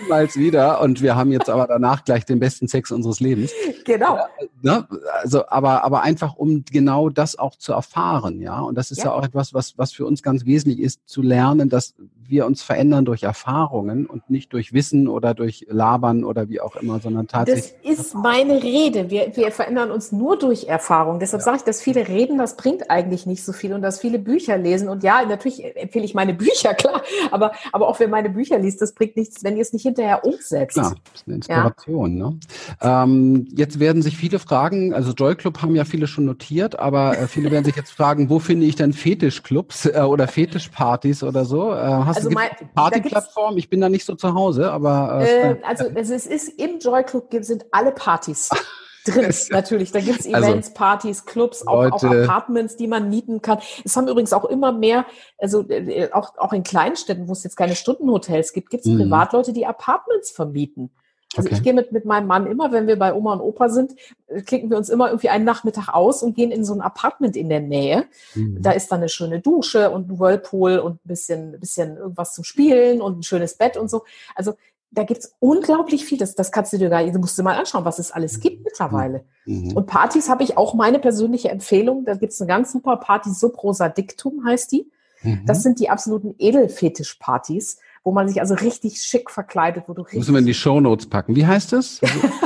niemals 0.00 0.36
wieder 0.36 0.80
und 0.80 1.02
wir 1.02 1.16
haben 1.16 1.32
jetzt 1.32 1.48
aber 1.48 1.66
danach 1.66 2.04
gleich 2.04 2.24
den 2.24 2.40
besten 2.40 2.68
Sex 2.68 2.90
unseres 2.90 3.20
Lebens. 3.20 3.52
Genau. 3.84 4.18
Ne? 4.62 4.86
Also, 5.22 5.48
aber, 5.48 5.84
aber 5.84 6.02
einfach, 6.02 6.34
um 6.34 6.64
genau 6.70 7.08
das 7.08 7.38
auch 7.38 7.56
zu 7.56 7.72
erfahren, 7.72 8.40
ja. 8.40 8.60
Und 8.60 8.76
das 8.76 8.90
ist 8.90 8.98
ja, 8.98 9.06
ja 9.06 9.12
auch 9.12 9.24
etwas, 9.24 9.54
was, 9.54 9.78
was 9.78 9.92
für 9.92 10.06
uns 10.06 10.22
ganz 10.22 10.44
wesentlich 10.44 10.80
ist, 10.80 11.00
zu 11.06 11.22
lernen, 11.22 11.68
dass 11.68 11.94
wir 12.32 12.46
uns 12.46 12.62
verändern 12.62 13.04
durch 13.04 13.22
Erfahrungen 13.22 14.06
und 14.06 14.28
nicht 14.28 14.52
durch 14.52 14.72
Wissen 14.72 15.06
oder 15.06 15.34
durch 15.34 15.66
Labern 15.68 16.24
oder 16.24 16.48
wie 16.48 16.60
auch 16.60 16.74
immer, 16.74 16.98
sondern 16.98 17.28
tatsächlich. 17.28 17.74
Das 17.84 18.06
ist 18.06 18.14
meine 18.14 18.62
Rede. 18.62 19.10
Wir, 19.10 19.36
wir 19.36 19.52
verändern 19.52 19.92
uns 19.92 20.10
nur 20.10 20.36
durch 20.38 20.64
Erfahrung. 20.64 21.20
Deshalb 21.20 21.42
ja. 21.42 21.44
sage 21.44 21.56
ich, 21.58 21.62
dass 21.62 21.80
viele 21.80 22.08
reden, 22.08 22.38
das 22.38 22.56
bringt 22.56 22.90
eigentlich 22.90 23.26
nicht 23.26 23.44
so 23.44 23.52
viel 23.52 23.74
und 23.74 23.82
dass 23.82 24.00
viele 24.00 24.18
Bücher 24.18 24.58
lesen. 24.58 24.88
Und 24.88 25.04
ja, 25.04 25.24
natürlich 25.24 25.62
empfehle 25.76 26.04
ich 26.04 26.14
meine 26.14 26.34
Bücher, 26.34 26.74
klar. 26.74 27.02
Aber, 27.30 27.52
aber 27.70 27.86
auch 27.86 28.00
wer 28.00 28.08
meine 28.08 28.30
Bücher 28.30 28.58
liest, 28.58 28.82
das 28.82 28.94
bringt 28.94 29.16
nichts, 29.16 29.44
wenn 29.44 29.56
ihr 29.56 29.62
es 29.62 29.72
nicht 29.72 29.82
hinterher 29.82 30.24
umsetzt. 30.24 30.74
Klar, 30.74 30.94
das 31.12 31.20
ist 31.20 31.28
eine 31.28 31.36
Inspiration. 31.36 32.16
Ja. 32.16 32.30
Ne? 32.30 32.40
Ähm, 32.80 33.48
jetzt 33.54 33.78
werden 33.78 34.00
sich 34.00 34.16
viele 34.16 34.38
fragen, 34.38 34.94
also 34.94 35.12
Joy 35.12 35.36
Club 35.36 35.60
haben 35.60 35.76
ja 35.76 35.84
viele 35.84 36.06
schon 36.06 36.24
notiert, 36.24 36.78
aber 36.78 37.18
äh, 37.18 37.26
viele 37.28 37.50
werden 37.50 37.66
sich 37.66 37.76
jetzt 37.76 37.92
fragen, 37.92 38.30
wo 38.30 38.38
finde 38.38 38.64
ich 38.64 38.74
denn 38.74 38.94
Fetischclubs 38.94 39.86
äh, 39.86 40.00
oder 40.00 40.26
Fetischpartys 40.26 41.22
oder 41.22 41.44
so? 41.44 41.72
Äh, 41.72 41.76
hast 41.76 42.16
also 42.16 42.21
mein, 42.30 42.50
Partyplattform? 42.74 43.56
Ich 43.58 43.68
bin 43.70 43.80
da 43.80 43.88
nicht 43.88 44.04
so 44.04 44.14
zu 44.14 44.34
Hause, 44.34 44.70
aber. 44.70 45.20
Äh, 45.22 45.52
äh 45.52 45.56
also 45.62 45.84
es 45.94 46.26
ist 46.26 46.48
im 46.60 46.78
Joy 46.78 47.04
Club 47.04 47.28
sind 47.40 47.66
alle 47.70 47.92
Partys. 47.92 48.50
drin, 49.04 49.32
natürlich. 49.50 49.92
Da 49.92 50.00
gibt's 50.00 50.26
also 50.26 50.48
Events, 50.48 50.68
also, 50.68 50.78
Partys, 50.78 51.24
Clubs, 51.24 51.66
auch, 51.66 51.90
auch, 51.90 52.02
Apartments, 52.04 52.76
die 52.76 52.86
man 52.86 53.08
mieten 53.08 53.42
kann. 53.42 53.58
Es 53.84 53.96
haben 53.96 54.08
übrigens 54.08 54.32
auch 54.32 54.44
immer 54.44 54.72
mehr, 54.72 55.06
also 55.38 55.68
äh, 55.68 56.10
auch, 56.12 56.36
auch 56.38 56.52
in 56.52 56.62
Kleinstädten, 56.62 57.28
wo 57.28 57.32
es 57.32 57.44
jetzt 57.44 57.56
keine 57.56 57.76
Stundenhotels 57.76 58.52
gibt, 58.52 58.70
gibt's 58.70 58.86
mhm. 58.86 58.98
Privatleute, 58.98 59.52
die 59.52 59.66
Apartments 59.66 60.30
vermieten. 60.30 60.90
Also 61.36 61.48
okay. 61.48 61.56
ich 61.56 61.62
gehe 61.62 61.72
mit, 61.72 61.92
mit 61.92 62.04
meinem 62.04 62.26
Mann 62.26 62.46
immer, 62.46 62.72
wenn 62.72 62.86
wir 62.86 62.98
bei 62.98 63.14
Oma 63.14 63.34
und 63.34 63.40
Opa 63.40 63.68
sind, 63.68 63.94
äh, 64.26 64.42
klicken 64.42 64.70
wir 64.70 64.76
uns 64.76 64.88
immer 64.88 65.08
irgendwie 65.08 65.30
einen 65.30 65.44
Nachmittag 65.44 65.88
aus 65.88 66.22
und 66.22 66.34
gehen 66.34 66.50
in 66.50 66.64
so 66.64 66.74
ein 66.74 66.80
Apartment 66.80 67.36
in 67.36 67.48
der 67.48 67.60
Nähe. 67.60 68.04
Mhm. 68.34 68.60
Da 68.60 68.72
ist 68.72 68.92
dann 68.92 69.00
eine 69.00 69.08
schöne 69.08 69.40
Dusche 69.40 69.90
und 69.90 70.10
ein 70.10 70.18
Whirlpool 70.18 70.78
und 70.78 70.96
ein 70.96 71.08
bisschen, 71.08 71.58
bisschen 71.58 71.96
irgendwas 71.96 72.34
zum 72.34 72.44
Spielen 72.44 73.00
und 73.00 73.18
ein 73.18 73.22
schönes 73.22 73.54
Bett 73.54 73.76
und 73.76 73.90
so. 73.90 74.04
Also 74.34 74.54
da 74.92 75.04
gibt's 75.04 75.34
unglaublich 75.40 76.04
viel. 76.04 76.18
Das, 76.18 76.34
das 76.34 76.52
kannst 76.52 76.72
du 76.72 76.78
dir 76.78 76.90
gar 76.90 77.02
nicht, 77.02 77.14
du 77.14 77.18
musst 77.18 77.38
dir 77.38 77.42
mal 77.42 77.58
anschauen, 77.58 77.84
was 77.84 77.98
es 77.98 78.12
alles 78.12 78.40
gibt 78.40 78.64
mittlerweile. 78.64 79.24
Mhm. 79.46 79.74
Und 79.74 79.86
Partys 79.86 80.28
habe 80.28 80.42
ich 80.42 80.58
auch 80.58 80.74
meine 80.74 80.98
persönliche 80.98 81.48
Empfehlung. 81.48 82.04
Da 82.04 82.14
gibt's 82.14 82.40
eine 82.40 82.48
ganz 82.48 82.72
super 82.72 82.98
Party, 82.98 83.30
Subrosa 83.30 83.88
Dictum 83.88 84.44
heißt 84.44 84.70
die. 84.72 84.90
Mhm. 85.22 85.46
Das 85.46 85.62
sind 85.62 85.80
die 85.80 85.88
absoluten 85.88 86.34
Edelfetischpartys 86.38 87.78
wo 88.04 88.12
man 88.12 88.28
sich 88.28 88.40
also 88.40 88.54
richtig 88.54 89.00
schick 89.00 89.30
verkleidet, 89.30 89.84
wo 89.86 89.94
du 89.94 90.02
richtig. 90.02 90.18
Müssen 90.18 90.34
wir 90.34 90.40
in 90.40 90.46
die 90.46 90.54
Show 90.54 90.80
Notes 90.80 91.06
packen. 91.06 91.36
Wie 91.36 91.46
heißt 91.46 91.72
es? 91.72 92.00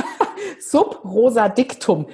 Sub 0.59 1.01
rosa 1.03 1.49
dictum. 1.49 2.07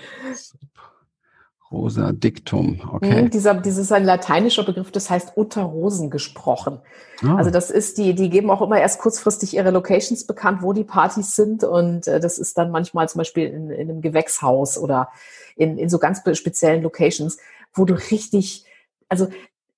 Rosa 1.73 2.11
dictum, 2.11 2.81
okay. 2.93 3.23
Mhm, 3.23 3.29
dieser, 3.31 3.55
dieses 3.55 3.85
ist 3.85 3.91
ein 3.91 4.03
lateinischer 4.03 4.63
Begriff, 4.63 4.91
das 4.91 5.09
heißt 5.09 5.35
unter 5.35 5.63
Rosen 5.63 6.11
gesprochen. 6.11 6.79
Ah. 7.23 7.37
Also 7.37 7.49
das 7.49 7.71
ist 7.71 7.97
die, 7.97 8.13
die 8.13 8.29
geben 8.29 8.51
auch 8.51 8.61
immer 8.61 8.79
erst 8.79 8.99
kurzfristig 8.99 9.55
ihre 9.55 9.71
Locations 9.71 10.27
bekannt, 10.27 10.61
wo 10.61 10.73
die 10.73 10.83
Partys 10.83 11.35
sind 11.35 11.63
und 11.63 12.07
äh, 12.07 12.19
das 12.19 12.37
ist 12.37 12.59
dann 12.59 12.69
manchmal 12.69 13.09
zum 13.09 13.17
Beispiel 13.17 13.47
in, 13.47 13.71
in 13.71 13.89
einem 13.89 14.01
Gewächshaus 14.01 14.77
oder 14.77 15.09
in, 15.55 15.79
in 15.79 15.89
so 15.89 15.97
ganz 15.97 16.21
speziellen 16.37 16.83
Locations, 16.83 17.39
wo 17.73 17.85
du 17.85 17.95
richtig, 17.95 18.65
also 19.09 19.29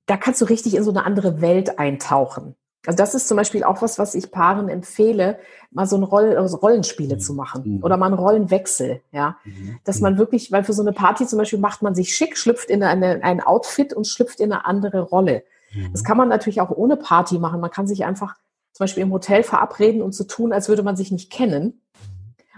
da 0.05 0.17
kannst 0.17 0.41
du 0.41 0.45
richtig 0.45 0.75
in 0.75 0.83
so 0.83 0.91
eine 0.91 1.05
andere 1.05 1.39
Welt 1.39 1.79
eintauchen. 1.79 2.55
Also 2.85 2.97
das 2.97 3.15
ist 3.15 3.27
zum 3.27 3.37
Beispiel 3.37 3.63
auch 3.63 3.81
was, 3.81 3.97
was 3.99 4.15
ich 4.15 4.31
Paaren 4.31 4.69
empfehle, 4.69 5.39
mal 5.71 5.87
so 5.87 5.95
ein 5.97 6.03
Roll, 6.03 6.37
also 6.37 6.57
Rollenspiele 6.57 7.15
mhm. 7.15 7.19
zu 7.19 7.33
machen 7.33 7.77
mhm. 7.77 7.83
oder 7.83 7.97
mal 7.97 8.07
einen 8.07 8.15
Rollenwechsel, 8.15 9.01
ja, 9.11 9.37
mhm. 9.43 9.79
dass 9.83 10.01
man 10.01 10.17
wirklich, 10.17 10.51
weil 10.51 10.63
für 10.63 10.73
so 10.73 10.81
eine 10.81 10.93
Party 10.93 11.25
zum 11.25 11.39
Beispiel 11.39 11.59
macht 11.59 11.81
man 11.81 11.95
sich 11.95 12.15
schick, 12.15 12.37
schlüpft 12.37 12.69
in 12.69 12.83
eine, 12.83 13.23
ein 13.23 13.41
Outfit 13.41 13.93
und 13.93 14.07
schlüpft 14.07 14.39
in 14.39 14.51
eine 14.51 14.65
andere 14.65 15.01
Rolle. 15.01 15.43
Mhm. 15.73 15.91
Das 15.91 16.03
kann 16.03 16.17
man 16.17 16.29
natürlich 16.29 16.61
auch 16.61 16.71
ohne 16.71 16.97
Party 16.97 17.39
machen. 17.39 17.59
Man 17.59 17.71
kann 17.71 17.87
sich 17.87 18.05
einfach 18.05 18.35
zum 18.71 18.83
Beispiel 18.83 19.03
im 19.03 19.11
Hotel 19.11 19.43
verabreden 19.43 20.01
und 20.01 20.13
so 20.13 20.23
tun, 20.25 20.53
als 20.53 20.69
würde 20.69 20.83
man 20.83 20.95
sich 20.95 21.11
nicht 21.11 21.31
kennen 21.31 21.81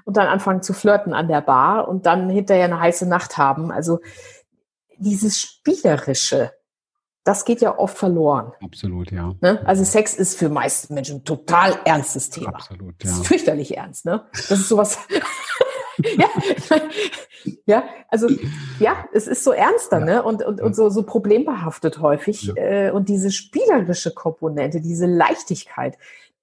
und 0.03 0.17
dann 0.17 0.27
anfangen 0.27 0.63
zu 0.63 0.73
flirten 0.73 1.13
an 1.13 1.27
der 1.27 1.41
Bar 1.41 1.87
und 1.87 2.05
dann 2.05 2.29
hinterher 2.29 2.65
eine 2.65 2.79
heiße 2.79 3.07
Nacht 3.07 3.37
haben. 3.37 3.71
Also 3.71 3.99
dieses 4.97 5.39
Spielerische, 5.39 6.51
das 7.27 7.43
geht 7.43 7.59
ja 7.59 7.77
oft 7.77 7.97
verloren. 7.97 8.53
Absolut, 8.63 9.11
ja. 9.11 9.33
Ne? 9.41 9.61
Also 9.65 9.83
Sex 9.83 10.13
ist 10.13 10.39
für 10.39 10.47
meisten 10.47 10.93
Menschen 10.93 11.17
ein 11.17 11.23
total 11.25 11.77
ernstes 11.83 12.29
Thema. 12.29 12.55
Absolut, 12.55 13.03
ja. 13.03 13.09
Das 13.09 13.19
ist 13.19 13.27
fürchterlich 13.27 13.75
ernst, 13.75 14.05
ne? 14.05 14.23
Das 14.31 14.51
ist 14.51 14.69
sowas. 14.69 14.97
ja, 16.17 16.29
ja, 17.65 17.83
also 18.07 18.29
ja, 18.79 19.05
es 19.11 19.27
ist 19.27 19.43
so 19.43 19.51
ernster, 19.51 19.99
ja. 19.99 20.05
ne? 20.05 20.23
Und, 20.23 20.41
und, 20.41 20.61
und 20.61 20.73
so, 20.73 20.87
so 20.87 21.03
problembehaftet 21.03 21.99
häufig. 21.99 22.43
Ja. 22.43 22.55
Äh, 22.55 22.91
und 22.91 23.09
diese 23.09 23.29
spielerische 23.29 24.13
Komponente, 24.13 24.79
diese 24.79 25.05
Leichtigkeit, 25.05 25.97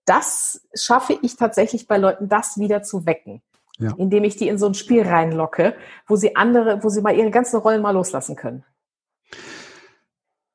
das 0.04 0.66
schaffe 0.74 1.18
ich 1.22 1.36
tatsächlich 1.36 1.88
bei 1.88 1.96
Leuten, 1.96 2.28
das 2.28 2.58
wieder 2.58 2.82
zu 2.82 3.06
wecken. 3.06 3.40
Ja. 3.78 3.94
Indem 3.96 4.24
ich 4.24 4.36
die 4.36 4.48
in 4.48 4.58
so 4.58 4.66
ein 4.66 4.74
Spiel 4.74 5.02
reinlocke, 5.02 5.74
wo 6.06 6.14
sie 6.14 6.36
andere, 6.36 6.84
wo 6.84 6.90
sie 6.90 7.00
mal 7.00 7.16
ihre 7.16 7.30
ganzen 7.30 7.58
Rollen 7.58 7.80
mal 7.80 7.92
loslassen 7.92 8.36
können. 8.36 8.64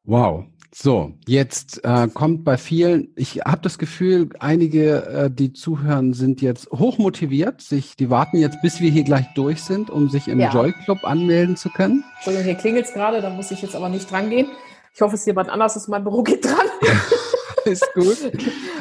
Wow. 0.10 0.46
So, 0.74 1.14
jetzt 1.28 1.86
äh, 1.86 2.08
kommt 2.08 2.44
bei 2.44 2.58
vielen, 2.58 3.10
ich 3.16 3.42
habe 3.46 3.62
das 3.62 3.78
Gefühl, 3.78 4.30
einige, 4.40 5.06
äh, 5.06 5.30
die 5.32 5.54
zuhören, 5.54 6.14
sind 6.14 6.42
jetzt 6.42 6.72
hochmotiviert, 6.72 7.62
sich, 7.62 7.96
die 7.96 8.10
warten 8.10 8.38
jetzt, 8.38 8.60
bis 8.64 8.82
wir 8.82 8.90
hier 8.90 9.04
gleich 9.04 9.28
durch 9.36 9.62
sind, 9.62 9.92
um 9.92 10.10
sich 10.10 10.28
im 10.28 10.40
ja. 10.40 10.52
Joy 10.52 10.74
Club 10.84 11.04
anmelden 11.04 11.58
zu 11.58 11.70
können. 11.70 12.04
Entschuldigung, 12.16 12.46
hier 12.46 12.56
klingelt 12.56 12.86
es 12.88 12.94
gerade, 12.94 13.22
da 13.22 13.30
muss 13.30 13.52
ich 13.52 13.62
jetzt 13.62 13.76
aber 13.76 13.88
nicht 13.88 14.10
dran 14.10 14.32
gehen. 14.32 14.48
Ich 14.96 15.02
hoffe, 15.02 15.14
es 15.14 15.22
ist 15.22 15.28
jemand 15.28 15.50
anders 15.50 15.78
aus 15.78 15.88
meinem 15.88 16.06
Büro 16.06 16.24
geht 16.24 16.44
dran. 16.44 16.68
ist 17.66 17.88
gut. 17.94 18.18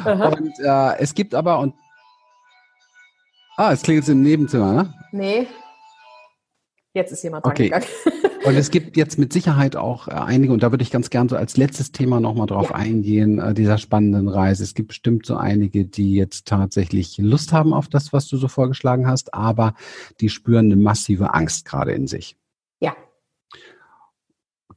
und 0.05 0.53
äh, 0.59 0.97
es 0.97 1.13
gibt 1.13 1.35
aber 1.35 1.59
und 1.59 1.75
Ah, 3.55 3.73
es 3.73 3.83
klingelt 3.83 4.07
im 4.09 4.23
Nebenzimmer, 4.23 4.73
ne? 4.73 4.93
Nee. 5.11 5.47
Jetzt 6.93 7.11
ist 7.11 7.23
jemand 7.23 7.45
dran 7.45 7.51
okay. 7.51 7.65
gegangen. 7.65 7.85
Und 8.49 8.57
es 8.57 8.71
gibt 8.71 8.97
jetzt 8.97 9.17
mit 9.17 9.31
Sicherheit 9.31 9.75
auch 9.75 10.07
äh, 10.07 10.11
einige, 10.11 10.53
und 10.53 10.63
da 10.63 10.71
würde 10.71 10.81
ich 10.83 10.91
ganz 10.91 11.09
gern 11.09 11.29
so 11.29 11.35
als 11.35 11.57
letztes 11.57 11.91
Thema 11.91 12.19
nochmal 12.19 12.47
drauf 12.47 12.69
ja. 12.69 12.75
eingehen, 12.75 13.39
äh, 13.39 13.53
dieser 13.53 13.77
spannenden 13.77 14.27
Reise. 14.27 14.63
Es 14.63 14.73
gibt 14.73 14.89
bestimmt 14.89 15.25
so 15.25 15.35
einige, 15.35 15.85
die 15.85 16.15
jetzt 16.15 16.47
tatsächlich 16.47 17.17
Lust 17.17 17.53
haben 17.53 17.73
auf 17.73 17.87
das, 17.87 18.13
was 18.13 18.27
du 18.27 18.37
so 18.37 18.47
vorgeschlagen 18.47 19.07
hast, 19.07 19.33
aber 19.33 19.73
die 20.19 20.29
spüren 20.29 20.65
eine 20.65 20.75
massive 20.75 21.33
Angst 21.33 21.65
gerade 21.65 21.91
in 21.91 22.07
sich. 22.07 22.37
Ja. 22.79 22.95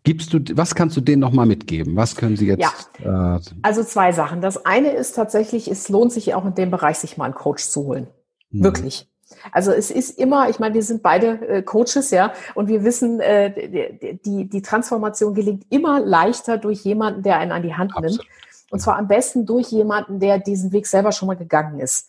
Gibst 0.05 0.33
du, 0.35 0.41
was 0.55 0.75
kannst 0.75 0.97
du 0.97 1.01
denen 1.01 1.21
nochmal 1.21 1.47
mitgeben? 1.47 1.97
Was 1.97 2.17
können 2.17 2.37
sie 2.37 2.47
jetzt? 2.47 2.65
Ja. 3.03 3.37
Äh, 3.37 3.41
also 3.63 3.85
zwei 3.85 4.13
Sachen. 4.13 4.41
Das 4.41 4.65
eine 4.65 4.91
ist 4.91 5.13
tatsächlich, 5.13 5.71
es 5.71 5.89
lohnt 5.89 6.13
sich 6.13 6.35
auch 6.35 6.45
in 6.45 6.55
dem 6.55 6.71
Bereich, 6.71 6.99
sich 6.99 7.17
mal 7.17 7.27
einen 7.27 7.35
Coach 7.35 7.65
zu 7.65 7.85
holen. 7.85 8.09
Hm. 8.51 8.65
Wirklich. 8.65 9.09
Also 9.51 9.73
es 9.73 9.91
ist 9.91 10.19
immer, 10.19 10.49
ich 10.49 10.59
meine, 10.59 10.75
wir 10.75 10.83
sind 10.83 11.03
beide 11.03 11.49
äh, 11.49 11.63
Coaches, 11.63 12.11
ja, 12.11 12.33
und 12.55 12.69
wir 12.69 12.85
wissen, 12.85 13.21
äh, 13.21 14.19
die, 14.25 14.49
die 14.49 14.63
Transformation 14.63 15.35
gelingt 15.35 15.65
immer 15.71 16.01
leichter 16.01 16.59
durch 16.59 16.85
jemanden, 16.85 17.23
der 17.23 17.39
einen 17.39 17.53
an 17.53 17.63
die 17.63 17.75
Hand 17.75 17.93
Absolut. 17.97 18.19
nimmt. 18.19 18.27
Und 18.71 18.81
zwar 18.81 18.97
am 18.97 19.07
besten 19.07 19.45
durch 19.45 19.69
jemanden, 19.69 20.19
der 20.19 20.39
diesen 20.39 20.73
Weg 20.73 20.87
selber 20.87 21.13
schon 21.13 21.27
mal 21.27 21.37
gegangen 21.37 21.79
ist. 21.79 22.09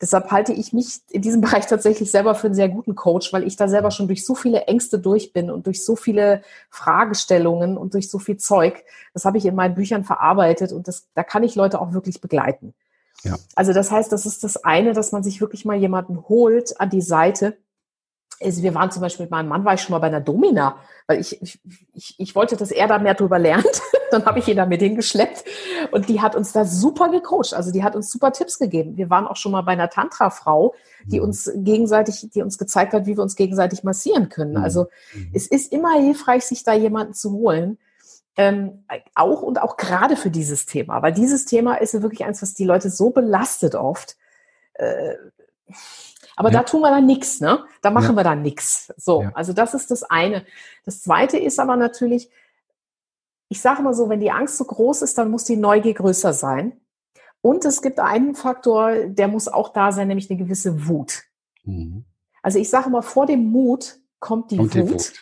Deshalb 0.00 0.30
halte 0.30 0.52
ich 0.52 0.72
mich 0.72 1.00
in 1.10 1.22
diesem 1.22 1.40
Bereich 1.42 1.66
tatsächlich 1.66 2.10
selber 2.10 2.34
für 2.34 2.48
einen 2.48 2.54
sehr 2.54 2.68
guten 2.68 2.94
Coach, 2.94 3.32
weil 3.32 3.46
ich 3.46 3.56
da 3.56 3.68
selber 3.68 3.90
schon 3.90 4.08
durch 4.08 4.24
so 4.24 4.34
viele 4.34 4.62
Ängste 4.62 4.98
durch 4.98 5.32
bin 5.32 5.50
und 5.50 5.66
durch 5.66 5.84
so 5.84 5.94
viele 5.96 6.42
Fragestellungen 6.70 7.76
und 7.76 7.94
durch 7.94 8.10
so 8.10 8.18
viel 8.18 8.38
Zeug. 8.38 8.82
Das 9.12 9.24
habe 9.24 9.38
ich 9.38 9.46
in 9.46 9.54
meinen 9.54 9.74
Büchern 9.74 10.04
verarbeitet 10.04 10.72
und 10.72 10.88
das, 10.88 11.06
da 11.14 11.22
kann 11.22 11.42
ich 11.42 11.54
Leute 11.54 11.80
auch 11.80 11.92
wirklich 11.92 12.20
begleiten. 12.20 12.74
Ja. 13.22 13.36
Also 13.54 13.72
das 13.72 13.90
heißt, 13.90 14.10
das 14.12 14.26
ist 14.26 14.44
das 14.44 14.56
eine, 14.64 14.92
dass 14.92 15.12
man 15.12 15.22
sich 15.22 15.40
wirklich 15.40 15.64
mal 15.64 15.76
jemanden 15.76 16.28
holt 16.28 16.80
an 16.80 16.90
die 16.90 17.02
Seite, 17.02 17.56
also 18.42 18.62
wir 18.62 18.74
waren 18.74 18.90
zum 18.90 19.02
Beispiel 19.02 19.24
mit 19.24 19.30
meinem 19.30 19.48
Mann, 19.48 19.64
war 19.64 19.74
ich 19.74 19.82
schon 19.82 19.92
mal 19.92 19.98
bei 19.98 20.06
einer 20.06 20.20
Domina, 20.20 20.76
weil 21.06 21.20
ich, 21.20 21.42
ich, 21.42 22.18
ich, 22.18 22.34
wollte, 22.34 22.56
dass 22.56 22.70
er 22.70 22.88
da 22.88 22.98
mehr 22.98 23.14
drüber 23.14 23.38
lernt. 23.38 23.82
Dann 24.10 24.24
habe 24.24 24.38
ich 24.38 24.48
ihn 24.48 24.56
da 24.56 24.66
mit 24.66 24.80
hingeschleppt 24.80 25.44
und 25.92 26.08
die 26.08 26.20
hat 26.20 26.34
uns 26.34 26.52
da 26.52 26.64
super 26.64 27.10
gecoacht. 27.10 27.54
Also 27.54 27.70
die 27.70 27.84
hat 27.84 27.94
uns 27.94 28.10
super 28.10 28.32
Tipps 28.32 28.58
gegeben. 28.58 28.96
Wir 28.96 29.10
waren 29.10 29.26
auch 29.26 29.36
schon 29.36 29.52
mal 29.52 29.60
bei 29.60 29.72
einer 29.72 29.90
Tantra-Frau, 29.90 30.74
die 31.04 31.18
mhm. 31.18 31.26
uns 31.26 31.50
gegenseitig, 31.54 32.28
die 32.30 32.42
uns 32.42 32.58
gezeigt 32.58 32.92
hat, 32.92 33.06
wie 33.06 33.16
wir 33.16 33.22
uns 33.22 33.36
gegenseitig 33.36 33.84
massieren 33.84 34.28
können. 34.28 34.52
Mhm. 34.52 34.64
Also 34.64 34.86
mhm. 35.14 35.30
es 35.34 35.46
ist 35.46 35.70
immer 35.70 35.92
hilfreich, 35.92 36.44
sich 36.44 36.64
da 36.64 36.72
jemanden 36.72 37.14
zu 37.14 37.32
holen. 37.32 37.78
Ähm, 38.36 38.84
auch 39.14 39.42
und 39.42 39.60
auch 39.60 39.76
gerade 39.76 40.16
für 40.16 40.30
dieses 40.30 40.64
Thema, 40.66 41.02
weil 41.02 41.12
dieses 41.12 41.46
Thema 41.46 41.74
ist 41.74 41.94
ja 41.94 42.02
wirklich 42.02 42.24
eins, 42.24 42.42
was 42.42 42.54
die 42.54 42.64
Leute 42.64 42.88
so 42.88 43.10
belastet 43.10 43.74
oft. 43.74 44.16
Äh, 44.74 45.14
aber 46.36 46.50
ja. 46.50 46.58
da 46.58 46.62
tun 46.64 46.80
wir 46.80 46.90
dann 46.90 47.06
nichts, 47.06 47.40
ne? 47.40 47.64
Da 47.82 47.90
machen 47.90 48.10
ja. 48.10 48.16
wir 48.16 48.24
dann 48.24 48.42
nichts. 48.42 48.92
So, 48.96 49.22
ja. 49.22 49.32
also 49.34 49.52
das 49.52 49.74
ist 49.74 49.90
das 49.90 50.04
eine. 50.04 50.46
Das 50.84 51.02
zweite 51.02 51.38
ist 51.38 51.58
aber 51.58 51.76
natürlich, 51.76 52.30
ich 53.48 53.60
sage 53.60 53.82
mal 53.82 53.94
so, 53.94 54.08
wenn 54.08 54.20
die 54.20 54.30
Angst 54.30 54.56
so 54.56 54.64
groß 54.64 55.02
ist, 55.02 55.18
dann 55.18 55.30
muss 55.30 55.44
die 55.44 55.56
Neugier 55.56 55.94
größer 55.94 56.32
sein. 56.32 56.80
Und 57.42 57.64
es 57.64 57.82
gibt 57.82 57.98
einen 57.98 58.34
Faktor, 58.34 59.06
der 59.06 59.28
muss 59.28 59.48
auch 59.48 59.70
da 59.72 59.92
sein, 59.92 60.08
nämlich 60.08 60.30
eine 60.30 60.38
gewisse 60.38 60.86
Wut. 60.88 61.24
Mhm. 61.64 62.04
Also 62.42 62.58
ich 62.58 62.70
sage 62.70 62.90
mal, 62.90 63.02
vor 63.02 63.26
dem 63.26 63.50
Mut 63.50 63.98
kommt 64.18 64.50
die 64.50 64.56
kommt 64.56 64.74
Wut. 64.76 64.88
Die 64.88 64.92
Wut. 64.92 65.12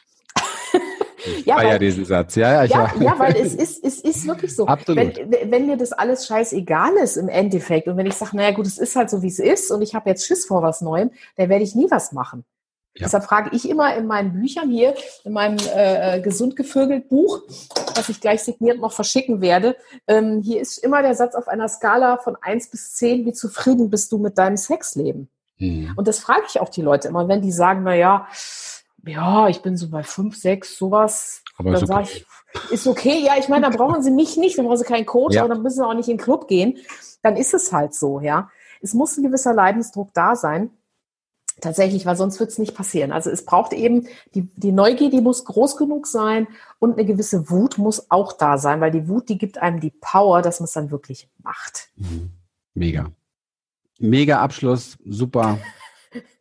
Ich 1.25 1.47
ja, 1.47 1.57
weil, 1.57 1.79
diesen 1.79 2.05
Satz. 2.05 2.35
Ja, 2.37 2.64
ja, 2.64 2.64
ja, 2.64 2.93
ja, 3.01 3.19
weil 3.19 3.37
es 3.37 3.55
ist, 3.55 3.85
es 3.85 4.01
ist 4.01 4.27
wirklich 4.27 4.55
so. 4.55 4.66
Absolut. 4.66 5.16
Wenn, 5.16 5.51
wenn 5.51 5.66
mir 5.66 5.77
das 5.77 5.93
alles 5.93 6.27
scheißegal 6.27 6.95
ist 7.03 7.16
im 7.16 7.29
Endeffekt 7.29 7.89
und 7.89 7.97
wenn 7.97 8.07
ich 8.07 8.14
sage, 8.14 8.37
naja 8.37 8.53
gut, 8.53 8.66
es 8.66 8.79
ist 8.79 8.95
halt 8.97 9.11
so, 9.11 9.23
wie 9.23 9.29
es 9.29 9.39
ist 9.39 9.71
und 9.71 9.83
ich 9.83 9.95
habe 9.95 10.09
jetzt 10.11 10.27
Schiss 10.27 10.47
vor 10.47 10.62
was 10.62 10.81
Neuem, 10.81 11.11
dann 11.37 11.49
werde 11.49 11.64
ich 11.64 11.75
nie 11.75 11.91
was 11.91 12.12
machen. 12.12 12.45
Ja. 12.99 13.07
Deshalb 13.07 13.25
frage 13.25 13.51
ich 13.55 13.69
immer 13.69 13.95
in 13.95 14.07
meinen 14.07 14.33
Büchern 14.33 14.71
hier, 14.71 14.95
in 15.25 15.33
meinem 15.33 15.59
äh, 15.75 16.16
äh, 16.16 16.21
gesund 16.21 16.57
gevögelt 16.57 17.09
Buch, 17.09 17.43
was 17.95 18.09
ich 18.09 18.21
gleich 18.21 18.43
signiert 18.43 18.81
noch 18.81 18.93
verschicken 18.93 19.41
werde, 19.41 19.77
ähm, 20.09 20.43
hier 20.43 20.61
ist 20.61 20.79
immer 20.79 21.03
der 21.03 21.14
Satz 21.14 21.35
auf 21.35 21.47
einer 21.47 21.69
Skala 21.69 22.19
von 22.19 22.37
eins 22.41 22.69
bis 22.69 22.95
zehn, 22.95 23.25
wie 23.25 23.33
zufrieden 23.33 23.89
bist 23.91 24.11
du 24.11 24.19
mit 24.19 24.37
deinem 24.37 24.57
Sexleben? 24.57 25.29
Mhm. 25.59 25.93
Und 25.97 26.09
das 26.09 26.19
frage 26.19 26.43
ich 26.49 26.61
auch 26.61 26.71
die 26.71 26.83
Leute 26.83 27.09
immer, 27.09 27.29
wenn 27.29 27.43
die 27.43 27.53
sagen, 27.53 27.83
na 27.85 27.95
ja, 27.95 28.27
ja, 29.07 29.49
ich 29.49 29.62
bin 29.62 29.76
so 29.76 29.88
bei 29.88 30.03
fünf, 30.03 30.36
sechs, 30.36 30.76
sowas. 30.76 31.42
Aber 31.57 31.72
dann 31.72 31.86
sage 31.86 32.09
ich, 32.11 32.26
ist 32.70 32.86
okay. 32.86 33.22
Ja, 33.24 33.36
ich 33.38 33.49
meine, 33.49 33.70
da 33.70 33.76
brauchen 33.76 34.03
Sie 34.03 34.11
mich 34.11 34.36
nicht, 34.36 34.59
dann 34.59 34.66
brauchen 34.66 34.78
Sie 34.78 34.84
keinen 34.84 35.07
Coach, 35.07 35.34
ja. 35.34 35.42
aber 35.42 35.55
dann 35.55 35.62
müssen 35.62 35.76
Sie 35.76 35.86
auch 35.86 35.94
nicht 35.94 36.09
in 36.09 36.16
den 36.16 36.22
Club 36.22 36.49
gehen. 36.49 36.78
Dann 37.22 37.36
ist 37.36 37.55
es 37.55 37.72
halt 37.72 37.94
so, 37.94 38.20
ja. 38.20 38.51
Es 38.80 38.94
muss 38.94 39.16
ein 39.16 39.24
gewisser 39.24 39.55
Leidensdruck 39.55 40.12
da 40.14 40.36
sein. 40.36 40.70
Tatsächlich, 41.61 42.07
weil 42.07 42.14
sonst 42.14 42.38
wird 42.38 42.51
es 42.51 42.59
nicht 42.59 42.76
passieren. 42.76 43.11
Also 43.11 43.30
es 43.30 43.44
braucht 43.44 43.72
eben 43.72 44.07
die, 44.34 44.42
die 44.42 44.70
Neugier, 44.70 45.11
die 45.11 45.20
muss 45.20 45.44
groß 45.44 45.76
genug 45.76 46.07
sein 46.07 46.46
und 46.78 46.92
eine 46.92 47.05
gewisse 47.05 47.51
Wut 47.51 47.78
muss 47.78 48.12
auch 48.12 48.32
da 48.32 48.59
sein, 48.59 48.80
weil 48.80 48.92
die 48.92 49.09
Wut, 49.09 49.28
die 49.28 49.38
gibt 49.38 49.59
einem 49.59 49.80
die 49.80 49.90
Power, 49.90 50.40
dass 50.40 50.61
man 50.61 50.66
es 50.66 50.72
dann 50.72 50.92
wirklich 50.92 51.28
macht. 51.42 51.88
Mhm. 51.96 52.30
Mega. 52.74 53.11
Mega 53.99 54.40
Abschluss, 54.40 54.99
super. 55.05 55.59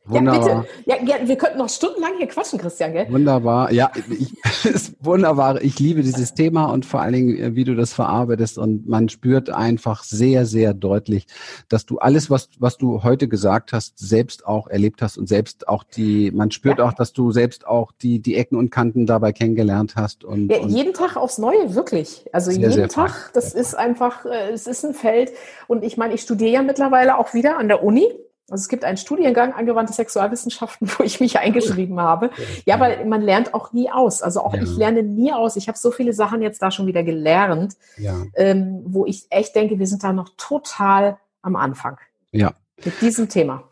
Wunderbar. 0.07 0.65
Ja, 0.85 0.95
bitte. 0.95 1.11
Ja, 1.11 1.27
wir 1.27 1.35
könnten 1.35 1.57
noch 1.57 1.69
stundenlang 1.69 2.13
hier 2.17 2.27
quatschen, 2.27 2.59
Christian, 2.59 2.93
gell? 2.93 3.07
Wunderbar. 3.09 3.71
Ja, 3.73 3.91
ich, 4.09 4.33
ist 4.65 4.95
wunderbar. 5.01 5.61
Ich 5.61 5.79
liebe 5.79 6.01
dieses 6.01 6.33
Thema 6.33 6.65
und 6.71 6.85
vor 6.85 7.01
allen 7.01 7.13
Dingen, 7.13 7.37
äh, 7.37 7.55
wie 7.55 7.65
du 7.65 7.75
das 7.75 7.93
verarbeitest. 7.93 8.57
Und 8.57 8.87
man 8.87 9.09
spürt 9.09 9.49
einfach 9.49 10.03
sehr, 10.03 10.45
sehr 10.45 10.73
deutlich, 10.73 11.27
dass 11.67 11.85
du 11.85 11.97
alles, 11.97 12.29
was, 12.29 12.49
was 12.59 12.77
du 12.77 13.03
heute 13.03 13.27
gesagt 13.27 13.73
hast, 13.73 13.99
selbst 13.99 14.45
auch 14.45 14.67
erlebt 14.67 15.01
hast 15.01 15.17
und 15.17 15.27
selbst 15.27 15.67
auch 15.67 15.83
die, 15.83 16.31
man 16.31 16.51
spürt 16.51 16.79
ja. 16.79 16.85
auch, 16.85 16.93
dass 16.93 17.11
du 17.11 17.31
selbst 17.31 17.67
auch 17.67 17.91
die, 17.91 18.19
die 18.19 18.35
Ecken 18.35 18.57
und 18.57 18.69
Kanten 18.69 19.05
dabei 19.05 19.33
kennengelernt 19.33 19.95
hast. 19.97 20.23
Und, 20.23 20.49
ja, 20.49 20.59
und 20.59 20.69
jeden 20.69 20.93
Tag 20.93 21.17
aufs 21.17 21.37
Neue, 21.37 21.75
wirklich. 21.75 22.25
Also 22.31 22.51
sehr, 22.51 22.61
jeden 22.61 22.71
sehr 22.71 22.87
Tag, 22.87 23.11
fein. 23.11 23.31
das 23.33 23.53
ist 23.53 23.75
einfach, 23.75 24.25
äh, 24.25 24.51
es 24.53 24.67
ist 24.67 24.85
ein 24.85 24.93
Feld. 24.93 25.33
Und 25.67 25.83
ich 25.83 25.97
meine, 25.97 26.13
ich 26.13 26.21
studiere 26.21 26.51
ja 26.51 26.61
mittlerweile 26.61 27.17
auch 27.17 27.33
wieder 27.33 27.57
an 27.57 27.67
der 27.67 27.83
Uni. 27.83 28.07
Also 28.49 28.61
es 28.61 28.69
gibt 28.69 28.85
einen 28.85 28.97
Studiengang 28.97 29.53
angewandte 29.53 29.93
Sexualwissenschaften, 29.93 30.89
wo 30.97 31.03
ich 31.03 31.19
mich 31.19 31.37
eingeschrieben 31.37 31.99
habe. 31.99 32.29
Ja, 32.65 32.79
weil 32.79 33.05
man 33.05 33.21
lernt 33.21 33.53
auch 33.53 33.73
nie 33.73 33.91
aus. 33.91 34.21
Also 34.21 34.41
auch 34.41 34.53
ja. 34.53 34.61
ich 34.63 34.75
lerne 34.77 35.03
nie 35.03 35.33
aus. 35.33 35.55
Ich 35.57 35.67
habe 35.67 35.77
so 35.77 35.91
viele 35.91 36.13
Sachen 36.13 36.41
jetzt 36.41 36.61
da 36.61 36.71
schon 36.71 36.87
wieder 36.87 37.03
gelernt, 37.03 37.75
ja. 37.97 38.15
ähm, 38.35 38.81
wo 38.85 39.05
ich 39.05 39.27
echt 39.29 39.55
denke, 39.55 39.79
wir 39.79 39.87
sind 39.87 40.03
da 40.03 40.13
noch 40.13 40.29
total 40.37 41.17
am 41.41 41.55
Anfang. 41.55 41.97
Ja. 42.31 42.53
Mit 42.83 43.01
diesem 43.01 43.27
Thema. 43.27 43.63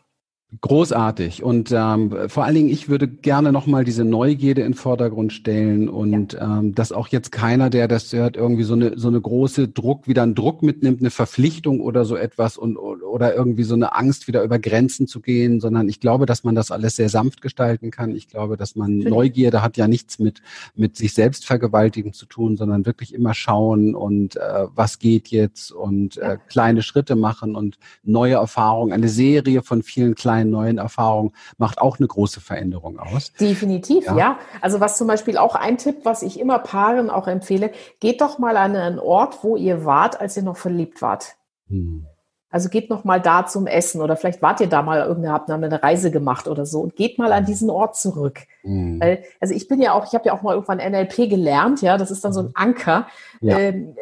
Großartig. 0.60 1.42
Und 1.42 1.72
ähm, 1.72 2.14
vor 2.28 2.44
allen 2.44 2.54
Dingen, 2.54 2.68
ich 2.68 2.88
würde 2.88 3.08
gerne 3.08 3.52
nochmal 3.52 3.84
diese 3.84 4.04
Neugierde 4.04 4.62
in 4.62 4.72
den 4.72 4.74
Vordergrund 4.74 5.32
stellen 5.32 5.88
und 5.88 6.34
ja. 6.34 6.58
ähm, 6.58 6.74
dass 6.74 6.92
auch 6.92 7.08
jetzt 7.08 7.32
keiner, 7.32 7.68
der 7.68 7.88
das 7.88 8.12
hört, 8.12 8.36
irgendwie 8.36 8.62
so 8.62 8.74
eine, 8.74 8.98
so 8.98 9.08
eine 9.08 9.20
große 9.20 9.68
Druck, 9.68 10.06
wieder 10.06 10.22
einen 10.22 10.34
Druck 10.34 10.62
mitnimmt, 10.62 11.00
eine 11.00 11.10
Verpflichtung 11.10 11.80
oder 11.80 12.04
so 12.04 12.16
etwas 12.16 12.56
und 12.56 12.76
oder 12.76 13.34
irgendwie 13.34 13.64
so 13.64 13.74
eine 13.74 13.94
Angst, 13.94 14.28
wieder 14.28 14.42
über 14.42 14.58
Grenzen 14.58 15.06
zu 15.06 15.20
gehen, 15.20 15.60
sondern 15.60 15.88
ich 15.88 16.00
glaube, 16.00 16.26
dass 16.26 16.44
man 16.44 16.54
das 16.54 16.70
alles 16.70 16.96
sehr 16.96 17.08
sanft 17.08 17.42
gestalten 17.42 17.90
kann. 17.90 18.14
Ich 18.14 18.28
glaube, 18.28 18.56
dass 18.56 18.76
man 18.76 19.02
Schön. 19.02 19.10
Neugierde 19.10 19.62
hat 19.62 19.76
ja 19.76 19.88
nichts 19.88 20.18
mit, 20.18 20.42
mit 20.74 20.96
sich 20.96 21.14
selbst 21.14 21.46
vergewaltigen 21.46 22.12
zu 22.12 22.26
tun, 22.26 22.56
sondern 22.56 22.86
wirklich 22.86 23.14
immer 23.14 23.34
schauen 23.34 23.94
und 23.94 24.36
äh, 24.36 24.66
was 24.74 24.98
geht 24.98 25.28
jetzt 25.28 25.72
und 25.72 26.18
äh, 26.18 26.38
kleine 26.48 26.82
Schritte 26.82 27.16
machen 27.16 27.56
und 27.56 27.78
neue 28.04 28.34
Erfahrungen, 28.34 28.92
eine 28.92 29.08
Serie 29.08 29.62
von 29.62 29.82
vielen 29.82 30.14
kleinen 30.14 30.45
kleinen 30.46 30.50
neuen 30.50 30.78
Erfahrungen 30.78 31.32
macht 31.58 31.78
auch 31.78 31.98
eine 31.98 32.06
große 32.06 32.40
Veränderung 32.40 32.98
aus. 32.98 33.32
Definitiv, 33.34 34.06
ja. 34.06 34.16
ja. 34.16 34.38
Also 34.60 34.80
was 34.80 34.96
zum 34.96 35.06
Beispiel 35.06 35.38
auch 35.38 35.54
ein 35.54 35.78
Tipp, 35.78 36.04
was 36.04 36.22
ich 36.22 36.40
immer 36.40 36.58
Paaren 36.58 37.10
auch 37.10 37.28
empfehle, 37.28 37.70
geht 38.00 38.20
doch 38.20 38.38
mal 38.38 38.56
an 38.56 38.76
einen 38.76 38.98
Ort, 38.98 39.42
wo 39.42 39.56
ihr 39.56 39.84
wart, 39.84 40.20
als 40.20 40.36
ihr 40.36 40.42
noch 40.42 40.56
verliebt 40.56 41.02
wart. 41.02 41.36
Hm. 41.68 42.06
Also 42.48 42.68
geht 42.68 42.88
noch 42.88 43.04
mal 43.04 43.20
da 43.20 43.44
zum 43.44 43.66
Essen 43.66 44.00
oder 44.00 44.16
vielleicht 44.16 44.40
wart 44.40 44.60
ihr 44.60 44.68
da 44.68 44.80
mal 44.80 45.00
irgendeine, 45.00 45.34
habt 45.34 45.50
eine 45.50 45.82
Reise 45.82 46.12
gemacht 46.12 46.46
oder 46.46 46.64
so 46.64 46.80
und 46.80 46.94
geht 46.94 47.18
mal 47.18 47.32
an 47.32 47.44
diesen 47.44 47.68
Ort 47.68 47.96
zurück. 47.96 48.38
Mhm. 48.62 49.00
Weil, 49.00 49.24
also 49.40 49.52
ich 49.52 49.66
bin 49.66 49.82
ja 49.82 49.92
auch, 49.92 50.06
ich 50.06 50.14
habe 50.14 50.26
ja 50.26 50.32
auch 50.32 50.42
mal 50.42 50.54
irgendwann 50.54 50.78
NLP 50.78 51.28
gelernt, 51.28 51.82
ja, 51.82 51.98
das 51.98 52.10
ist 52.10 52.24
dann 52.24 52.32
so 52.32 52.40
ein 52.40 52.50
Anker. 52.54 53.08
Ja. 53.40 53.58
Ähm, 53.58 53.96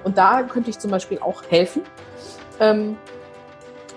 Und 0.04 0.20
da 0.20 0.44
könnte 0.44 0.70
ich 0.70 0.78
zum 0.78 0.92
Beispiel 0.92 1.18
auch 1.22 1.42
helfen. 1.50 1.82
Ähm, 2.60 2.98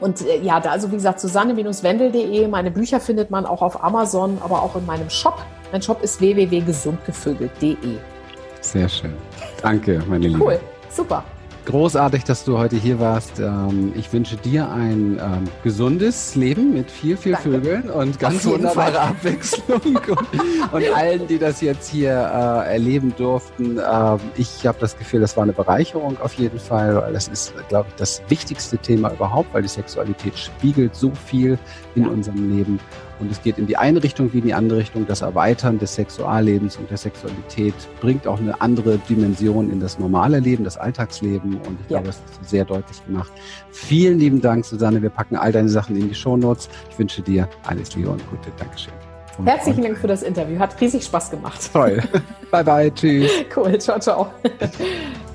und 0.01 0.22
äh, 0.22 0.41
ja, 0.41 0.61
da 0.61 0.70
also 0.70 0.91
wie 0.91 0.97
gesagt, 0.97 1.20
susanne-wendel.de. 1.20 2.49
Meine 2.49 2.70
Bücher 2.70 3.01
findet 3.01 3.31
man 3.31 3.45
auch 3.45 3.61
auf 3.61 3.85
Amazon, 3.85 4.39
aber 4.43 4.62
auch 4.62 4.76
in 4.76 4.87
meinem 4.87 5.11
Shop. 5.11 5.45
Mein 5.72 5.83
Shop 5.83 6.03
ist 6.03 6.22
www.gesundgevögelt.de. 6.22 7.99
Sehr 8.62 8.89
schön. 8.89 9.12
Danke, 9.61 10.03
meine 10.09 10.28
Liebe. 10.28 10.43
Cool, 10.43 10.61
super. 10.91 11.24
Großartig, 11.66 12.24
dass 12.24 12.45
du 12.45 12.59
heute 12.59 12.76
hier 12.76 12.99
warst. 12.99 13.38
Ähm, 13.38 13.93
ich 13.95 14.11
wünsche 14.12 14.36
dir 14.36 14.70
ein 14.70 15.20
ähm, 15.22 15.45
gesundes 15.62 16.34
Leben 16.34 16.72
mit 16.72 16.91
viel, 16.91 17.16
viel 17.16 17.32
Danke. 17.32 17.51
Vögeln 17.51 17.91
und 17.91 18.18
ganz 18.18 18.45
wunderbare 18.47 18.93
Fall. 18.93 18.97
Abwechslung. 18.97 19.80
und, 20.09 20.72
und, 20.72 20.95
allen, 20.95 21.26
die 21.28 21.38
das 21.38 21.61
jetzt 21.61 21.91
hier 21.91 22.12
äh, 22.12 22.72
erleben 22.72 23.14
durften. 23.16 23.78
Ähm, 23.78 24.18
ich 24.36 24.66
habe 24.66 24.78
das 24.80 24.97
Gefühl, 24.97 25.20
das 25.20 25.36
war 25.36 25.43
eine 25.43 25.53
Bereicherung 25.53 26.18
auf 26.22 26.32
jeden 26.34 26.59
Fall, 26.59 26.97
weil 26.97 27.12
das 27.12 27.28
ist, 27.28 27.53
glaube 27.68 27.88
ich, 27.91 27.95
das 27.97 28.22
wichtigste 28.28 28.78
Thema 28.78 29.12
überhaupt, 29.12 29.53
weil 29.53 29.62
die 29.62 29.68
Sexualität 29.68 30.38
spiegelt 30.38 30.97
so 30.97 31.12
viel 31.26 31.59
in 31.95 32.05
ja. 32.05 32.09
unserem 32.09 32.57
Leben. 32.57 32.80
Und 33.21 33.31
es 33.31 33.43
geht 33.43 33.59
in 33.59 33.66
die 33.66 33.77
eine 33.77 34.03
Richtung 34.03 34.33
wie 34.33 34.39
in 34.39 34.45
die 34.45 34.55
andere 34.55 34.79
Richtung. 34.79 35.07
Das 35.07 35.21
Erweitern 35.23 35.79
des 35.79 35.95
Sexuallebens 35.95 36.77
und 36.77 36.91
der 36.91 36.97
Sexualität 36.97 37.75
bringt 38.01 38.27
auch 38.27 38.39
eine 38.39 38.61
andere 38.61 38.99
Dimension 38.99 39.71
in 39.71 39.81
das 39.81 39.99
normale 39.99 40.41
Leben, 40.41 40.64
das 40.64 40.79
Alltagsleben. 40.79 41.57
Und 41.57 41.79
ich 41.85 41.91
ja. 41.91 41.99
glaube, 42.01 42.07
das 42.07 42.21
hast 42.27 42.41
du 42.41 42.45
sehr 42.45 42.64
deutlich 42.64 43.05
gemacht. 43.05 43.33
Vielen 43.71 44.18
lieben 44.18 44.41
Dank, 44.41 44.64
Susanne. 44.64 45.03
Wir 45.03 45.11
packen 45.11 45.37
all 45.37 45.53
deine 45.53 45.68
Sachen 45.68 45.97
in 45.97 46.09
die 46.09 46.14
Shownotes. 46.14 46.68
Ich 46.91 46.99
wünsche 46.99 47.23
dir 47.23 47.49
alles 47.66 47.95
Liebe 47.95 48.11
und 48.11 48.29
Gute. 48.31 48.51
Dankeschön. 48.59 48.95
Und 49.39 49.47
Herzlichen 49.47 49.83
Dank 49.83 49.99
für 49.99 50.07
das 50.07 50.23
Interview. 50.23 50.59
Hat 50.59 50.81
riesig 50.81 51.05
Spaß 51.05 51.31
gemacht. 51.31 51.71
Toll. 51.73 52.03
bye 52.51 52.64
bye. 52.64 52.93
Tschüss. 52.93 53.31
Cool. 53.55 53.79
Ciao, 53.79 53.99
ciao. 53.99 54.31